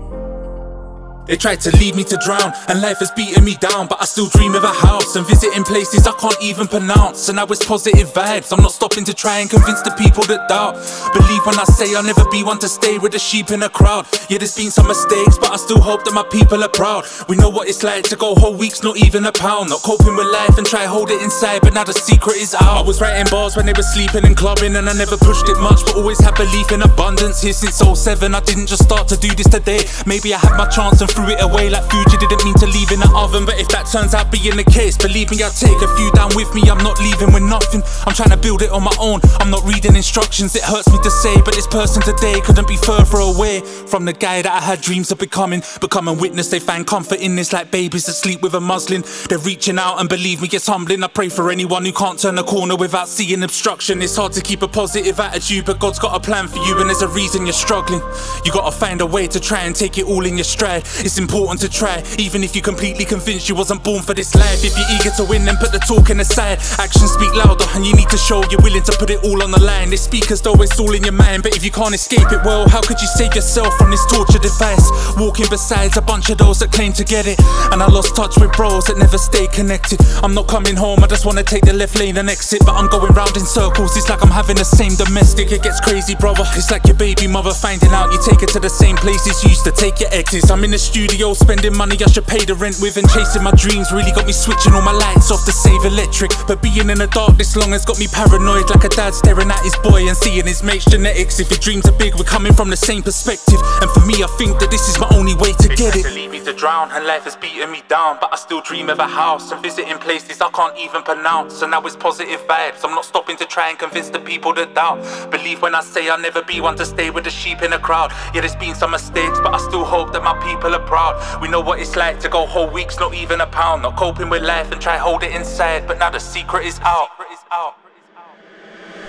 They 1.28 1.36
tried 1.36 1.62
to 1.62 1.72
lead 1.78 1.96
me 1.96 2.04
to 2.06 2.18
drown, 2.18 2.54
and 2.70 2.82
life 2.82 3.00
has 3.00 3.12
beaten 3.12 3.44
me 3.44 3.56
down. 3.56 3.88
But 3.88 4.02
I 4.02 4.06
still 4.06 4.28
dream 4.28 4.54
of 4.54 4.64
a 4.64 4.74
house 4.74 5.16
and 5.16 5.26
visiting 5.26 5.64
places 5.64 6.06
I 6.06 6.14
can't 6.14 6.38
even 6.42 6.68
pronounce. 6.68 7.30
And 7.30 7.38
now 7.38 7.46
it's 7.46 7.66
positive 7.66 8.14
vibes. 8.14 8.54
I'm 8.54 8.62
not 8.62 8.72
stopping 8.72 9.04
to 9.06 9.14
try 9.14 9.40
and 9.40 9.50
convince 9.50 9.82
the 9.82 9.92
people 9.92 10.24
that 10.26 10.48
doubt. 10.48 10.76
Believe 11.14 11.46
when 11.46 11.58
I 11.58 11.64
say 11.66 11.96
I'll 11.96 12.04
never 12.04 12.26
be 12.30 12.44
one 12.44 12.60
to 12.60 12.70
stay 12.70 13.00
with 13.00 13.12
the 13.12 13.20
sheep 13.20 13.50
in 13.50 13.64
a 13.64 13.70
crowd. 13.70 14.06
Yeah, 14.30 14.38
there's 14.38 14.56
been 14.56 14.70
some 14.70 14.88
mistakes, 14.88 15.38
but 15.38 15.52
I 15.52 15.58
still 15.58 15.82
hope 15.82 16.04
that 16.06 16.14
my 16.14 16.24
people 16.30 16.64
are 16.64 16.70
proud. 16.70 17.06
We 17.28 17.38
know 17.38 17.50
what 17.50 17.68
it's 17.68 17.82
like 17.82 18.04
to 18.10 18.16
go 18.16 18.36
whole 18.36 18.56
weeks, 18.56 18.84
not 18.84 18.98
even 18.98 19.26
a 19.26 19.32
pound. 19.32 19.70
Not 19.70 19.82
coping 19.82 20.16
with 20.16 20.28
life 20.28 20.58
and 20.58 20.66
try 20.68 20.86
hold 20.86 21.10
it 21.10 21.22
inside, 21.22 21.62
but 21.62 21.74
now 21.74 21.84
the 21.84 21.94
secret 21.94 22.38
is 22.38 22.54
out. 22.54 22.78
I 22.78 22.82
was 22.82 23.02
writing 23.02 23.26
bars 23.32 23.56
when 23.56 23.66
they 23.66 23.74
were 23.74 23.90
sleeping 23.96 24.26
and 24.26 24.38
clubbing, 24.38 24.76
and 24.76 24.88
I 24.88 24.94
never 24.94 25.18
pushed 25.18 25.50
it 25.50 25.58
much, 25.58 25.82
but 25.86 25.96
always 25.96 26.20
had 26.20 26.36
belief 26.36 26.72
in 26.72 26.84
abundance. 26.84 27.42
Here 27.42 27.54
since 27.54 27.82
07, 27.82 28.36
I 28.36 28.40
didn't 28.42 28.68
just 28.68 28.84
start 28.84 29.08
to 29.10 29.18
do 29.18 29.34
this 29.34 29.50
today. 29.50 29.82
Maybe 30.06 30.34
I 30.34 30.38
had 30.38 30.56
my 30.58 30.68
chance 30.68 31.02
and 31.02 31.10
threw 31.16 31.32
it 31.32 31.42
away 31.42 31.70
like 31.70 31.90
Fuji 31.90 32.18
didn't 32.18 32.44
mean 32.44 32.54
to 32.56 32.68
leave 32.68 32.92
in 32.92 33.00
the 33.00 33.10
oven. 33.16 33.46
But 33.46 33.58
if 33.58 33.70
that 33.70 33.88
turns 33.88 34.14
out 34.14 34.32
being 34.32 34.58
the 34.58 34.68
case, 34.68 34.98
believe 34.98 35.32
me, 35.32 35.42
I'll 35.42 35.56
take 35.56 35.80
a 35.82 35.90
few 35.96 36.12
down 36.12 36.36
with 36.36 36.54
me. 36.54 36.68
I'm 36.70 36.84
not 36.84 37.00
leaving 37.00 37.32
with 37.32 37.44
nothing. 37.44 37.82
I'm 38.06 38.14
trying 38.14 38.36
to 38.36 38.38
build 38.38 38.62
it 38.62 38.70
on 38.70 38.84
my 38.84 38.96
own. 39.00 39.22
I'm 39.40 39.50
not 39.50 39.64
reading 39.64 39.96
instructions. 39.96 40.56
It 40.56 40.64
hurts 40.64 40.92
me 40.92 41.00
to 41.02 41.10
say, 41.10 41.34
but 41.42 41.56
this 41.56 41.68
person 41.68 42.04
today 42.04 42.42
couldn't 42.42 42.68
be 42.68 42.76
further 42.76 43.18
away 43.18 43.62
from 43.62 44.04
the 44.04 44.14
guy 44.14 44.42
that 44.42 44.52
I 44.52 44.60
had 44.60 44.82
dreams 44.82 45.12
of 45.12 45.18
becoming. 45.18 45.64
Becoming 45.80 46.20
witness, 46.20 46.50
they 46.50 46.60
find 46.60 46.86
comfort 46.86 47.20
in 47.20 47.36
this 47.36 47.54
like 47.54 47.72
babies 47.72 48.08
asleep 48.08 48.42
with 48.42 48.54
a 48.54 48.62
muslin. 48.62 49.04
They're 49.30 49.40
reaching 49.40 49.80
out 49.80 50.00
and 50.00 50.10
believe 50.10 50.42
me, 50.42 50.50
it's 50.52 50.68
humbling. 50.68 51.04
I 51.04 51.08
pray 51.08 51.30
for 51.30 51.50
anyone 51.50 51.86
who 51.86 51.94
can't 51.94 52.20
turn 52.20 52.38
a 52.38 52.44
corner 52.44 52.76
without 52.76 53.08
seeing 53.08 53.42
obstruction. 53.44 54.02
It's 54.02 54.18
hard 54.18 54.34
to 54.34 54.42
keep 54.42 54.62
a 54.62 54.68
positive 54.68 55.20
attitude, 55.20 55.66
but 55.66 55.80
God's 55.80 56.00
got 56.00 56.16
a 56.16 56.20
plan 56.20 56.48
for 56.48 56.60
you, 56.60 56.80
and 56.80 56.90
there's 56.90 57.02
a 57.02 57.08
reason 57.08 57.46
you're 57.46 57.54
struggling. 57.54 58.02
You 58.44 58.52
gotta 58.52 58.76
find 58.76 59.00
a 59.02 59.06
way 59.06 59.28
to 59.28 59.40
try 59.40 59.62
and 59.62 59.76
take 59.76 59.98
it 59.98 60.06
all 60.06 60.26
in 60.26 60.36
your 60.38 60.44
stride. 60.44 60.84
It's 61.06 61.20
important 61.20 61.62
to 61.62 61.70
try, 61.70 62.02
even 62.18 62.44
if 62.44 62.56
you're 62.56 62.66
completely 62.66 63.06
convinced 63.06 63.48
you 63.48 63.54
wasn't 63.54 63.84
born 63.84 64.02
for 64.02 64.16
this 64.16 64.34
life. 64.34 64.66
If 64.66 64.74
you're 64.74 64.90
eager 64.90 65.14
to 65.22 65.24
win, 65.24 65.46
then 65.46 65.56
put 65.58 65.72
the 65.72 65.78
talking 65.78 66.20
aside. 66.20 66.58
Actions 66.82 67.12
speak 67.14 67.30
louder, 67.36 67.64
and 67.76 67.86
you 67.86 67.94
need 67.94 68.10
to 68.10 68.18
show 68.18 68.42
you're 68.50 68.66
willing 68.66 68.82
to 68.82 68.92
put 68.98 69.12
it 69.12 69.24
all 69.24 69.44
on 69.44 69.52
the 69.52 69.62
line. 69.62 69.92
They 69.92 70.02
speak 70.02 70.32
as 70.32 70.42
though 70.42 70.58
it's 70.66 70.80
all 70.80 70.96
in 70.98 71.04
your 71.04 71.14
mind, 71.14 71.44
but 71.44 71.56
if 71.56 71.64
you 71.64 71.70
can't 71.70 71.94
escape 71.94 72.26
it, 72.34 72.42
well, 72.44 72.68
how 72.68 72.82
could 72.82 73.00
you 73.00 73.06
save 73.06 73.36
yourself 73.36 73.78
from 73.78 73.92
this 73.92 74.04
torture 74.10 74.40
device? 74.40 74.90
Walking 75.16 75.46
beside 75.48 75.96
a 75.96 76.02
bunch 76.02 76.32
of 76.32 76.40
those 76.40 76.58
that 76.66 76.72
claim 76.72 76.92
to 76.94 77.04
get 77.04 77.28
it, 77.28 77.38
and 77.70 77.84
I 77.84 77.86
lost 77.86 78.16
touch 78.16 78.42
with 78.42 78.52
bros 78.54 78.86
that 78.86 78.98
never 78.98 79.20
stay 79.20 79.46
connected. 79.54 80.02
I'm 80.24 80.34
not 80.34 80.48
coming 80.48 80.76
home, 80.76 81.04
I 81.04 81.08
just 81.08 81.24
wanna 81.24 81.44
take 81.44 81.66
the 81.70 81.74
left 81.74 82.00
lane 82.00 82.18
and 82.18 82.32
exit, 82.32 82.66
but 82.66 82.74
I'm 82.74 82.90
going 82.90 83.14
round 83.14 83.38
in 83.38 83.46
circles. 83.46 83.96
It's 83.96 84.10
like 84.10 84.24
I'm 84.26 84.34
having 84.34 84.58
the 84.58 84.66
same 84.66 84.96
domestic. 84.96 85.52
It 85.52 85.62
gets 85.62 85.80
crazy, 85.82 86.16
brother. 86.16 86.50
It's 86.58 86.72
like 86.72 86.88
your 86.88 86.98
baby 86.98 87.28
mother 87.28 87.54
finding 87.54 87.94
out 87.94 88.12
you 88.12 88.18
take 88.26 88.42
her 88.42 88.50
to 88.58 88.60
the 88.60 88.74
same 88.74 88.98
places 88.98 89.44
you 89.44 89.50
used 89.54 89.66
to 89.66 89.72
take 89.72 90.00
your 90.00 90.10
exes. 90.12 90.50
I'm 90.50 90.64
in 90.64 90.72
the 90.72 90.80
studio 90.96 91.34
spending 91.34 91.76
money 91.76 91.98
I 92.00 92.08
should 92.08 92.26
pay 92.26 92.40
the 92.48 92.56
rent 92.56 92.80
with, 92.80 92.96
and 92.96 93.04
chasing 93.12 93.44
my 93.44 93.52
dreams 93.52 93.92
really 93.92 94.16
got 94.16 94.26
me 94.26 94.32
switching 94.32 94.72
all 94.72 94.82
my 94.82 94.96
lights 94.96 95.30
off 95.30 95.44
to 95.44 95.52
save 95.52 95.84
electric. 95.84 96.32
But 96.48 96.64
being 96.64 96.88
in 96.88 97.04
the 97.04 97.12
dark 97.12 97.36
this 97.36 97.58
long 97.58 97.76
has 97.76 97.84
got 97.84 98.00
me 98.00 98.08
paranoid, 98.08 98.70
like 98.72 98.86
a 98.86 98.88
dad 98.88 99.14
staring 99.14 99.52
at 99.52 99.60
his 99.60 99.76
boy 99.84 100.08
and 100.08 100.16
seeing 100.16 100.48
his 100.48 100.64
mate's 100.64 100.86
genetics. 100.86 101.42
If 101.42 101.52
your 101.52 101.60
dreams 101.60 101.84
are 101.90 101.98
big, 102.00 102.16
we're 102.16 102.24
coming 102.24 102.54
from 102.54 102.70
the 102.70 102.80
same 102.80 103.04
perspective. 103.04 103.60
And 103.84 103.92
for 103.92 104.08
me, 104.08 104.24
I 104.24 104.32
think 104.40 104.56
that 104.64 104.72
this 104.72 104.88
is 104.88 104.96
my 104.96 105.12
only 105.12 105.36
way 105.36 105.52
to 105.60 105.68
get 105.68 106.00
it. 106.00 106.08
Leave 106.16 106.32
me 106.32 106.40
to 106.48 106.54
drown, 106.54 106.88
and 106.96 107.04
life 107.04 107.28
has 107.28 107.36
beaten 107.36 107.70
me 107.76 107.84
down. 107.90 108.16
But 108.22 108.32
I 108.32 108.38
still 108.38 108.62
dream 108.62 108.88
of 108.88 109.00
a 109.00 109.08
house 109.08 109.52
and 109.52 109.62
visiting 109.62 110.00
places 110.00 110.40
I 110.40 110.48
can't 110.56 110.80
even 110.80 111.04
pronounce. 111.04 111.62
And 111.62 111.72
now 111.72 111.84
it's 111.84 111.98
positive 112.00 112.40
vibes. 112.48 112.88
I'm 112.88 112.96
not 112.96 113.04
stopping 113.04 113.36
to 113.44 113.46
try 113.46 113.68
and 113.68 113.78
convince 113.78 114.08
the 114.08 114.22
people 114.24 114.54
that 114.54 114.74
doubt. 114.74 115.04
Believe 115.30 115.62
when 115.62 115.76
I 115.76 115.82
say 115.84 116.08
I'll 116.08 116.24
never 116.24 116.42
be 116.42 116.62
one 116.62 116.78
to 116.78 116.86
stay 116.86 117.10
with 117.10 117.26
the 117.26 117.36
sheep 117.36 117.64
in 117.64 117.74
a 117.74 117.80
crowd. 117.80 118.14
Yeah, 118.34 118.40
there's 118.48 118.56
been 118.56 118.76
some 118.76 118.92
mistakes, 118.92 119.44
but 119.44 119.54
I 119.54 119.58
still 119.58 119.84
hope 119.84 120.14
that 120.14 120.24
my 120.24 120.40
people 120.40 120.74
are 120.74 120.85
proud. 120.86 121.42
We 121.42 121.48
know 121.48 121.62
what 121.62 121.80
it's 121.80 121.96
like 121.96 122.20
to 122.22 122.30
go 122.30 122.46
whole 122.46 122.70
weeks, 122.70 123.00
not 123.00 123.14
even 123.14 123.42
a 123.42 123.48
pound. 123.48 123.84
Not 123.84 123.96
coping 123.96 124.30
with 124.30 124.44
life 124.44 124.72
and 124.72 124.82
try 124.82 124.98
hold 124.98 125.24
it 125.24 125.34
inside, 125.36 125.88
but 125.88 126.00
now 126.00 126.10
the 126.10 126.20
secret 126.20 126.66
is 126.66 126.80
out. 126.82 127.10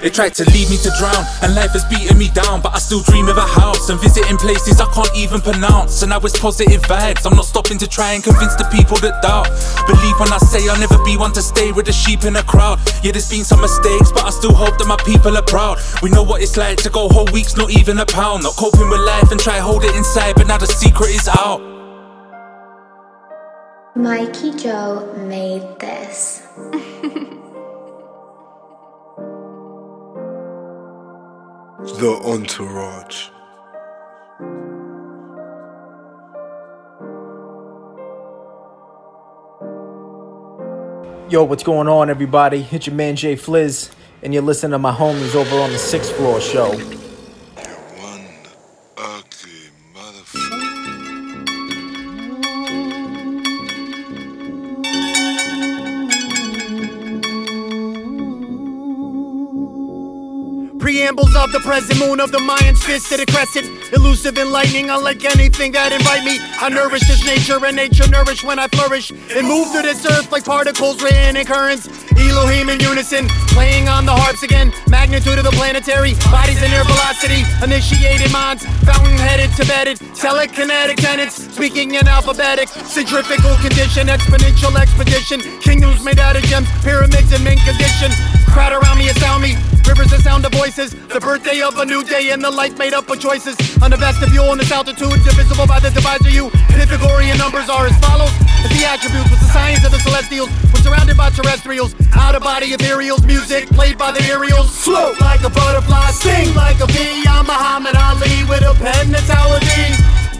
They 0.02 0.10
tried 0.10 0.34
to 0.34 0.44
lead 0.52 0.68
me 0.68 0.76
to 0.78 0.90
drown, 0.98 1.24
and 1.42 1.54
life 1.54 1.72
has 1.72 1.84
beaten 1.86 2.18
me 2.18 2.28
down. 2.28 2.60
But 2.60 2.74
I 2.74 2.78
still 2.78 3.00
dream 3.02 3.28
of 3.28 3.36
a 3.36 3.46
house 3.46 3.88
and 3.88 4.00
visiting 4.00 4.36
places 4.36 4.80
I 4.80 4.86
can't 4.92 5.10
even 5.16 5.40
pronounce. 5.40 6.02
And 6.02 6.10
now 6.10 6.20
it's 6.20 6.38
positive 6.38 6.82
vibes. 6.82 7.26
I'm 7.26 7.36
not 7.36 7.46
stopping 7.46 7.78
to 7.78 7.88
try 7.88 8.12
and 8.12 8.22
convince 8.22 8.54
the 8.54 8.68
people 8.70 8.96
that 8.98 9.22
doubt. 9.22 9.48
Believe 9.86 10.18
when 10.20 10.32
I 10.32 10.38
say 10.38 10.68
I'll 10.68 10.78
never 10.78 11.02
be 11.04 11.16
one 11.16 11.32
to 11.32 11.42
stay 11.42 11.72
with 11.72 11.86
the 11.86 11.92
sheep 11.92 12.24
in 12.24 12.36
a 12.36 12.42
crowd. 12.42 12.78
Yeah, 13.02 13.12
there's 13.12 13.28
been 13.28 13.44
some 13.44 13.60
mistakes, 13.60 14.12
but 14.12 14.24
I 14.24 14.30
still 14.30 14.54
hope 14.54 14.78
that 14.78 14.86
my 14.86 15.00
people 15.04 15.36
are 15.36 15.46
proud. 15.46 15.78
We 16.02 16.10
know 16.10 16.22
what 16.22 16.42
it's 16.42 16.56
like 16.56 16.78
to 16.84 16.90
go 16.90 17.08
whole 17.08 17.28
weeks, 17.32 17.56
not 17.56 17.70
even 17.70 17.98
a 17.98 18.06
pound. 18.06 18.44
Not 18.44 18.56
coping 18.56 18.88
with 18.90 19.00
life 19.00 19.30
and 19.30 19.40
try 19.40 19.58
hold 19.58 19.84
it 19.84 19.94
inside, 19.96 20.34
but 20.36 20.46
now 20.46 20.58
the 20.58 20.66
secret 20.66 21.10
is 21.10 21.28
out. 21.28 21.60
Mikey 23.96 24.52
Joe 24.52 25.10
made 25.16 25.80
this. 25.80 26.42
The 31.86 32.20
Entourage. 32.24 33.28
Yo, 41.30 41.44
what's 41.44 41.62
going 41.62 41.86
on, 41.86 42.10
everybody? 42.10 42.66
It's 42.72 42.88
your 42.88 42.96
man 42.96 43.14
JFliz, 43.14 43.94
and 44.24 44.34
you're 44.34 44.42
listening 44.42 44.72
to 44.72 44.78
my 44.78 44.92
homies 44.92 45.36
over 45.36 45.56
on 45.58 45.70
the 45.70 45.78
Sixth 45.78 46.12
Floor 46.16 46.40
Show. 46.40 46.72
Preambles 61.16 61.36
of 61.36 61.52
the 61.52 61.60
present 61.60 61.98
moon 61.98 62.20
of 62.20 62.30
the 62.30 62.38
Mayans 62.38 62.76
fist 62.84 63.08
to 63.08 63.16
the 63.16 63.24
crescent. 63.24 63.64
Elusive 63.94 64.36
and 64.36 64.50
lightning, 64.50 64.90
unlike 64.90 65.24
anything 65.24 65.72
that 65.72 65.92
invite 65.92 66.24
me. 66.24 66.36
I 66.60 66.68
nourish 66.68 67.08
this 67.08 67.24
nature 67.24 67.56
and 67.64 67.74
nature 67.74 68.06
nourish 68.08 68.44
when 68.44 68.58
I 68.58 68.68
flourish. 68.68 69.10
And 69.32 69.48
move 69.48 69.72
through 69.72 69.88
this 69.88 70.04
earth 70.04 70.30
like 70.30 70.44
particles 70.44 71.02
written 71.02 71.36
in 71.36 71.46
currents. 71.46 71.88
Elohim 72.20 72.68
in 72.68 72.80
unison, 72.80 73.28
playing 73.48 73.88
on 73.88 74.04
the 74.04 74.12
harps 74.12 74.42
again. 74.42 74.72
Magnitude 74.88 75.38
of 75.38 75.44
the 75.44 75.56
planetary, 75.56 76.12
bodies 76.28 76.60
in 76.60 76.70
their 76.70 76.84
velocity. 76.84 77.48
Initiated 77.64 78.30
minds, 78.32 78.66
fountain 78.84 79.16
headed 79.16 79.48
bedded. 79.64 79.96
Telekinetic 80.12 80.96
tenants, 80.96 81.48
speaking 81.54 81.94
in 81.94 82.06
alphabetic. 82.06 82.68
Centrifugal 82.68 83.56
condition, 83.64 84.08
exponential 84.08 84.76
expedition. 84.76 85.40
Kingdoms 85.60 86.04
made 86.04 86.20
out 86.20 86.36
of 86.36 86.42
gems, 86.44 86.68
pyramids 86.84 87.32
in 87.32 87.42
mint 87.42 87.60
condition. 87.64 88.12
Crowd 88.52 88.72
around 88.72 88.98
me 88.98 89.08
astound 89.08 89.42
me. 89.42 89.54
Rivers 89.86 90.10
the 90.10 90.18
sound 90.18 90.44
of 90.44 90.52
voices. 90.52 90.90
The 90.90 91.20
birthday 91.20 91.62
of 91.62 91.78
a 91.78 91.84
new 91.84 92.02
day 92.02 92.30
and 92.30 92.42
the 92.42 92.50
life 92.50 92.76
made 92.78 92.92
up 92.92 93.08
of 93.08 93.20
choices. 93.20 93.56
On 93.82 93.90
the 93.90 93.96
vestibule 93.96 94.50
in 94.52 94.58
this 94.58 94.72
altitude, 94.72 95.22
divisible 95.22 95.66
by 95.66 95.80
the 95.80 95.90
divisor 95.90 96.30
you. 96.30 96.50
Pythagorean 96.74 97.38
numbers 97.38 97.68
are 97.68 97.86
as 97.86 97.96
follows. 98.00 98.32
The 98.66 98.82
attributes 98.84 99.30
with 99.30 99.40
the 99.40 99.50
science 99.52 99.84
of 99.86 99.92
the 99.92 100.00
celestials. 100.00 100.50
We're 100.74 100.82
surrounded 100.82 101.16
by 101.16 101.30
terrestrials. 101.30 101.94
Out 102.14 102.34
of 102.34 102.42
body 102.42 102.72
ethereals. 102.72 103.24
Music 103.26 103.68
played 103.70 103.96
by 103.96 104.10
the 104.10 104.22
aerials. 104.26 104.74
Float 104.84 105.20
like 105.20 105.44
a 105.44 105.50
butterfly. 105.50 106.10
Sting 106.10 106.54
like 106.54 106.80
a 106.80 106.86
bee. 106.88 107.24
I'm 107.28 107.46
Muhammad 107.46 107.94
Ali 107.94 108.42
with 108.50 108.62
a 108.62 108.74
pen 108.82 109.12
that's. 109.12 109.26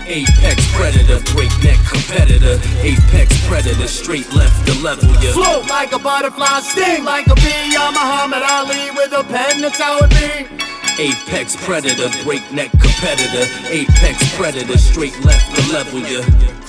Apex 0.09 0.73
predator, 0.73 1.19
breakneck 1.35 1.79
competitor. 1.85 2.61
Apex 2.79 3.47
predator, 3.49 3.89
straight 3.89 4.33
left 4.33 4.65
to 4.67 4.75
level 4.81 5.09
ya. 5.21 5.33
Float 5.33 5.67
like 5.67 5.93
a 5.93 5.99
butterfly, 5.99 6.61
sting 6.61 7.03
like 7.05 7.27
a 7.27 7.35
bee. 7.35 7.77
I'm 7.77 7.93
Muhammad 7.93 8.43
Ali 8.43 8.91
with 8.93 9.13
a 9.13 9.25
pen, 9.25 9.61
that's 9.61 9.81
how 9.81 9.99
it 9.99 10.11
be. 10.11 10.47
Apex 11.03 11.57
predator, 11.57 12.09
breakneck 12.23 12.71
competitor. 12.71 13.51
Apex 13.67 14.37
predator, 14.37 14.79
straight 14.79 15.19
left 15.25 15.55
to 15.57 15.73
level 15.73 16.01
ya. 16.01 16.23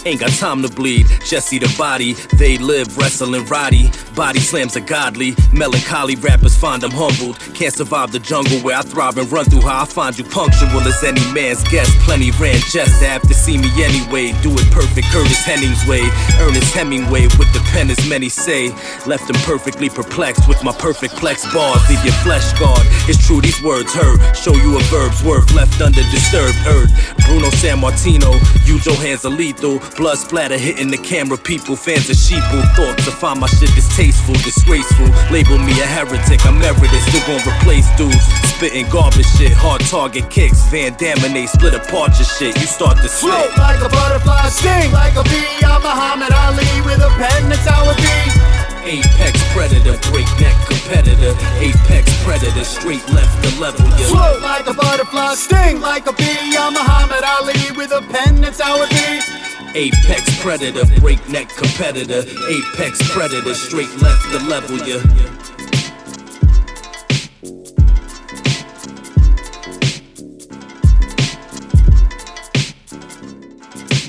Ain't 0.06 0.20
got 0.20 0.32
time 0.32 0.62
to 0.62 0.70
bleed. 0.70 1.08
Jesse 1.26 1.60
the 1.60 1.74
body, 1.78 2.14
they 2.38 2.58
live 2.58 2.98
wrestling 2.98 3.46
Roddy. 3.46 3.92
Body 4.16 4.40
slams 4.40 4.78
are 4.78 4.82
godly. 4.82 5.36
Melancholy 5.52 6.16
rappers 6.16 6.56
find 6.56 6.82
them 6.82 6.92
humbled. 6.92 7.40
Can't 7.54 7.74
survive 7.74 8.12
the 8.12 8.20
jungle 8.20 8.60
where 8.60 8.78
I 8.78 8.82
thrive 8.82 9.18
and 9.18 9.30
run 9.32 9.46
through 9.46 9.62
how 9.62 9.82
I 9.82 9.86
find 9.86 10.18
you 10.18 10.24
punctual 10.24 10.82
as 10.82 11.04
any 11.04 11.22
man's 11.34 11.64
guest. 11.70 11.92
Plenty 12.06 12.32
ran 12.32 12.60
just 12.72 13.00
to 13.02 13.08
have 13.08 13.22
to 13.24 13.34
see 13.34 13.58
me 13.58 13.70
anyway. 13.84 14.32
Do 14.42 14.54
it 14.56 14.72
perfect, 14.72 15.08
Curtis 15.12 15.44
Hemingway. 15.44 16.08
Ernest 16.40 16.74
Hemingway 16.74 17.24
with 17.38 17.52
the 17.54 17.62
pen, 17.72 17.90
as 17.90 18.08
many 18.08 18.30
say. 18.30 18.70
Left 19.06 19.28
them 19.28 19.38
perfectly 19.44 19.90
perplexed 19.90 20.48
with 20.48 20.64
my 20.64 20.74
perfect 20.74 21.16
plex 21.16 21.44
bars. 21.54 21.82
Leave 21.90 22.04
your 22.06 22.18
flesh 22.24 22.46
scarred. 22.46 22.86
It's 23.10 23.26
true, 23.26 23.42
these 23.42 23.62
words 23.62 23.94
hurt. 23.94 24.36
Show 24.38 24.54
you 24.54 24.78
a 24.78 24.82
verb's 24.88 25.24
worth 25.24 25.54
left 25.54 25.82
under 25.82 26.02
disturbed 26.12 26.58
earth. 26.68 26.92
Bruno 27.26 27.50
Sammartino, 27.50 28.40
your 28.88 28.96
hands 28.96 29.26
are 29.26 29.30
lethal. 29.30 29.80
Blood 29.96 30.18
splatter 30.18 30.58
hitting 30.58 30.90
the 30.90 30.98
camera. 30.98 31.38
People, 31.38 31.76
fans 31.76 32.10
of 32.10 32.18
sheeple. 32.18 32.62
Thoughts 32.76 33.06
to 33.06 33.12
find 33.12 33.40
my 33.40 33.48
shit 33.48 33.74
distasteful, 33.74 34.36
disgraceful. 34.44 35.08
Label 35.32 35.58
me 35.58 35.74
a 35.80 35.88
heretic, 35.88 36.46
I'm 36.46 36.60
merited. 36.60 37.02
Still 37.08 37.24
gon' 37.26 37.42
replace 37.48 37.88
dudes. 37.96 38.22
Spitting 38.58 38.90
garbage 38.90 39.30
shit, 39.38 39.54
hard 39.54 39.82
target 39.88 40.30
kicks. 40.30 40.66
Van 40.70 40.94
Damme 40.98 41.24
and 41.26 41.36
they 41.36 41.46
split 41.46 41.74
apart 41.74 42.18
your 42.18 42.26
shit. 42.26 42.58
You 42.58 42.68
start 42.68 42.98
to 42.98 43.10
slip. 43.10 43.34
Float 43.34 43.58
like 43.58 43.82
a 43.82 43.90
butterfly, 43.90 44.50
sting 44.50 44.92
like 44.92 45.16
a 45.16 45.24
bee. 45.30 45.62
I'm 45.66 45.82
Muhammad 45.82 46.34
Ali 46.34 46.68
with 46.86 47.02
a 47.02 47.12
pen, 47.18 47.50
that's 47.50 47.66
how 47.66 47.86
it 47.90 47.98
be. 47.98 48.48
Apex 48.88 49.36
predator, 49.52 49.98
breakneck 50.10 50.56
competitor. 50.66 51.36
Apex 51.60 52.06
predator, 52.24 52.64
straight 52.64 53.04
left 53.12 53.34
to 53.44 53.60
level 53.60 53.86
ya. 54.00 54.08
Float 54.08 54.42
like 54.42 54.68
a 54.68 54.74
butterfly, 54.74 55.36
sting 55.36 55.82
like 55.82 56.08
a 56.08 56.14
bee. 56.14 56.56
I'm 56.58 56.74
Muhammad 56.74 57.24
Ali 57.24 57.54
with 57.76 57.92
a 57.92 58.02
pen, 58.14 58.42
that's 58.42 58.62
how 58.62 58.82
it 58.82 58.90
be. 58.90 59.47
Apex 59.78 60.42
predator, 60.42 60.84
breakneck 61.00 61.50
competitor. 61.50 62.28
Apex 62.50 63.12
predator, 63.12 63.54
straight 63.54 63.96
left 63.98 64.24
to 64.32 64.40
level 64.50 64.76
ya. 64.80 64.98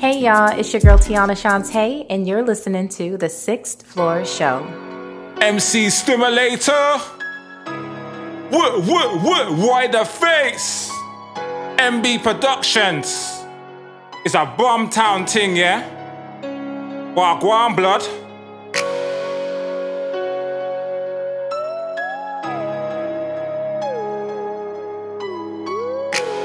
Hey 0.00 0.20
y'all, 0.20 0.58
it's 0.58 0.72
your 0.72 0.80
girl 0.80 0.96
Tiana 0.96 1.36
Shantae, 1.36 2.06
and 2.08 2.26
you're 2.26 2.42
listening 2.42 2.88
to 2.88 3.18
The 3.18 3.28
Sixth 3.28 3.82
Floor 3.82 4.24
Show. 4.24 4.64
MC 5.42 5.90
Stimulator. 5.90 6.96
What, 8.48 8.84
what, 8.84 9.22
what, 9.22 9.52
why 9.52 9.86
the 9.86 10.06
face? 10.06 10.90
MB 11.76 12.22
Productions. 12.22 13.37
It's 14.28 14.34
a 14.34 14.44
Brum 14.58 14.90
town 14.90 15.26
thing, 15.26 15.56
yeah? 15.56 15.88
One 17.14 17.74
blood. 17.74 18.02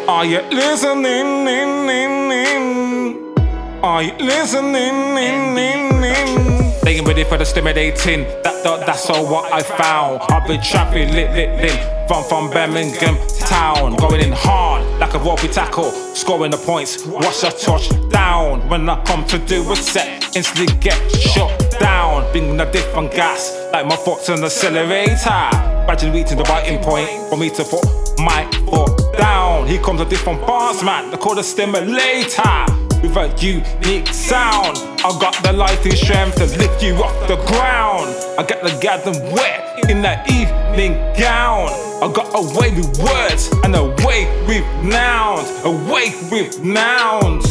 Are 0.08 0.24
you 0.24 0.40
listening? 0.50 1.46
In, 1.46 1.90
in, 1.90 2.32
in? 2.32 3.36
Are 3.84 4.02
you 4.02 4.14
listening? 4.14 5.18
In, 5.18 5.58
in, 5.58 6.04
in? 6.06 6.63
Ain't 6.86 7.08
ready 7.08 7.24
for 7.24 7.38
the 7.38 7.46
stimulating. 7.46 8.24
That, 8.44 8.62
that 8.64 8.86
that's 8.86 9.10
all 9.10 9.26
what 9.26 9.52
I 9.54 9.64
found. 9.64 10.22
I've 10.30 10.46
been 10.46 10.62
trapping 10.62 11.14
lit, 11.14 11.32
lit, 11.32 11.62
lit. 11.62 12.08
From 12.10 12.24
from 12.26 12.50
Birmingham 12.50 13.18
town, 13.40 13.96
going 13.96 14.20
in 14.20 14.34
hard 14.34 14.84
like 15.00 15.14
a 15.14 15.20
ropey 15.20 15.48
tackle, 15.48 15.92
scoring 16.14 16.52
the 16.52 16.58
points. 16.58 17.06
Watch 17.06 17.44
a 17.44 17.52
touch 17.52 17.90
down. 18.10 18.68
When 18.68 18.90
I 18.90 19.02
come 19.06 19.26
to 19.28 19.40
do 19.40 19.72
a 19.72 19.76
set, 19.78 20.36
instantly 20.36 20.76
get 20.82 21.00
shut 21.12 21.78
down. 21.80 22.30
Bringing 22.34 22.60
a 22.60 22.70
different 22.70 23.14
gas, 23.14 23.56
like 23.72 23.86
my 23.88 23.96
foot's 23.96 24.28
an 24.28 24.44
accelerator. 24.44 25.50
Imagine 25.84 26.12
reaching 26.12 26.38
the 26.38 26.44
biting 26.44 26.84
point 26.84 27.10
for 27.30 27.38
me 27.38 27.50
to 27.52 27.64
put 27.64 27.86
my 28.20 28.46
foot 28.70 29.18
down. 29.18 29.68
Here 29.68 29.82
comes 29.82 30.02
a 30.02 30.06
different 30.06 30.42
boss 30.42 30.84
man, 30.84 31.12
they 31.12 31.18
call 31.18 31.36
the 31.36 31.44
stimulator. 31.44 32.83
With 33.04 33.18
a 33.18 33.28
unique 33.38 34.08
sound, 34.08 34.78
I 34.78 35.18
got 35.20 35.36
the 35.44 35.52
lighting 35.52 35.92
strength 35.92 36.38
to 36.38 36.46
lift 36.58 36.82
you 36.82 36.96
off 37.04 37.28
the 37.28 37.36
ground. 37.52 38.16
I 38.40 38.46
got 38.48 38.64
the 38.64 38.72
garden 38.82 39.22
wet 39.34 39.90
in 39.90 40.02
that 40.04 40.32
evening 40.32 40.94
gown. 41.20 41.68
I 42.02 42.10
got 42.14 42.32
away 42.34 42.72
with 42.72 42.98
words 43.04 43.52
and 43.66 43.76
away 43.76 44.24
with 44.48 44.64
nouns, 44.86 45.50
away 45.66 46.16
with 46.32 46.64
nouns. 46.64 47.46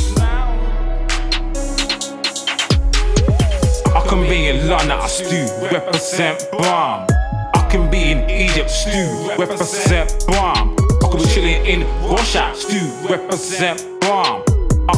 I 3.93 4.07
can 4.09 4.23
be 4.23 4.49
in 4.49 4.69
London, 4.71 4.93
I 4.93 5.07
stew, 5.07 5.47
represent 5.71 6.49
Brum. 6.53 7.07
I 7.55 7.69
can 7.71 7.91
be 7.91 8.11
in 8.11 8.31
Egypt, 8.31 8.71
stew, 8.71 9.29
represent 9.39 10.25
Brum. 10.29 10.75
I 11.05 11.09
can 11.11 11.21
be 11.21 11.27
chilling 11.27 11.67
in 11.67 11.81
Russia, 12.09 12.55
stew, 12.55 12.91
represent 13.07 13.87
Brum. 14.01 14.42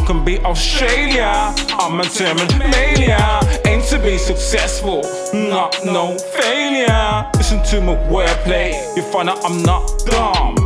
Can 0.06 0.22
be 0.22 0.38
Australia, 0.40 1.54
I'm 1.80 1.98
a 1.98 2.02
determined 2.02 2.58
mania. 2.58 3.40
Aim 3.64 3.80
to 3.88 3.98
be 3.98 4.18
successful, 4.18 5.00
not 5.32 5.78
no 5.82 6.18
failure. 6.18 7.30
Listen 7.36 7.62
to 7.70 7.80
my 7.80 7.94
wordplay, 8.12 8.74
you 8.96 9.02
find 9.04 9.30
out 9.30 9.42
I'm 9.42 9.62
not 9.62 9.88
dumb. 10.04 10.56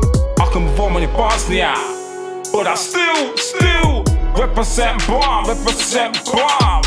I 0.41 0.51
can 0.53 0.67
perform 0.67 0.97
in 0.97 1.09
Bosnia, 1.13 1.73
but 2.53 2.67
I 2.67 2.75
still, 2.75 3.37
still 3.37 4.03
represent 4.37 5.07
Brum, 5.07 5.47
represent 5.47 6.19
Brum. 6.25 6.83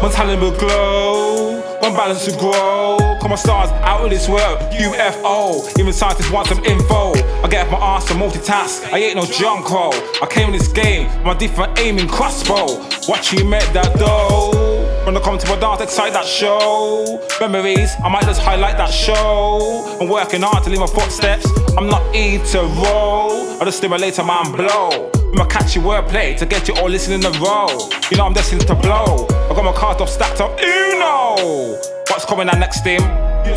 My 0.00 0.08
talent 0.08 0.40
will 0.40 0.56
glow, 0.56 1.60
my 1.82 1.90
balance 1.90 2.24
will 2.28 2.38
grow. 2.38 3.18
Call 3.18 3.30
my 3.30 3.34
stars 3.34 3.70
out 3.82 4.04
of 4.04 4.10
this 4.10 4.28
world, 4.28 4.60
UFO. 4.70 5.76
Even 5.76 5.92
scientists 5.92 6.30
want 6.30 6.46
some 6.46 6.62
info. 6.64 7.14
I 7.42 7.48
get 7.50 7.68
my 7.68 7.78
ass 7.78 8.06
to 8.06 8.14
multitask, 8.14 8.92
I 8.92 8.98
ain't 8.98 9.16
no 9.16 9.24
junk 9.24 9.68
roll. 9.68 9.92
I 10.22 10.28
came 10.30 10.46
in 10.46 10.52
this 10.52 10.68
game 10.68 11.08
with 11.08 11.24
my 11.24 11.34
different 11.34 11.80
aiming 11.80 12.06
crossbow. 12.06 12.78
Watch 13.08 13.32
you 13.32 13.44
make 13.44 13.66
that 13.72 13.98
dough. 13.98 14.68
When 15.04 15.16
I 15.16 15.20
come 15.20 15.36
to 15.36 15.48
my 15.48 15.58
dance, 15.58 15.80
excite 15.80 16.12
that 16.12 16.26
show. 16.26 17.20
Memories, 17.40 17.90
I 18.04 18.08
might 18.08 18.22
just 18.22 18.40
highlight 18.40 18.76
that 18.76 18.90
show. 18.92 19.98
I'm 20.00 20.08
working 20.08 20.42
hard 20.42 20.62
to 20.62 20.70
leave 20.70 20.78
my 20.78 20.86
footsteps. 20.86 21.44
I'm 21.76 21.88
not 21.88 22.14
eating 22.14 22.46
to 22.52 22.60
roll. 22.60 23.60
I 23.60 23.64
just 23.64 23.78
stimulate 23.78 24.16
a 24.18 24.24
man 24.24 24.52
blow. 24.52 25.17
With 25.30 25.38
my 25.38 25.46
catchy 25.46 25.78
wordplay 25.78 26.36
to 26.38 26.46
get 26.46 26.68
you 26.68 26.74
all 26.76 26.88
listening 26.88 27.20
to 27.20 27.30
row. 27.38 27.68
You 28.10 28.16
know 28.16 28.24
I'm 28.24 28.32
destined 28.32 28.66
to 28.66 28.74
blow. 28.74 29.26
I 29.28 29.54
got 29.54 29.64
my 29.64 29.72
cards 29.72 30.00
up 30.00 30.08
stacked 30.08 30.40
up. 30.40 30.58
Uno. 30.58 31.76
What's 32.08 32.24
coming 32.24 32.48
out 32.48 32.58
next, 32.58 32.80
Tim? 32.80 33.02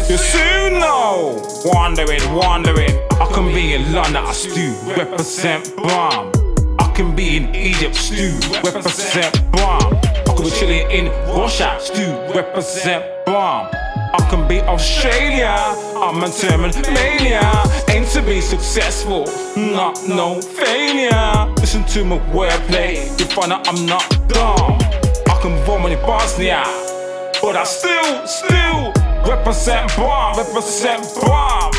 You 0.09 0.17
soon 0.17 0.79
know. 0.79 1.41
Wandering, 1.63 2.21
wandering. 2.33 2.91
I 3.11 3.29
can 3.33 3.53
be 3.53 3.73
in 3.73 3.93
London, 3.93 4.17
I 4.17 4.33
stew. 4.33 4.73
Represent 4.97 5.73
Brum. 5.77 6.31
I 6.77 6.91
can 6.93 7.15
be 7.15 7.37
in 7.37 7.55
Egypt, 7.55 7.95
stew. 7.95 8.37
Represent 8.63 9.33
Brum. 9.53 9.81
I 10.03 10.33
could 10.35 10.43
be 10.43 10.51
chilling 10.51 10.91
in 10.91 11.05
Russia, 11.33 11.77
stew. 11.79 12.11
Represent 12.35 13.05
Brum. 13.25 13.69
I 14.13 14.27
can 14.29 14.45
be 14.45 14.59
Australia, 14.59 15.55
I'm 15.95 16.21
a 16.21 16.27
determined 16.27 16.75
mania. 16.93 17.39
To 18.13 18.21
be 18.21 18.41
successful, 18.41 19.25
not 19.55 19.97
no 20.05 20.41
failure. 20.41 21.53
Listen 21.61 21.85
to 21.85 22.03
my 22.03 22.19
wordplay, 22.33 23.17
you 23.17 23.25
find 23.25 23.53
out 23.53 23.65
I'm 23.69 23.85
not 23.85 24.05
dumb. 24.27 24.77
I 25.29 25.39
can 25.41 25.57
perform 25.59 25.85
in 25.85 25.97
Bosnia, 26.01 26.61
but 27.41 27.55
I 27.55 27.63
still, 27.63 28.27
still 28.27 28.91
represent 29.25 29.95
Brum, 29.95 30.37
represent 30.37 31.07
Brum. 31.21 31.71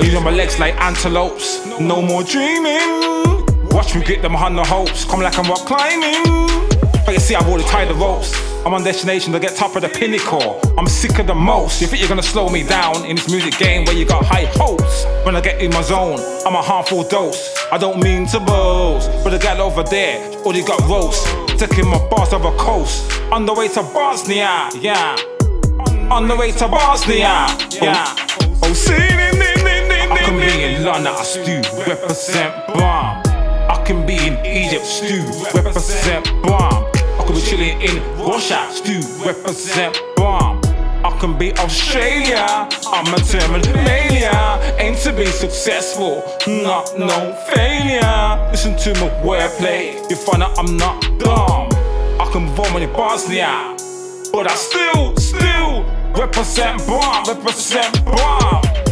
Using 0.00 0.22
my 0.22 0.30
legs 0.30 0.58
like 0.58 0.74
antelopes, 0.82 1.64
no 1.80 2.02
more 2.02 2.22
dreaming. 2.22 3.46
Watch 3.70 3.94
me 3.94 4.04
get 4.04 4.20
them 4.20 4.34
hundred 4.34 4.66
hopes, 4.66 5.06
come 5.06 5.20
like 5.20 5.38
I'm 5.38 5.46
rock 5.48 5.64
climbing. 5.66 6.67
But 7.08 7.14
you 7.14 7.20
see, 7.20 7.34
I've 7.34 7.48
already 7.48 7.64
tied 7.64 7.88
the 7.88 7.94
ropes. 7.94 8.34
I'm 8.66 8.74
on 8.74 8.84
destination 8.84 9.32
to 9.32 9.40
get 9.40 9.56
top 9.56 9.74
of 9.76 9.80
the 9.80 9.88
pinnacle. 9.88 10.60
I'm 10.76 10.86
sick 10.86 11.18
of 11.18 11.26
the 11.26 11.34
most. 11.34 11.80
You 11.80 11.86
think 11.86 12.02
you're 12.02 12.08
gonna 12.10 12.22
slow 12.22 12.50
me 12.50 12.62
down 12.62 13.06
in 13.06 13.16
this 13.16 13.30
music 13.30 13.56
game 13.56 13.86
where 13.86 13.96
you 13.96 14.04
got 14.04 14.26
high 14.26 14.44
hopes? 14.52 15.06
When 15.24 15.34
I 15.34 15.40
get 15.40 15.62
in 15.62 15.70
my 15.70 15.80
zone, 15.80 16.18
I'm 16.44 16.54
a 16.54 16.60
harmful 16.60 17.04
dose. 17.04 17.56
I 17.72 17.78
don't 17.78 17.98
mean 18.02 18.26
to 18.26 18.40
boast, 18.40 19.08
but 19.24 19.30
the 19.30 19.38
gal 19.38 19.62
over 19.62 19.82
there 19.84 20.20
already 20.42 20.62
got 20.62 20.86
roast. 20.86 21.26
Taking 21.58 21.88
my 21.88 21.96
bars 22.10 22.28
boss 22.28 22.32
over 22.34 22.54
coast. 22.58 23.10
On 23.32 23.46
the 23.46 23.54
way 23.54 23.68
to 23.68 23.82
Bosnia, 23.82 24.68
yeah. 24.78 25.16
On 26.10 26.28
the 26.28 26.36
way 26.36 26.52
to 26.52 26.68
Bosnia, 26.68 27.46
yeah. 27.70 28.04
Oh, 28.62 28.74
see, 28.74 28.92
I 28.92 30.18
can 30.26 30.36
be 30.36 30.62
in 30.62 30.84
London, 30.84 31.14
I 31.16 31.22
stew, 31.22 31.62
represent 31.88 32.66
Brum. 32.66 33.22
I 33.24 33.82
can 33.86 34.06
be 34.06 34.18
in 34.26 34.44
Egypt, 34.44 34.84
stew, 34.84 35.24
represent 35.54 36.26
Brum. 36.42 36.87
Can 37.28 37.36
be 37.36 37.42
chilling 37.42 37.82
in 37.82 38.02
Russia, 38.16 38.66
stew, 38.70 39.02
represent 39.22 40.00
Brum. 40.16 40.62
I 41.04 41.14
can 41.20 41.36
be 41.36 41.52
Australia, 41.58 42.66
I'm 42.86 43.12
a 43.12 43.18
determined 43.18 43.66
mania. 43.84 44.58
Aim 44.78 44.96
to 45.02 45.12
be 45.12 45.26
successful, 45.26 46.24
not 46.46 46.98
no 46.98 47.34
failure. 47.54 48.48
Listen 48.50 48.78
to 48.78 48.98
my 48.98 49.10
wordplay, 49.20 50.08
you 50.08 50.16
find 50.16 50.42
out 50.42 50.58
I'm 50.58 50.78
not 50.78 51.02
dumb. 51.18 51.68
I 52.18 52.30
can 52.32 52.46
your 52.80 52.94
bars 52.94 53.28
now. 53.28 53.76
But 54.32 54.50
I 54.50 54.54
still, 54.54 55.14
still 55.16 55.84
represent 56.16 56.82
Brum, 56.86 57.24
represent 57.26 58.06
Brum. 58.06 58.87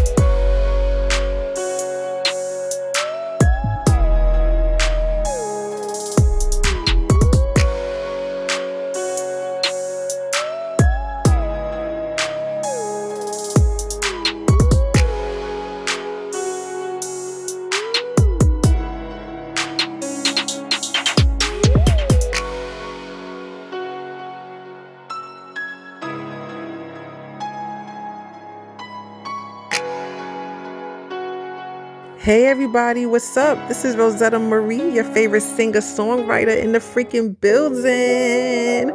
Hey 32.27 32.47
everybody, 32.47 33.07
what's 33.07 33.37
up? 33.37 33.68
This 33.68 33.85
is 33.85 33.95
Rosetta 33.95 34.41
Marie, 34.41 34.93
your 34.93 35.05
favorite 35.05 35.43
singer 35.43 35.79
songwriter 35.79 36.61
in 36.61 36.72
the 36.72 36.81
freaking 36.81 37.41
building. 37.41 38.89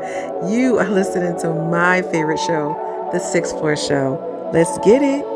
You 0.52 0.78
are 0.78 0.90
listening 0.90 1.40
to 1.40 1.54
my 1.54 2.02
favorite 2.02 2.40
show, 2.40 2.76
The 3.14 3.20
Sixth 3.20 3.58
Floor 3.58 3.78
Show. 3.78 4.52
Let's 4.54 4.78
get 4.80 5.02
it. 5.02 5.31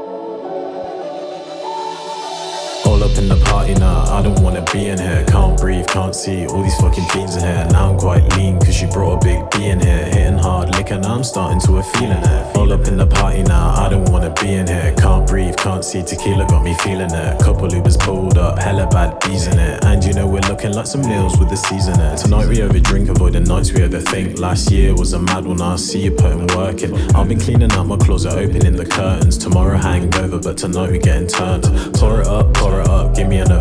I 4.16 4.22
don't 4.22 4.42
wanna 4.42 4.64
be 4.72 4.86
in 4.86 4.98
here. 4.98 5.26
Can't 5.28 5.60
breathe, 5.60 5.88
can't 5.88 6.16
see 6.16 6.48
all 6.48 6.64
these 6.64 6.78
fucking 6.78 7.04
fiends 7.10 7.36
in 7.36 7.44
here. 7.44 7.68
Now 7.70 7.92
I'm 7.92 8.00
quite 8.00 8.24
lean, 8.38 8.58
cause 8.62 8.82
you 8.82 8.88
brought 8.88 9.22
a 9.22 9.26
big 9.26 9.52
B 9.52 9.66
in 9.66 9.82
here. 9.82 10.06
Hitting 10.06 10.38
hard 10.38 10.66
now 11.02 11.16
I'm 11.16 11.24
starting 11.24 11.60
to 11.62 11.78
a 11.78 11.84
feeling 11.84 12.24
it. 12.24 12.56
All 12.56 12.72
up 12.72 12.88
in 12.88 12.98
the 12.98 13.08
party 13.08 13.44
now, 13.44 13.74
I 13.76 13.90
don't 13.90 14.10
wanna 14.10 14.34
be 14.42 14.54
in 14.54 14.68
here. 14.68 14.94
Can't 14.98 15.28
breathe, 15.28 15.56
can't 15.58 15.84
see 15.84 16.04
tequila, 16.04 16.46
got 16.48 16.64
me 16.64 16.74
feeling 16.76 17.12
it. 17.12 17.40
Couple 17.40 17.68
Ubers 17.68 18.00
pulled 18.00 18.38
up, 18.38 18.60
hella 18.60 18.88
bad 18.88 19.20
bees 19.22 19.48
in 19.48 19.60
it. 19.60 19.84
And 19.84 20.04
you 20.04 20.14
know 20.14 20.28
we're 20.28 20.48
looking 20.50 20.74
like 20.74 20.88
some 20.88 21.02
meals 21.02 21.38
with 21.38 21.50
the 21.50 21.58
season 21.58 22.00
it. 22.00 22.18
Tonight 22.18 22.48
we 22.48 22.58
overdrink, 22.58 23.10
avoid 23.10 23.34
the 23.34 23.40
nights 23.40 23.72
we 23.74 23.80
overthink. 23.82 24.40
Last 24.40 24.72
year 24.72 24.96
was 24.96 25.14
a 25.14 25.20
mad 25.20 25.46
one, 25.46 25.62
I 25.62 25.76
see 25.76 26.04
you 26.04 26.12
putting 26.12 26.48
work 26.56 26.82
in. 26.84 26.94
I've 27.16 27.28
been 27.28 27.40
cleaning 27.40 27.72
up 27.74 27.88
my 27.88 27.98
closet, 27.98 28.34
opening 28.34 28.76
the 28.76 28.86
curtains. 28.86 29.38
Tomorrow 29.38 29.78
hangover, 29.78 30.40
but 30.40 30.58
tonight 30.58 30.92
we 30.92 31.00
getting 31.00 31.28
turned. 31.28 31.64
Pour 31.96 32.22
it 32.22 32.28
up, 32.28 32.54
pour 32.54 32.82
it 32.82 32.88
up, 32.88 33.16
give 33.16 33.28
me 33.28 33.38
an 33.38 33.52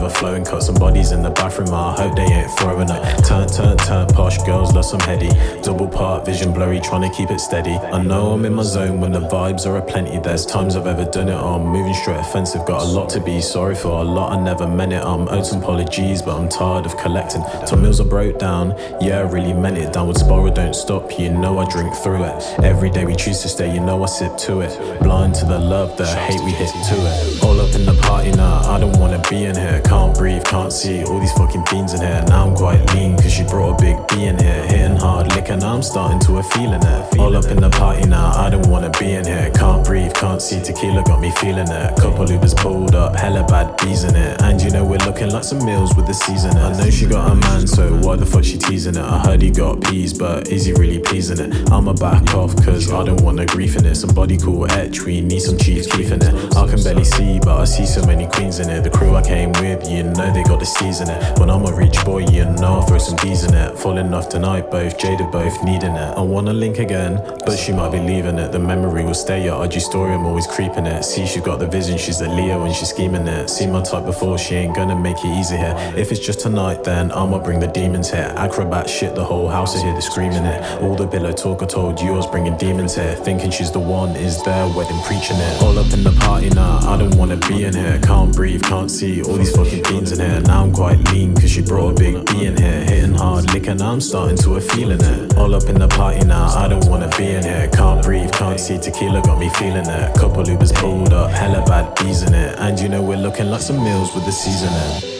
overflowing. 0.44 0.54
Cut 0.54 0.62
some 0.62 0.74
bodies 0.76 1.12
in 1.12 1.22
the 1.22 1.30
bathroom, 1.30 1.72
I 1.72 1.92
hope 1.92 2.16
they 2.16 2.22
ain't 2.22 2.50
throwing 2.58 2.90
up. 2.90 3.02
Turn, 3.24 3.48
turn, 3.48 3.76
turn, 3.76 4.06
posh 4.08 4.38
girls, 4.44 4.72
love 4.74 4.84
some 4.84 5.00
heady. 5.00 5.30
Double 5.62 5.88
part, 5.88 6.24
vision 6.24 6.52
blurry, 6.52 6.80
trying 6.80 7.02
to 7.02 7.16
keep 7.16 7.30
it 7.30 7.40
steady. 7.40 7.72
I 7.72 8.02
know 8.02 8.32
I'm 8.32 8.44
in 8.44 8.54
my 8.54 8.62
zone 8.62 9.00
when 9.00 9.12
the 9.12 9.20
vibes 9.20 9.66
are 9.66 9.76
aplenty. 9.76 10.18
There's 10.18 10.46
times 10.46 10.76
I've 10.76 10.86
ever 10.86 11.04
done 11.04 11.28
it, 11.28 11.34
oh, 11.34 11.54
I'm 11.54 11.66
moving 11.66 11.94
straight 11.94 12.20
offensive. 12.20 12.64
Got 12.66 12.82
a 12.82 12.86
lot 12.86 13.08
to 13.10 13.20
be 13.20 13.40
sorry 13.40 13.74
for, 13.74 13.88
a 13.88 14.04
lot 14.04 14.32
I 14.32 14.42
never 14.42 14.66
meant 14.66 14.92
it. 14.92 15.02
I'm 15.02 15.28
owed 15.28 15.46
some 15.46 15.62
apologies, 15.62 16.22
but 16.22 16.36
I'm 16.38 16.48
tired 16.48 16.86
of 16.86 16.96
collecting. 16.96 17.42
Till 17.66 17.78
meals 17.78 18.00
are 18.00 18.04
broke 18.04 18.38
down, 18.38 18.74
yeah, 19.00 19.18
I 19.18 19.22
really 19.22 19.52
meant 19.52 19.78
it. 19.78 19.92
Downward 19.92 20.16
spiral, 20.16 20.52
don't 20.52 20.74
stop, 20.74 21.18
you 21.18 21.30
know 21.30 21.58
I 21.58 21.68
drink 21.70 21.94
through 21.94 22.24
it. 22.24 22.42
Every 22.62 22.90
day 22.90 23.04
we 23.04 23.14
choose 23.16 23.40
to 23.42 23.48
stay, 23.48 23.72
you 23.72 23.80
know 23.80 24.02
I 24.02 24.06
sip 24.06 24.36
to 24.38 24.60
it. 24.60 25.02
Blind 25.02 25.34
to 25.36 25.44
the 25.44 25.58
love, 25.58 25.96
the 25.96 26.06
hate 26.06 26.40
we 26.44 26.52
hit 26.52 26.68
to 26.68 26.94
it. 26.94 27.42
All 27.42 27.60
up 27.60 27.74
in 27.74 27.84
the 27.86 27.94
party 28.02 28.30
now, 28.32 28.60
I 28.70 28.78
don't 28.78 28.98
wanna 28.98 29.22
be 29.30 29.44
in 29.44 29.56
here. 29.56 29.80
Can't 29.84 30.14
breathe, 30.16 30.33
can't 30.40 30.72
see 30.72 31.04
all 31.04 31.18
these 31.18 31.32
fucking 31.32 31.64
fiends 31.66 31.94
in 31.94 32.00
here. 32.00 32.24
Now 32.28 32.46
I'm 32.46 32.54
quite 32.54 32.82
lean, 32.94 33.16
cause 33.16 33.32
she 33.32 33.44
brought 33.44 33.80
a 33.80 33.82
big 33.82 33.96
B 34.08 34.24
in 34.24 34.38
here. 34.38 34.66
Hitting 34.66 34.96
hard 34.96 35.34
licking, 35.34 35.60
now 35.60 35.74
I'm 35.74 35.82
starting 35.82 36.18
to 36.20 36.38
a 36.38 36.42
feeling 36.42 36.82
it. 36.82 37.18
All 37.18 37.36
up 37.36 37.46
in 37.46 37.60
the 37.60 37.70
party 37.70 38.08
now, 38.08 38.32
I 38.32 38.50
don't 38.50 38.66
wanna 38.68 38.90
be 38.98 39.12
in 39.12 39.24
here. 39.26 39.50
Can't 39.54 39.84
breathe, 39.84 40.12
can't 40.14 40.42
see 40.42 40.60
tequila, 40.62 41.02
got 41.04 41.20
me 41.20 41.30
feeling 41.32 41.68
it. 41.70 41.96
Couple 41.96 42.26
Ubers 42.26 42.56
pulled 42.56 42.94
up, 42.94 43.16
hella 43.16 43.44
bad 43.46 43.76
bees 43.78 44.04
in 44.04 44.16
it. 44.16 44.40
And 44.42 44.60
you 44.60 44.70
know 44.70 44.84
we're 44.84 45.04
looking 45.06 45.30
like 45.30 45.44
some 45.44 45.64
meals 45.64 45.94
with 45.94 46.06
the 46.06 46.14
season. 46.14 46.56
I 46.56 46.76
know 46.76 46.90
she 46.90 47.06
got 47.06 47.30
a 47.30 47.34
man, 47.34 47.66
so 47.66 47.94
why 47.98 48.16
the 48.16 48.26
fuck 48.26 48.44
she 48.44 48.58
teasing 48.58 48.96
it? 48.96 49.04
I 49.04 49.18
heard 49.20 49.42
he 49.42 49.50
got 49.50 49.82
peas, 49.84 50.12
but 50.12 50.48
is 50.48 50.64
he 50.64 50.72
really 50.72 50.98
pleasing 50.98 51.38
it? 51.38 51.70
I'ma 51.70 51.92
back 51.92 52.34
off, 52.34 52.54
cause 52.64 52.92
I 52.92 53.04
don't 53.04 53.22
want 53.22 53.36
no 53.36 53.46
grief 53.46 53.76
in 53.76 53.86
it. 53.86 53.94
Somebody 53.94 54.36
call 54.36 54.70
Etch, 54.72 55.02
we 55.02 55.20
need 55.20 55.40
some 55.40 55.58
cheese 55.58 55.86
keef 55.86 56.10
in 56.10 56.22
it. 56.22 56.56
I 56.56 56.66
can 56.66 56.82
barely 56.82 57.04
see, 57.04 57.38
but 57.38 57.60
I 57.60 57.64
see 57.64 57.86
so 57.86 58.04
many 58.06 58.26
queens 58.26 58.58
in 58.58 58.68
it. 58.68 58.82
The 58.82 58.90
crew 58.90 59.14
I 59.14 59.22
came 59.22 59.52
with, 59.52 59.88
you 59.88 60.02
know 60.02 60.23
they 60.32 60.42
got 60.42 60.60
the 60.60 60.64
in 60.84 61.10
it. 61.10 61.38
When 61.38 61.50
I'm 61.50 61.64
a 61.66 61.72
rich 61.72 62.04
boy, 62.04 62.24
you 62.30 62.44
know 62.44 62.74
I'll 62.74 62.82
throw 62.82 62.98
some 62.98 63.16
D's 63.16 63.44
in 63.44 63.54
it. 63.54 63.78
Falling 63.78 64.12
off 64.14 64.28
tonight, 64.28 64.70
both 64.70 64.98
jaded, 64.98 65.30
both 65.30 65.62
needing 65.64 65.94
it. 65.94 66.16
I 66.16 66.20
wanna 66.20 66.52
link 66.52 66.78
again, 66.78 67.20
but 67.44 67.56
she 67.56 67.72
might 67.72 67.90
be 67.90 67.98
leaving 67.98 68.38
it. 68.38 68.52
The 68.52 68.58
memory 68.58 69.04
will 69.04 69.14
stay, 69.14 69.44
your 69.44 69.64
IG 69.64 69.80
story, 69.80 70.12
I'm 70.14 70.24
always 70.24 70.46
creeping 70.46 70.86
it. 70.86 71.04
See, 71.04 71.26
she 71.26 71.40
got 71.40 71.58
the 71.58 71.66
vision, 71.66 71.98
she's 71.98 72.20
a 72.20 72.28
Leo 72.28 72.64
and 72.64 72.74
she's 72.74 72.90
scheming 72.90 73.26
it. 73.26 73.48
See 73.48 73.66
my 73.66 73.82
type 73.82 74.04
before, 74.04 74.38
she 74.38 74.54
ain't 74.54 74.74
gonna 74.74 74.98
make 74.98 75.18
it 75.18 75.38
easy 75.38 75.56
here. 75.56 75.74
If 75.96 76.10
it's 76.12 76.20
just 76.20 76.40
tonight, 76.40 76.84
then 76.84 77.10
I'ma 77.12 77.38
bring 77.38 77.60
the 77.60 77.68
demons 77.68 78.10
here. 78.10 78.32
Acrobat 78.36 78.88
shit, 78.88 79.14
the 79.14 79.24
whole 79.24 79.48
house 79.48 79.74
is 79.74 79.82
here, 79.82 79.92
they're 79.92 80.00
screaming 80.00 80.44
it. 80.44 80.82
All 80.82 80.94
the 80.94 81.06
pillow 81.06 81.32
talk 81.32 81.62
I 81.62 81.66
told 81.66 82.00
you, 82.00 82.12
I 82.12 82.16
was 82.16 82.26
bringing 82.26 82.56
demons 82.56 82.94
here. 82.94 83.14
Thinking 83.14 83.50
she's 83.50 83.72
the 83.72 83.80
one, 83.80 84.16
is 84.16 84.42
there, 84.44 84.66
wedding 84.68 85.00
preaching 85.02 85.36
it. 85.36 85.62
All 85.62 85.78
up 85.78 85.92
in 85.92 86.02
the 86.02 86.12
party 86.20 86.50
now, 86.50 86.78
I 86.82 86.96
don't 86.96 87.16
wanna 87.16 87.36
be 87.48 87.64
in 87.64 87.74
here. 87.74 87.98
Can't 88.02 88.34
breathe, 88.34 88.62
can't 88.62 88.90
see 88.90 89.22
all 89.22 89.34
these 89.34 89.54
fucking 89.54 89.82
fiends 90.04 90.18
in 90.18 90.30
here. 90.30 90.40
Now 90.40 90.64
I'm 90.64 90.72
quite 90.72 90.98
lean, 91.12 91.34
cause 91.34 91.50
she 91.50 91.62
brought 91.62 91.92
a 91.92 91.94
big 91.94 92.24
B 92.26 92.46
in 92.46 92.56
here. 92.56 92.84
Hitting 92.84 93.14
hard 93.14 93.52
liquor, 93.52 93.74
now 93.74 93.92
I'm 93.92 94.00
starting 94.00 94.36
to 94.38 94.56
a 94.56 94.60
feeling 94.60 95.00
it. 95.00 95.36
All 95.36 95.54
up 95.54 95.68
in 95.68 95.78
the 95.78 95.88
party 95.88 96.24
now, 96.24 96.46
I 96.46 96.68
don't 96.68 96.86
wanna 96.86 97.08
be 97.16 97.26
in 97.26 97.42
here. 97.42 97.68
Can't 97.72 98.02
breathe, 98.02 98.30
can't 98.32 98.58
see 98.58 98.78
tequila, 98.78 99.22
got 99.22 99.38
me 99.38 99.48
feeling 99.50 99.86
it. 99.86 100.14
Couple 100.16 100.42
Ubers 100.42 100.74
pulled 100.74 101.12
up, 101.12 101.30
hella 101.30 101.64
bad 101.66 101.94
bees 101.96 102.22
in 102.22 102.34
it. 102.34 102.58
And 102.58 102.78
you 102.78 102.88
know 102.88 103.02
we're 103.02 103.16
looking 103.16 103.50
like 103.50 103.62
some 103.62 103.82
meals 103.82 104.14
with 104.14 104.24
the 104.24 104.32
seasoning. 104.32 105.10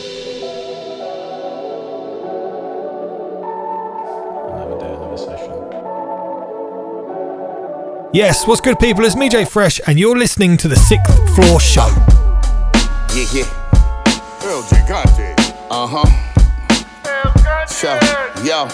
Yes, 8.12 8.47
what's 8.47 8.61
good, 8.61 8.78
people? 8.78 9.05
It's 9.05 9.16
me, 9.16 9.28
Jay 9.28 9.44
Fresh, 9.44 9.81
and 9.89 9.98
you're 9.98 10.16
listening 10.16 10.56
to 10.59 10.69
the 10.69 10.77
Sixth 10.77 11.35
Floor 11.35 11.59
Show. 11.59 11.89
Yeah, 13.12 13.27
yeah. 13.32 13.63
Real 14.44 14.62
Gigante. 14.64 15.34
Uh 15.70 15.86
huh. 15.88 16.04
So, 17.66 17.98
yo. 18.44 18.68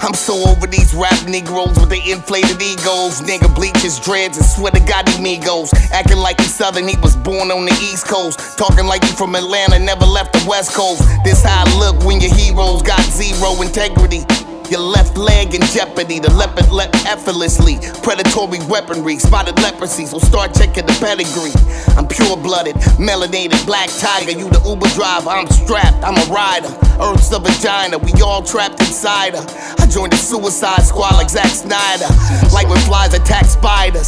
I'm 0.00 0.14
so 0.14 0.48
over 0.48 0.68
these 0.68 0.94
rap 0.94 1.26
Negroes 1.26 1.76
with 1.78 1.88
their 1.88 2.00
inflated 2.06 2.62
egos. 2.62 3.20
Nigga 3.20 3.52
bleaches, 3.52 3.98
dreads, 3.98 4.38
and 4.38 4.46
swear 4.46 4.70
to 4.70 4.80
God 4.80 5.08
he 5.08 5.18
Migos. 5.18 5.74
Acting 5.90 6.18
like 6.18 6.40
he's 6.40 6.54
Southern, 6.54 6.86
he 6.86 6.96
was 6.98 7.16
born 7.16 7.50
on 7.50 7.64
the 7.64 7.72
East 7.82 8.06
Coast. 8.06 8.56
Talking 8.56 8.86
like 8.86 9.02
he 9.02 9.10
from 9.16 9.34
Atlanta, 9.34 9.78
never 9.80 10.06
left 10.06 10.32
the 10.34 10.46
West 10.48 10.72
Coast. 10.72 11.02
This 11.24 11.42
how 11.42 11.64
I 11.66 11.78
look 11.78 12.04
when 12.04 12.20
your 12.20 12.32
heroes 12.32 12.82
got 12.82 13.00
zero 13.10 13.60
integrity. 13.60 14.22
Your 14.70 14.80
left 14.80 15.16
leg 15.16 15.54
in 15.54 15.62
jeopardy, 15.62 16.20
the 16.20 16.30
leopard 16.34 16.70
leapt 16.70 16.94
effortlessly. 17.06 17.78
Predatory 18.02 18.60
weaponry, 18.68 19.16
spotted 19.18 19.56
leprosy, 19.62 20.04
so 20.04 20.18
start 20.18 20.52
checking 20.54 20.84
the 20.84 20.92
pedigree. 21.00 21.56
I'm 21.96 22.06
pure 22.06 22.36
blooded, 22.36 22.74
melanated, 23.00 23.64
black 23.64 23.88
tiger. 23.88 24.32
You 24.32 24.50
the 24.50 24.60
Uber 24.68 24.88
driver, 24.88 25.30
I'm 25.30 25.46
strapped, 25.48 26.04
I'm 26.04 26.20
a 26.20 26.26
rider. 26.32 26.68
Earth's 27.00 27.32
a 27.32 27.38
vagina, 27.38 27.96
we 27.96 28.12
all 28.20 28.42
trapped 28.42 28.80
inside 28.80 29.34
her. 29.34 29.46
I 29.78 29.86
joined 29.86 30.12
the 30.12 30.18
suicide 30.18 30.82
squad 30.82 31.14
like 31.14 31.30
Zack 31.30 31.48
Snyder. 31.48 32.12
Like 32.52 32.68
when 32.68 32.78
flies 32.84 33.14
attack 33.14 33.46
spiders. 33.46 34.06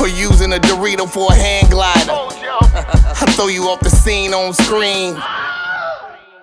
Or 0.00 0.08
using 0.08 0.54
a 0.54 0.58
Dorito 0.58 1.06
for 1.06 1.32
a 1.32 1.34
hand 1.34 1.70
glider. 1.70 2.12
I 2.12 3.30
throw 3.36 3.48
you 3.48 3.64
off 3.64 3.80
the 3.80 3.90
scene 3.90 4.32
on 4.32 4.54
screen. 4.54 5.14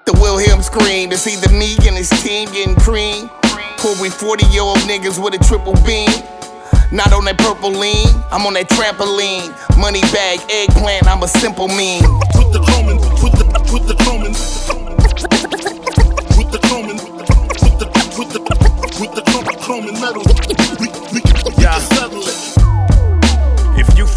The 0.06 0.14
Wilhelm 0.22 0.62
scream, 0.62 1.12
it's 1.12 1.26
either 1.26 1.52
me 1.52 1.78
and 1.88 1.98
his 1.98 2.10
team 2.22 2.50
getting 2.52 2.76
cream. 2.76 3.30
Or 3.86 3.96
we 4.02 4.10
40 4.10 4.46
year 4.48 4.62
old 4.62 4.78
niggas 4.80 5.24
with 5.24 5.34
a 5.34 5.44
triple 5.44 5.74
beam. 5.86 6.10
Not 6.92 7.14
on 7.14 7.24
that 7.26 7.38
purple 7.38 7.72
lean, 7.72 8.08
I'm 8.32 8.46
on 8.46 8.54
that 8.54 8.68
trampoline. 8.70 9.50
Money 9.78 10.02
bag, 10.12 10.40
eggplant, 10.52 11.08
I'm 11.08 11.24
a 11.24 11.28
simple 11.28 11.68
mean. 11.70 12.04
Put 12.34 12.52
the 12.52 12.60
chrome 12.60 12.90
in, 12.90 12.98
put 12.98 13.32
the, 13.34 13.46
put 13.70 13.88
the 13.88 13.96
chrome 14.04 14.26
in. 14.26 14.34
Put 16.36 16.52
the 16.52 16.60
chrome 16.68 16.90
in, 16.90 16.98
put 16.98 17.80
the, 17.80 17.86
put 18.16 18.30
the, 18.34 18.40
put 18.98 19.16
the 19.16 19.22
chrome, 19.32 19.46
chrome 19.62 19.88
in 19.88 20.02
metal. 20.02 20.24
We, 20.80 20.88
we, 20.88 21.22
we 21.22 21.64
Yeah. 21.64 21.80
can 21.80 21.82
settle 21.96 22.24
it. 22.28 22.59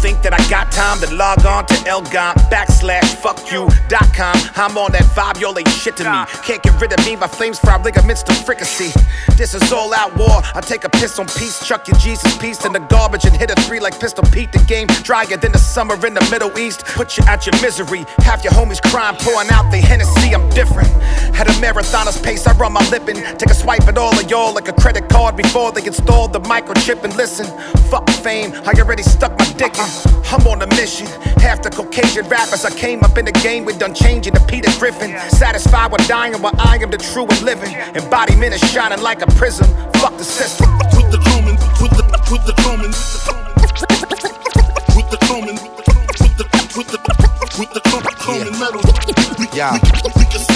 Think 0.03 0.21
that 0.23 0.33
I 0.33 0.43
got 0.49 0.69
time, 0.69 0.99
to 0.99 1.07
log 1.15 1.45
on 1.45 1.65
to 1.67 1.87
El 1.87 2.01
Gant 2.01 2.35
backslash 2.51 3.15
fuckyou.com. 3.23 4.35
I'm 4.59 4.77
on 4.77 4.91
that 4.91 5.07
vibe, 5.15 5.39
y'all 5.39 5.57
ain't 5.57 5.69
shit 5.69 5.95
to 5.95 6.03
me. 6.03 6.27
Can't 6.43 6.61
get 6.61 6.75
rid 6.81 6.91
of 6.91 6.99
me, 7.05 7.15
my 7.15 7.27
flames 7.27 7.57
fry 7.57 7.81
ligaments 7.81 8.21
to 8.23 8.33
fricassee. 8.33 8.91
This 9.37 9.53
is 9.53 9.71
all 9.71 9.93
out 9.93 10.13
war. 10.17 10.43
I 10.53 10.59
take 10.59 10.83
a 10.83 10.89
piss 10.89 11.19
on 11.19 11.27
peace, 11.27 11.65
chuck 11.65 11.87
your 11.87 11.95
Jesus 11.99 12.35
piece 12.35 12.65
in 12.65 12.73
the 12.73 12.81
garbage 12.91 13.23
and 13.23 13.33
hit 13.33 13.49
a 13.49 13.55
three 13.61 13.79
like 13.79 13.97
Pistol 13.97 14.25
Pete. 14.25 14.51
The 14.51 14.59
game 14.67 14.87
drier 15.07 15.37
than 15.37 15.53
the 15.53 15.57
summer 15.57 15.95
in 16.05 16.13
the 16.13 16.27
Middle 16.29 16.51
East. 16.59 16.83
Put 16.83 17.17
you 17.17 17.23
out 17.29 17.45
your 17.45 17.55
misery. 17.61 18.03
Half 18.27 18.43
your 18.43 18.51
homies 18.51 18.83
crying, 18.91 19.15
pouring 19.21 19.49
out 19.51 19.71
they 19.71 19.79
Hennessy. 19.79 20.35
I'm 20.35 20.49
different. 20.49 20.89
At 21.39 21.47
a 21.47 21.53
marathoner's 21.63 22.21
pace, 22.21 22.45
I 22.45 22.51
run 22.57 22.73
my 22.73 22.83
lippin'. 22.89 23.23
Take 23.37 23.51
a 23.51 23.55
swipe 23.55 23.87
at 23.87 23.97
all 23.97 24.11
of 24.11 24.29
y'all 24.29 24.53
like 24.53 24.67
a 24.67 24.73
credit 24.73 25.07
card 25.07 25.37
before 25.37 25.71
they 25.71 25.85
install 25.85 26.27
the 26.27 26.41
microchip. 26.41 27.05
And 27.05 27.15
listen, 27.15 27.45
fuck 27.89 28.09
fame, 28.09 28.51
I 28.65 28.73
already 28.77 29.03
stuck 29.03 29.39
my 29.39 29.45
dick 29.53 29.77
in. 29.79 29.92
I'm 30.31 30.45
on 30.47 30.61
a 30.61 30.67
mission. 30.75 31.07
Half 31.37 31.61
the 31.61 31.69
Caucasian 31.69 32.27
rappers 32.27 32.65
I 32.65 32.71
came 32.71 33.03
up 33.03 33.17
in 33.17 33.25
the 33.25 33.31
game 33.31 33.65
with 33.65 33.79
done 33.79 33.93
changing 33.93 34.33
to 34.33 34.39
Peter 34.45 34.71
Griffin. 34.79 35.11
Satisfied 35.29 35.91
with 35.91 36.07
dying 36.07 36.33
while 36.41 36.55
I 36.57 36.77
am 36.77 36.89
the 36.89 36.97
true 36.97 37.25
and 37.27 37.41
living. 37.41 37.73
Embodiment 37.95 38.53
is 38.53 38.61
shining 38.71 39.01
like 39.01 39.21
a 39.21 39.27
prism. 39.37 39.67
Fuck 40.01 40.17
the 40.17 40.23
system. 40.23 40.67
With 40.97 41.11
the 41.11 41.19
drumming, 41.25 41.57
with 41.81 41.93
the 41.97 42.03
with 42.31 42.45
the 42.45 42.53
drumming, 42.63 42.93
with 44.95 45.09
the 45.11 45.17
drumming, 45.27 45.57
with 46.21 46.37
the 46.37 46.45
with 46.77 46.89
the 46.89 46.99
with 47.59 47.71
the 47.73 47.81
drum- 47.89 48.03
drumming 48.23 48.59
metal. 48.59 48.81
Yeah. 49.55 50.52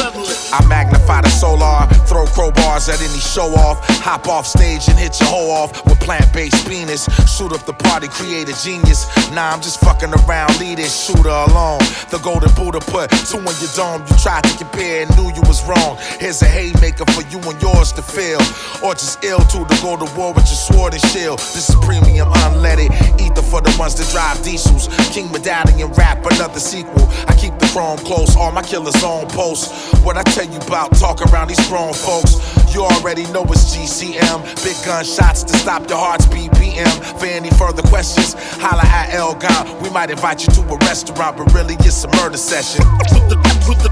I 0.53 0.65
magnify 0.67 1.21
the 1.21 1.29
solar, 1.29 1.87
throw 2.07 2.25
crowbars 2.25 2.87
at 2.87 3.01
any 3.01 3.19
show 3.19 3.53
off, 3.55 3.83
hop 3.99 4.27
off 4.27 4.47
stage 4.47 4.87
and 4.87 4.97
hit 4.97 5.19
your 5.19 5.29
hoe 5.29 5.51
off 5.51 5.85
with 5.85 5.99
plant 5.99 6.31
based 6.31 6.67
penis. 6.67 7.03
Shoot 7.27 7.51
up 7.51 7.65
the 7.65 7.73
party, 7.73 8.07
create 8.07 8.47
a 8.47 8.55
genius. 8.63 9.05
Nah, 9.31 9.51
I'm 9.51 9.61
just 9.61 9.79
fucking 9.81 10.13
around, 10.13 10.57
leave 10.59 10.77
this 10.77 10.95
shooter 10.95 11.27
alone. 11.27 11.83
The 12.09 12.19
golden 12.23 12.53
Buddha 12.55 12.79
put 12.79 13.11
two 13.27 13.43
in 13.43 13.55
your 13.59 13.73
dome. 13.75 14.01
You 14.07 14.15
tried 14.23 14.47
to 14.47 14.55
compare 14.57 15.03
and 15.03 15.11
knew 15.17 15.27
you 15.35 15.43
was 15.43 15.59
wrong. 15.67 15.99
Here's 16.19 16.41
a 16.41 16.47
haymaker 16.47 17.05
for 17.11 17.27
you 17.27 17.43
and 17.43 17.59
yours 17.61 17.91
to 17.99 18.01
feel. 18.01 18.39
Or 18.79 18.95
just 18.95 19.23
ill 19.23 19.43
too 19.51 19.67
to 19.67 19.77
go 19.83 19.99
to 19.99 20.07
war 20.15 20.31
with 20.31 20.47
your 20.47 20.61
sword 20.63 20.93
and 20.93 21.03
shield. 21.11 21.39
This 21.51 21.69
is 21.69 21.75
premium 21.83 22.31
unleaded. 22.47 22.95
Ether 23.19 23.43
for 23.43 23.59
the 23.59 23.75
ones 23.77 23.95
that 23.99 24.07
drive 24.15 24.39
diesels. 24.43 24.87
King 25.11 25.27
Medallion 25.31 25.91
rap, 25.99 26.23
another 26.25 26.59
sequel. 26.59 27.03
I 27.27 27.35
keep 27.35 27.51
the 27.59 27.67
chrome 27.75 27.99
close, 27.99 28.35
all 28.35 28.51
my 28.51 28.63
killers 28.63 29.03
on 29.03 29.27
post. 29.27 29.75
What 30.03 30.15
I 30.15 30.23
tell 30.37 30.53
you 30.53 30.59
about, 30.67 30.93
talk 30.95 31.21
around 31.33 31.47
these 31.47 31.67
grown 31.67 31.93
folks. 31.93 32.37
You 32.73 32.81
already 32.83 33.23
know 33.31 33.43
it's 33.45 33.75
GCM. 33.75 34.45
Big 34.63 34.75
gunshots 34.85 35.43
to 35.43 35.57
stop 35.57 35.89
your 35.89 35.97
heart's 35.97 36.27
BPM. 36.27 36.93
For 37.19 37.25
any 37.25 37.49
further 37.51 37.81
questions, 37.81 38.35
holla 38.61 38.83
at 38.83 39.13
El 39.13 39.33
Gant. 39.35 39.81
We 39.81 39.89
might 39.89 40.11
invite 40.11 40.45
you 40.45 40.53
to 40.53 40.61
a 40.61 40.77
restaurant, 40.85 41.37
but 41.37 41.51
really 41.53 41.75
it's 41.79 42.03
a 42.03 42.07
murder 42.17 42.37
session. 42.37 42.85
With 43.09 43.29
the 43.29 43.37
with 43.67 43.81
the 43.81 43.89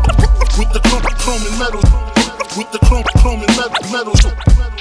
with 0.60 0.72
the 0.72 0.82
drum, 0.86 1.02
drumming 1.24 1.58
metal. 1.58 1.82
With 2.56 2.72
the 2.72 2.80
drum, 2.86 3.04
drumming 3.22 3.50
metal. 3.58 4.14
metal. 4.14 4.75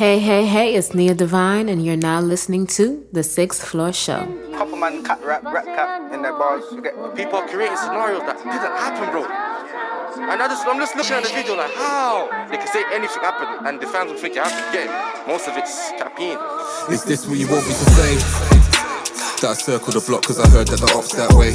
Hey, 0.00 0.18
hey, 0.18 0.46
hey, 0.46 0.76
it's 0.76 0.94
Nia 0.94 1.12
Divine, 1.12 1.68
and 1.68 1.84
you're 1.84 1.94
now 1.94 2.22
listening 2.22 2.66
to 2.68 3.06
The 3.12 3.22
Sixth 3.22 3.62
Floor 3.62 3.92
Show. 3.92 4.24
Couple 4.56 4.78
man 4.78 5.04
cat 5.04 5.22
rap 5.22 5.44
rap 5.44 5.66
cap 5.66 6.10
in 6.14 6.22
their 6.22 6.32
bars. 6.32 6.64
You 6.72 6.80
people 6.80 7.36
are 7.36 7.46
creating 7.46 7.76
scenarios 7.76 8.22
that 8.22 8.38
didn't 8.38 8.80
happen, 8.80 9.10
bro. 9.12 9.28
And 10.24 10.40
I 10.40 10.48
just 10.48 10.66
I'm 10.66 10.78
just 10.78 10.96
looking 10.96 11.12
at 11.16 11.24
the 11.24 11.28
video 11.28 11.54
like 11.54 11.74
how 11.74 12.32
they 12.48 12.56
can 12.56 12.66
say 12.68 12.82
anything 12.94 13.20
happened 13.20 13.68
and 13.68 13.78
the 13.78 13.86
fans 13.86 14.10
will 14.10 14.16
think 14.16 14.36
it 14.36 14.42
happened. 14.42 14.72
Yeah, 14.72 15.22
most 15.28 15.46
of 15.48 15.58
it's 15.58 15.90
campaign. 15.90 16.38
Is 16.88 17.04
this 17.04 17.26
what 17.26 17.36
you 17.36 17.46
want 17.48 17.68
me 17.68 17.74
to 17.76 17.86
say? 17.92 18.14
That 19.44 19.50
I 19.50 19.52
circled 19.52 19.96
the 19.96 20.04
block 20.08 20.22
cause 20.24 20.40
I 20.40 20.48
heard 20.48 20.68
that 20.68 20.80
the 20.80 20.90
ops 20.96 21.12
that 21.12 21.28
way. 21.36 21.52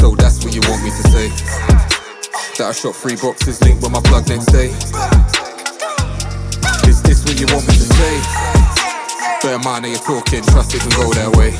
So 0.00 0.16
that's 0.16 0.42
what 0.42 0.54
you 0.54 0.62
want 0.64 0.80
me 0.80 0.88
to 0.96 1.04
say. 1.12 1.28
That 2.56 2.68
I 2.68 2.72
shot 2.72 2.96
three 2.96 3.16
boxes 3.20 3.60
linked 3.60 3.82
with 3.82 3.92
my 3.92 4.00
plug 4.00 4.26
next 4.30 4.46
day. 4.48 4.72
Is 7.12 7.22
this 7.22 7.28
what 7.28 7.40
you 7.44 7.54
want 7.54 7.68
me 7.68 7.74
to 7.76 7.88
say? 7.92 8.14
Bear 9.44 9.56
in 9.56 9.64
mind 9.68 9.84
that 9.84 9.92
you're 9.92 10.00
talking, 10.00 10.40
trust 10.48 10.72
it 10.72 10.80
can 10.80 10.96
go 10.96 11.12
their 11.12 11.28
way. 11.36 11.52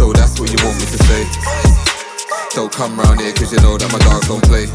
So 0.00 0.08
that's 0.16 0.40
what 0.40 0.48
you 0.48 0.56
want 0.64 0.80
me 0.80 0.88
to 0.88 1.00
say. 1.04 1.20
Don't 2.56 2.72
come 2.72 2.96
round 2.96 3.20
here 3.20 3.36
cause 3.36 3.52
you 3.52 3.60
know 3.60 3.76
that 3.76 3.92
my 3.92 4.00
dogs 4.08 4.24
don't 4.32 4.40
play. 4.40 4.72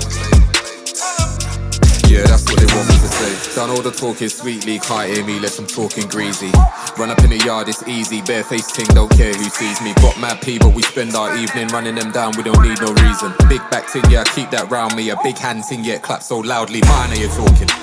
Yeah, 2.06 2.30
that's 2.30 2.46
what 2.46 2.62
they 2.62 2.70
want 2.70 2.86
me 2.86 3.02
to 3.02 3.10
say. 3.10 3.34
Done 3.58 3.74
all 3.74 3.82
the 3.82 3.90
talking 3.90 4.30
sweetly, 4.30 4.78
can't 4.78 5.10
hear 5.10 5.26
me, 5.26 5.40
less 5.40 5.58
I'm 5.58 5.66
talking 5.66 6.06
greasy. 6.06 6.54
Run 7.02 7.10
up 7.10 7.18
in 7.26 7.34
the 7.34 7.42
yard, 7.42 7.66
it's 7.66 7.82
easy, 7.90 8.22
barefaced 8.22 8.78
ting, 8.78 8.86
don't 8.94 9.10
care 9.10 9.34
who 9.34 9.50
sees 9.50 9.82
me. 9.82 9.98
Got 10.06 10.22
mad 10.22 10.38
P, 10.46 10.60
but 10.62 10.78
we 10.78 10.84
spend 10.84 11.16
our 11.18 11.34
evening 11.34 11.66
running 11.74 11.96
them 11.96 12.14
down, 12.14 12.38
we 12.38 12.46
don't 12.46 12.62
need 12.62 12.78
no 12.78 12.94
reason. 12.94 13.34
Big 13.50 13.66
back 13.74 13.90
ting, 13.90 14.06
yeah, 14.06 14.22
keep 14.38 14.54
that 14.54 14.70
round 14.70 14.94
me. 14.94 15.10
A 15.10 15.18
big 15.26 15.40
hand 15.40 15.64
ting, 15.66 15.82
yeah, 15.82 15.98
clap 15.98 16.22
so 16.22 16.38
loudly, 16.38 16.82
mine 16.86 17.10
are 17.10 17.18
you 17.18 17.30
talking? 17.30 17.81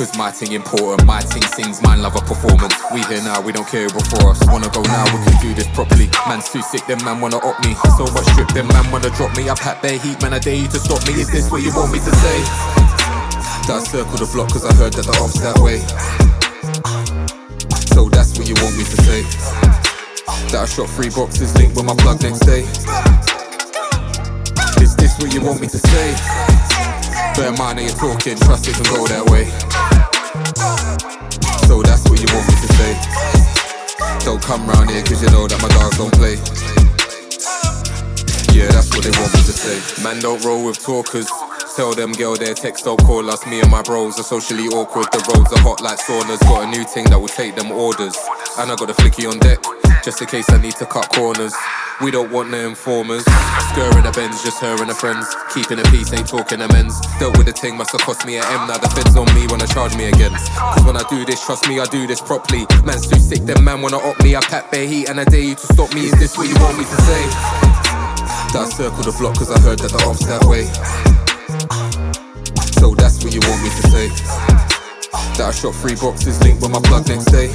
Cause 0.00 0.16
my 0.16 0.30
ting 0.30 0.52
important, 0.52 1.04
my 1.04 1.20
ting 1.20 1.42
sings, 1.42 1.82
mine 1.82 2.00
love 2.00 2.16
a 2.16 2.24
performance. 2.24 2.72
We 2.90 3.04
here 3.12 3.20
now, 3.20 3.44
we 3.44 3.52
don't 3.52 3.68
care 3.68 3.84
before 3.84 4.32
us. 4.32 4.40
Wanna 4.48 4.72
go 4.72 4.80
now, 4.80 5.04
we 5.12 5.20
can 5.28 5.36
do 5.44 5.52
this 5.52 5.68
properly. 5.76 6.08
Man's 6.26 6.48
too 6.48 6.62
sick, 6.62 6.86
them 6.86 7.04
man 7.04 7.20
wanna 7.20 7.36
op 7.36 7.60
me. 7.60 7.76
So 8.00 8.08
much 8.16 8.24
strip, 8.32 8.48
them 8.56 8.68
man 8.68 8.90
wanna 8.90 9.10
drop 9.10 9.36
me. 9.36 9.50
I 9.50 9.54
pack 9.54 9.82
bare 9.82 9.98
heat, 9.98 10.16
man, 10.22 10.32
I 10.32 10.38
dare 10.38 10.54
you 10.54 10.68
to 10.68 10.80
stop 10.80 11.06
me. 11.06 11.20
Is 11.20 11.28
this 11.28 11.50
what 11.50 11.60
you 11.60 11.68
want 11.76 11.92
me 11.92 11.98
to 11.98 12.12
say? 12.16 12.38
That 13.68 13.76
I 13.76 13.84
circle 13.84 14.16
the 14.16 14.24
block 14.32 14.48
cause 14.48 14.64
I 14.64 14.72
heard 14.72 14.94
that 14.94 15.04
the 15.04 15.12
ops 15.20 15.36
that 15.44 15.60
way. 15.60 15.84
So 17.92 18.08
that's 18.08 18.38
what 18.40 18.48
you 18.48 18.56
want 18.56 18.80
me 18.80 18.88
to 18.88 18.96
say. 19.04 19.20
That 20.48 20.64
I 20.64 20.64
shot 20.64 20.88
three 20.96 21.10
boxes 21.10 21.52
linked 21.60 21.76
with 21.76 21.84
my 21.84 21.94
plug 22.00 22.22
next 22.22 22.40
day. 22.48 22.64
Is 24.80 24.96
this 24.96 25.20
what 25.20 25.28
you 25.28 25.44
want 25.44 25.60
me 25.60 25.68
to 25.68 25.76
say? 25.76 26.16
Bear 27.36 27.52
in 27.52 27.58
mind 27.60 27.76
that 27.78 27.84
you're 27.84 28.00
talking, 28.00 28.40
trust 28.40 28.64
it 28.64 28.80
can 28.80 28.88
go 28.88 29.04
that 29.04 29.28
way. 29.28 29.89
So 30.30 31.82
that's 31.82 32.08
what 32.08 32.20
you 32.20 32.28
want 32.32 32.46
me 32.46 32.54
to 32.54 32.68
say. 32.78 34.24
Don't 34.24 34.40
come 34.40 34.64
round 34.68 34.88
here 34.88 35.02
cause 35.02 35.20
you 35.20 35.30
know 35.30 35.48
that 35.48 35.60
my 35.60 35.68
dogs 35.70 35.98
don't 35.98 36.14
play. 36.14 36.34
Yeah, 38.54 38.70
that's 38.70 38.94
what 38.94 39.02
they 39.02 39.10
want 39.10 39.34
me 39.34 39.40
to 39.42 39.52
say. 39.52 40.02
Man, 40.04 40.20
don't 40.20 40.44
roll 40.44 40.64
with 40.64 40.78
talkers. 40.78 41.26
Tell 41.76 41.94
them, 41.94 42.12
girl, 42.12 42.34
their 42.34 42.54
text 42.54 42.84
don't 42.84 43.00
call 43.06 43.30
us. 43.30 43.46
Me 43.46 43.60
and 43.60 43.70
my 43.70 43.80
bros 43.82 44.18
are 44.18 44.24
socially 44.24 44.66
awkward. 44.68 45.06
The 45.12 45.22
roads 45.30 45.52
are 45.52 45.62
hot 45.62 45.80
like 45.80 45.98
saunas. 45.98 46.40
Got 46.40 46.66
a 46.66 46.70
new 46.70 46.84
thing 46.84 47.04
that 47.10 47.18
will 47.18 47.28
take 47.30 47.54
them 47.54 47.70
orders. 47.70 48.18
And 48.58 48.70
I 48.70 48.74
got 48.74 48.90
a 48.90 48.94
flicky 48.94 49.30
on 49.30 49.38
deck, 49.38 49.62
just 50.02 50.20
in 50.20 50.26
case 50.26 50.50
I 50.50 50.60
need 50.60 50.74
to 50.76 50.86
cut 50.86 51.08
corners. 51.14 51.54
We 52.02 52.10
don't 52.10 52.32
want 52.32 52.50
no 52.50 52.58
informers. 52.58 53.24
Skirring 53.70 54.02
the 54.02 54.10
bends, 54.10 54.42
just 54.42 54.58
her 54.60 54.74
and 54.82 54.88
her 54.90 54.98
friends. 54.98 55.30
Keeping 55.54 55.78
the 55.78 55.86
peace, 55.94 56.12
ain't 56.12 56.26
talking 56.26 56.60
amends. 56.60 56.98
Dealt 57.22 57.38
with 57.38 57.46
the 57.46 57.52
thing, 57.52 57.76
must 57.76 57.92
have 57.92 58.02
cost 58.02 58.26
me 58.26 58.36
an 58.36 58.44
M. 58.50 58.66
Now 58.66 58.78
the 58.78 58.90
feds 58.90 59.14
on 59.16 59.30
me 59.32 59.46
wanna 59.46 59.68
charge 59.68 59.94
me 59.96 60.10
again. 60.10 60.34
Cause 60.74 60.84
when 60.84 60.96
I 60.96 61.06
do 61.08 61.24
this, 61.24 61.44
trust 61.44 61.68
me, 61.68 61.78
I 61.78 61.86
do 61.86 62.06
this 62.06 62.20
properly. 62.20 62.66
Man's 62.84 63.06
too 63.06 63.20
sick, 63.20 63.46
them 63.46 63.62
man 63.62 63.80
wanna 63.80 63.98
op 64.02 64.18
me. 64.24 64.34
I 64.34 64.40
pack 64.40 64.72
bare 64.72 64.86
heat 64.86 65.08
and 65.08 65.20
I 65.20 65.24
dare 65.24 65.40
you 65.40 65.54
to 65.54 65.66
stop 65.70 65.94
me. 65.94 66.10
Is 66.10 66.18
this 66.18 66.36
what 66.36 66.48
you 66.48 66.56
want 66.58 66.76
me 66.78 66.84
to 66.84 66.98
say? 67.06 67.22
That 68.52 68.66
I 68.66 68.68
circle 68.68 69.04
the 69.04 69.14
block 69.16 69.38
cause 69.38 69.50
I 69.50 69.60
heard 69.60 69.78
that 69.78 69.92
the 69.92 70.02
ops 70.02 70.26
that 70.26 70.44
way. 70.44 71.19
So 72.80 72.94
that's 72.94 73.22
what 73.22 73.34
you 73.34 73.40
want 73.44 73.62
me 73.62 73.68
to 73.68 73.84
say. 73.92 74.08
That 75.36 75.48
I 75.48 75.50
shot 75.52 75.74
three 75.76 75.96
boxes 76.00 76.40
linked 76.40 76.62
with 76.62 76.72
my 76.72 76.80
plug 76.80 77.06
next 77.08 77.26
day. 77.26 77.52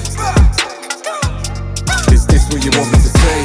Is 2.14 2.30
this 2.30 2.46
what 2.54 2.62
you 2.62 2.70
want 2.78 2.94
me 2.94 3.02
to 3.02 3.10
say? 3.10 3.38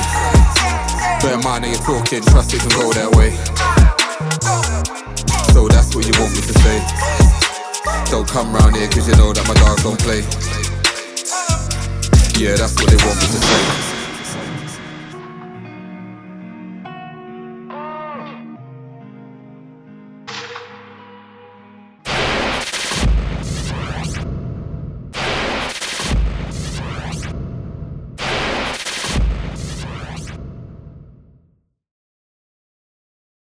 Bear 1.25 1.35
in 1.35 1.41
mind 1.41 1.65
that 1.65 1.73
you're 1.73 1.81
talking, 1.81 2.21
trust 2.21 2.53
it 2.53 2.61
can 2.61 2.69
go 2.77 2.93
that 2.93 3.17
way. 3.17 3.33
So 5.57 5.69
that's 5.69 5.97
what 5.97 6.05
you 6.05 6.13
want 6.21 6.37
me 6.37 6.45
to 6.45 6.55
say. 6.61 6.77
Don't 8.13 8.29
come 8.29 8.53
round 8.53 8.77
here 8.77 8.89
cause 8.89 9.09
you 9.09 9.17
know 9.17 9.33
that 9.33 9.49
my 9.49 9.55
dogs 9.57 9.83
don't 9.83 9.99
play. 10.05 10.21
Yeah, 12.37 12.61
that's 12.61 12.77
what 12.77 12.93
they 12.93 13.01
want 13.01 13.17
me 13.17 13.27
to 13.27 13.41
say. 13.41 14.00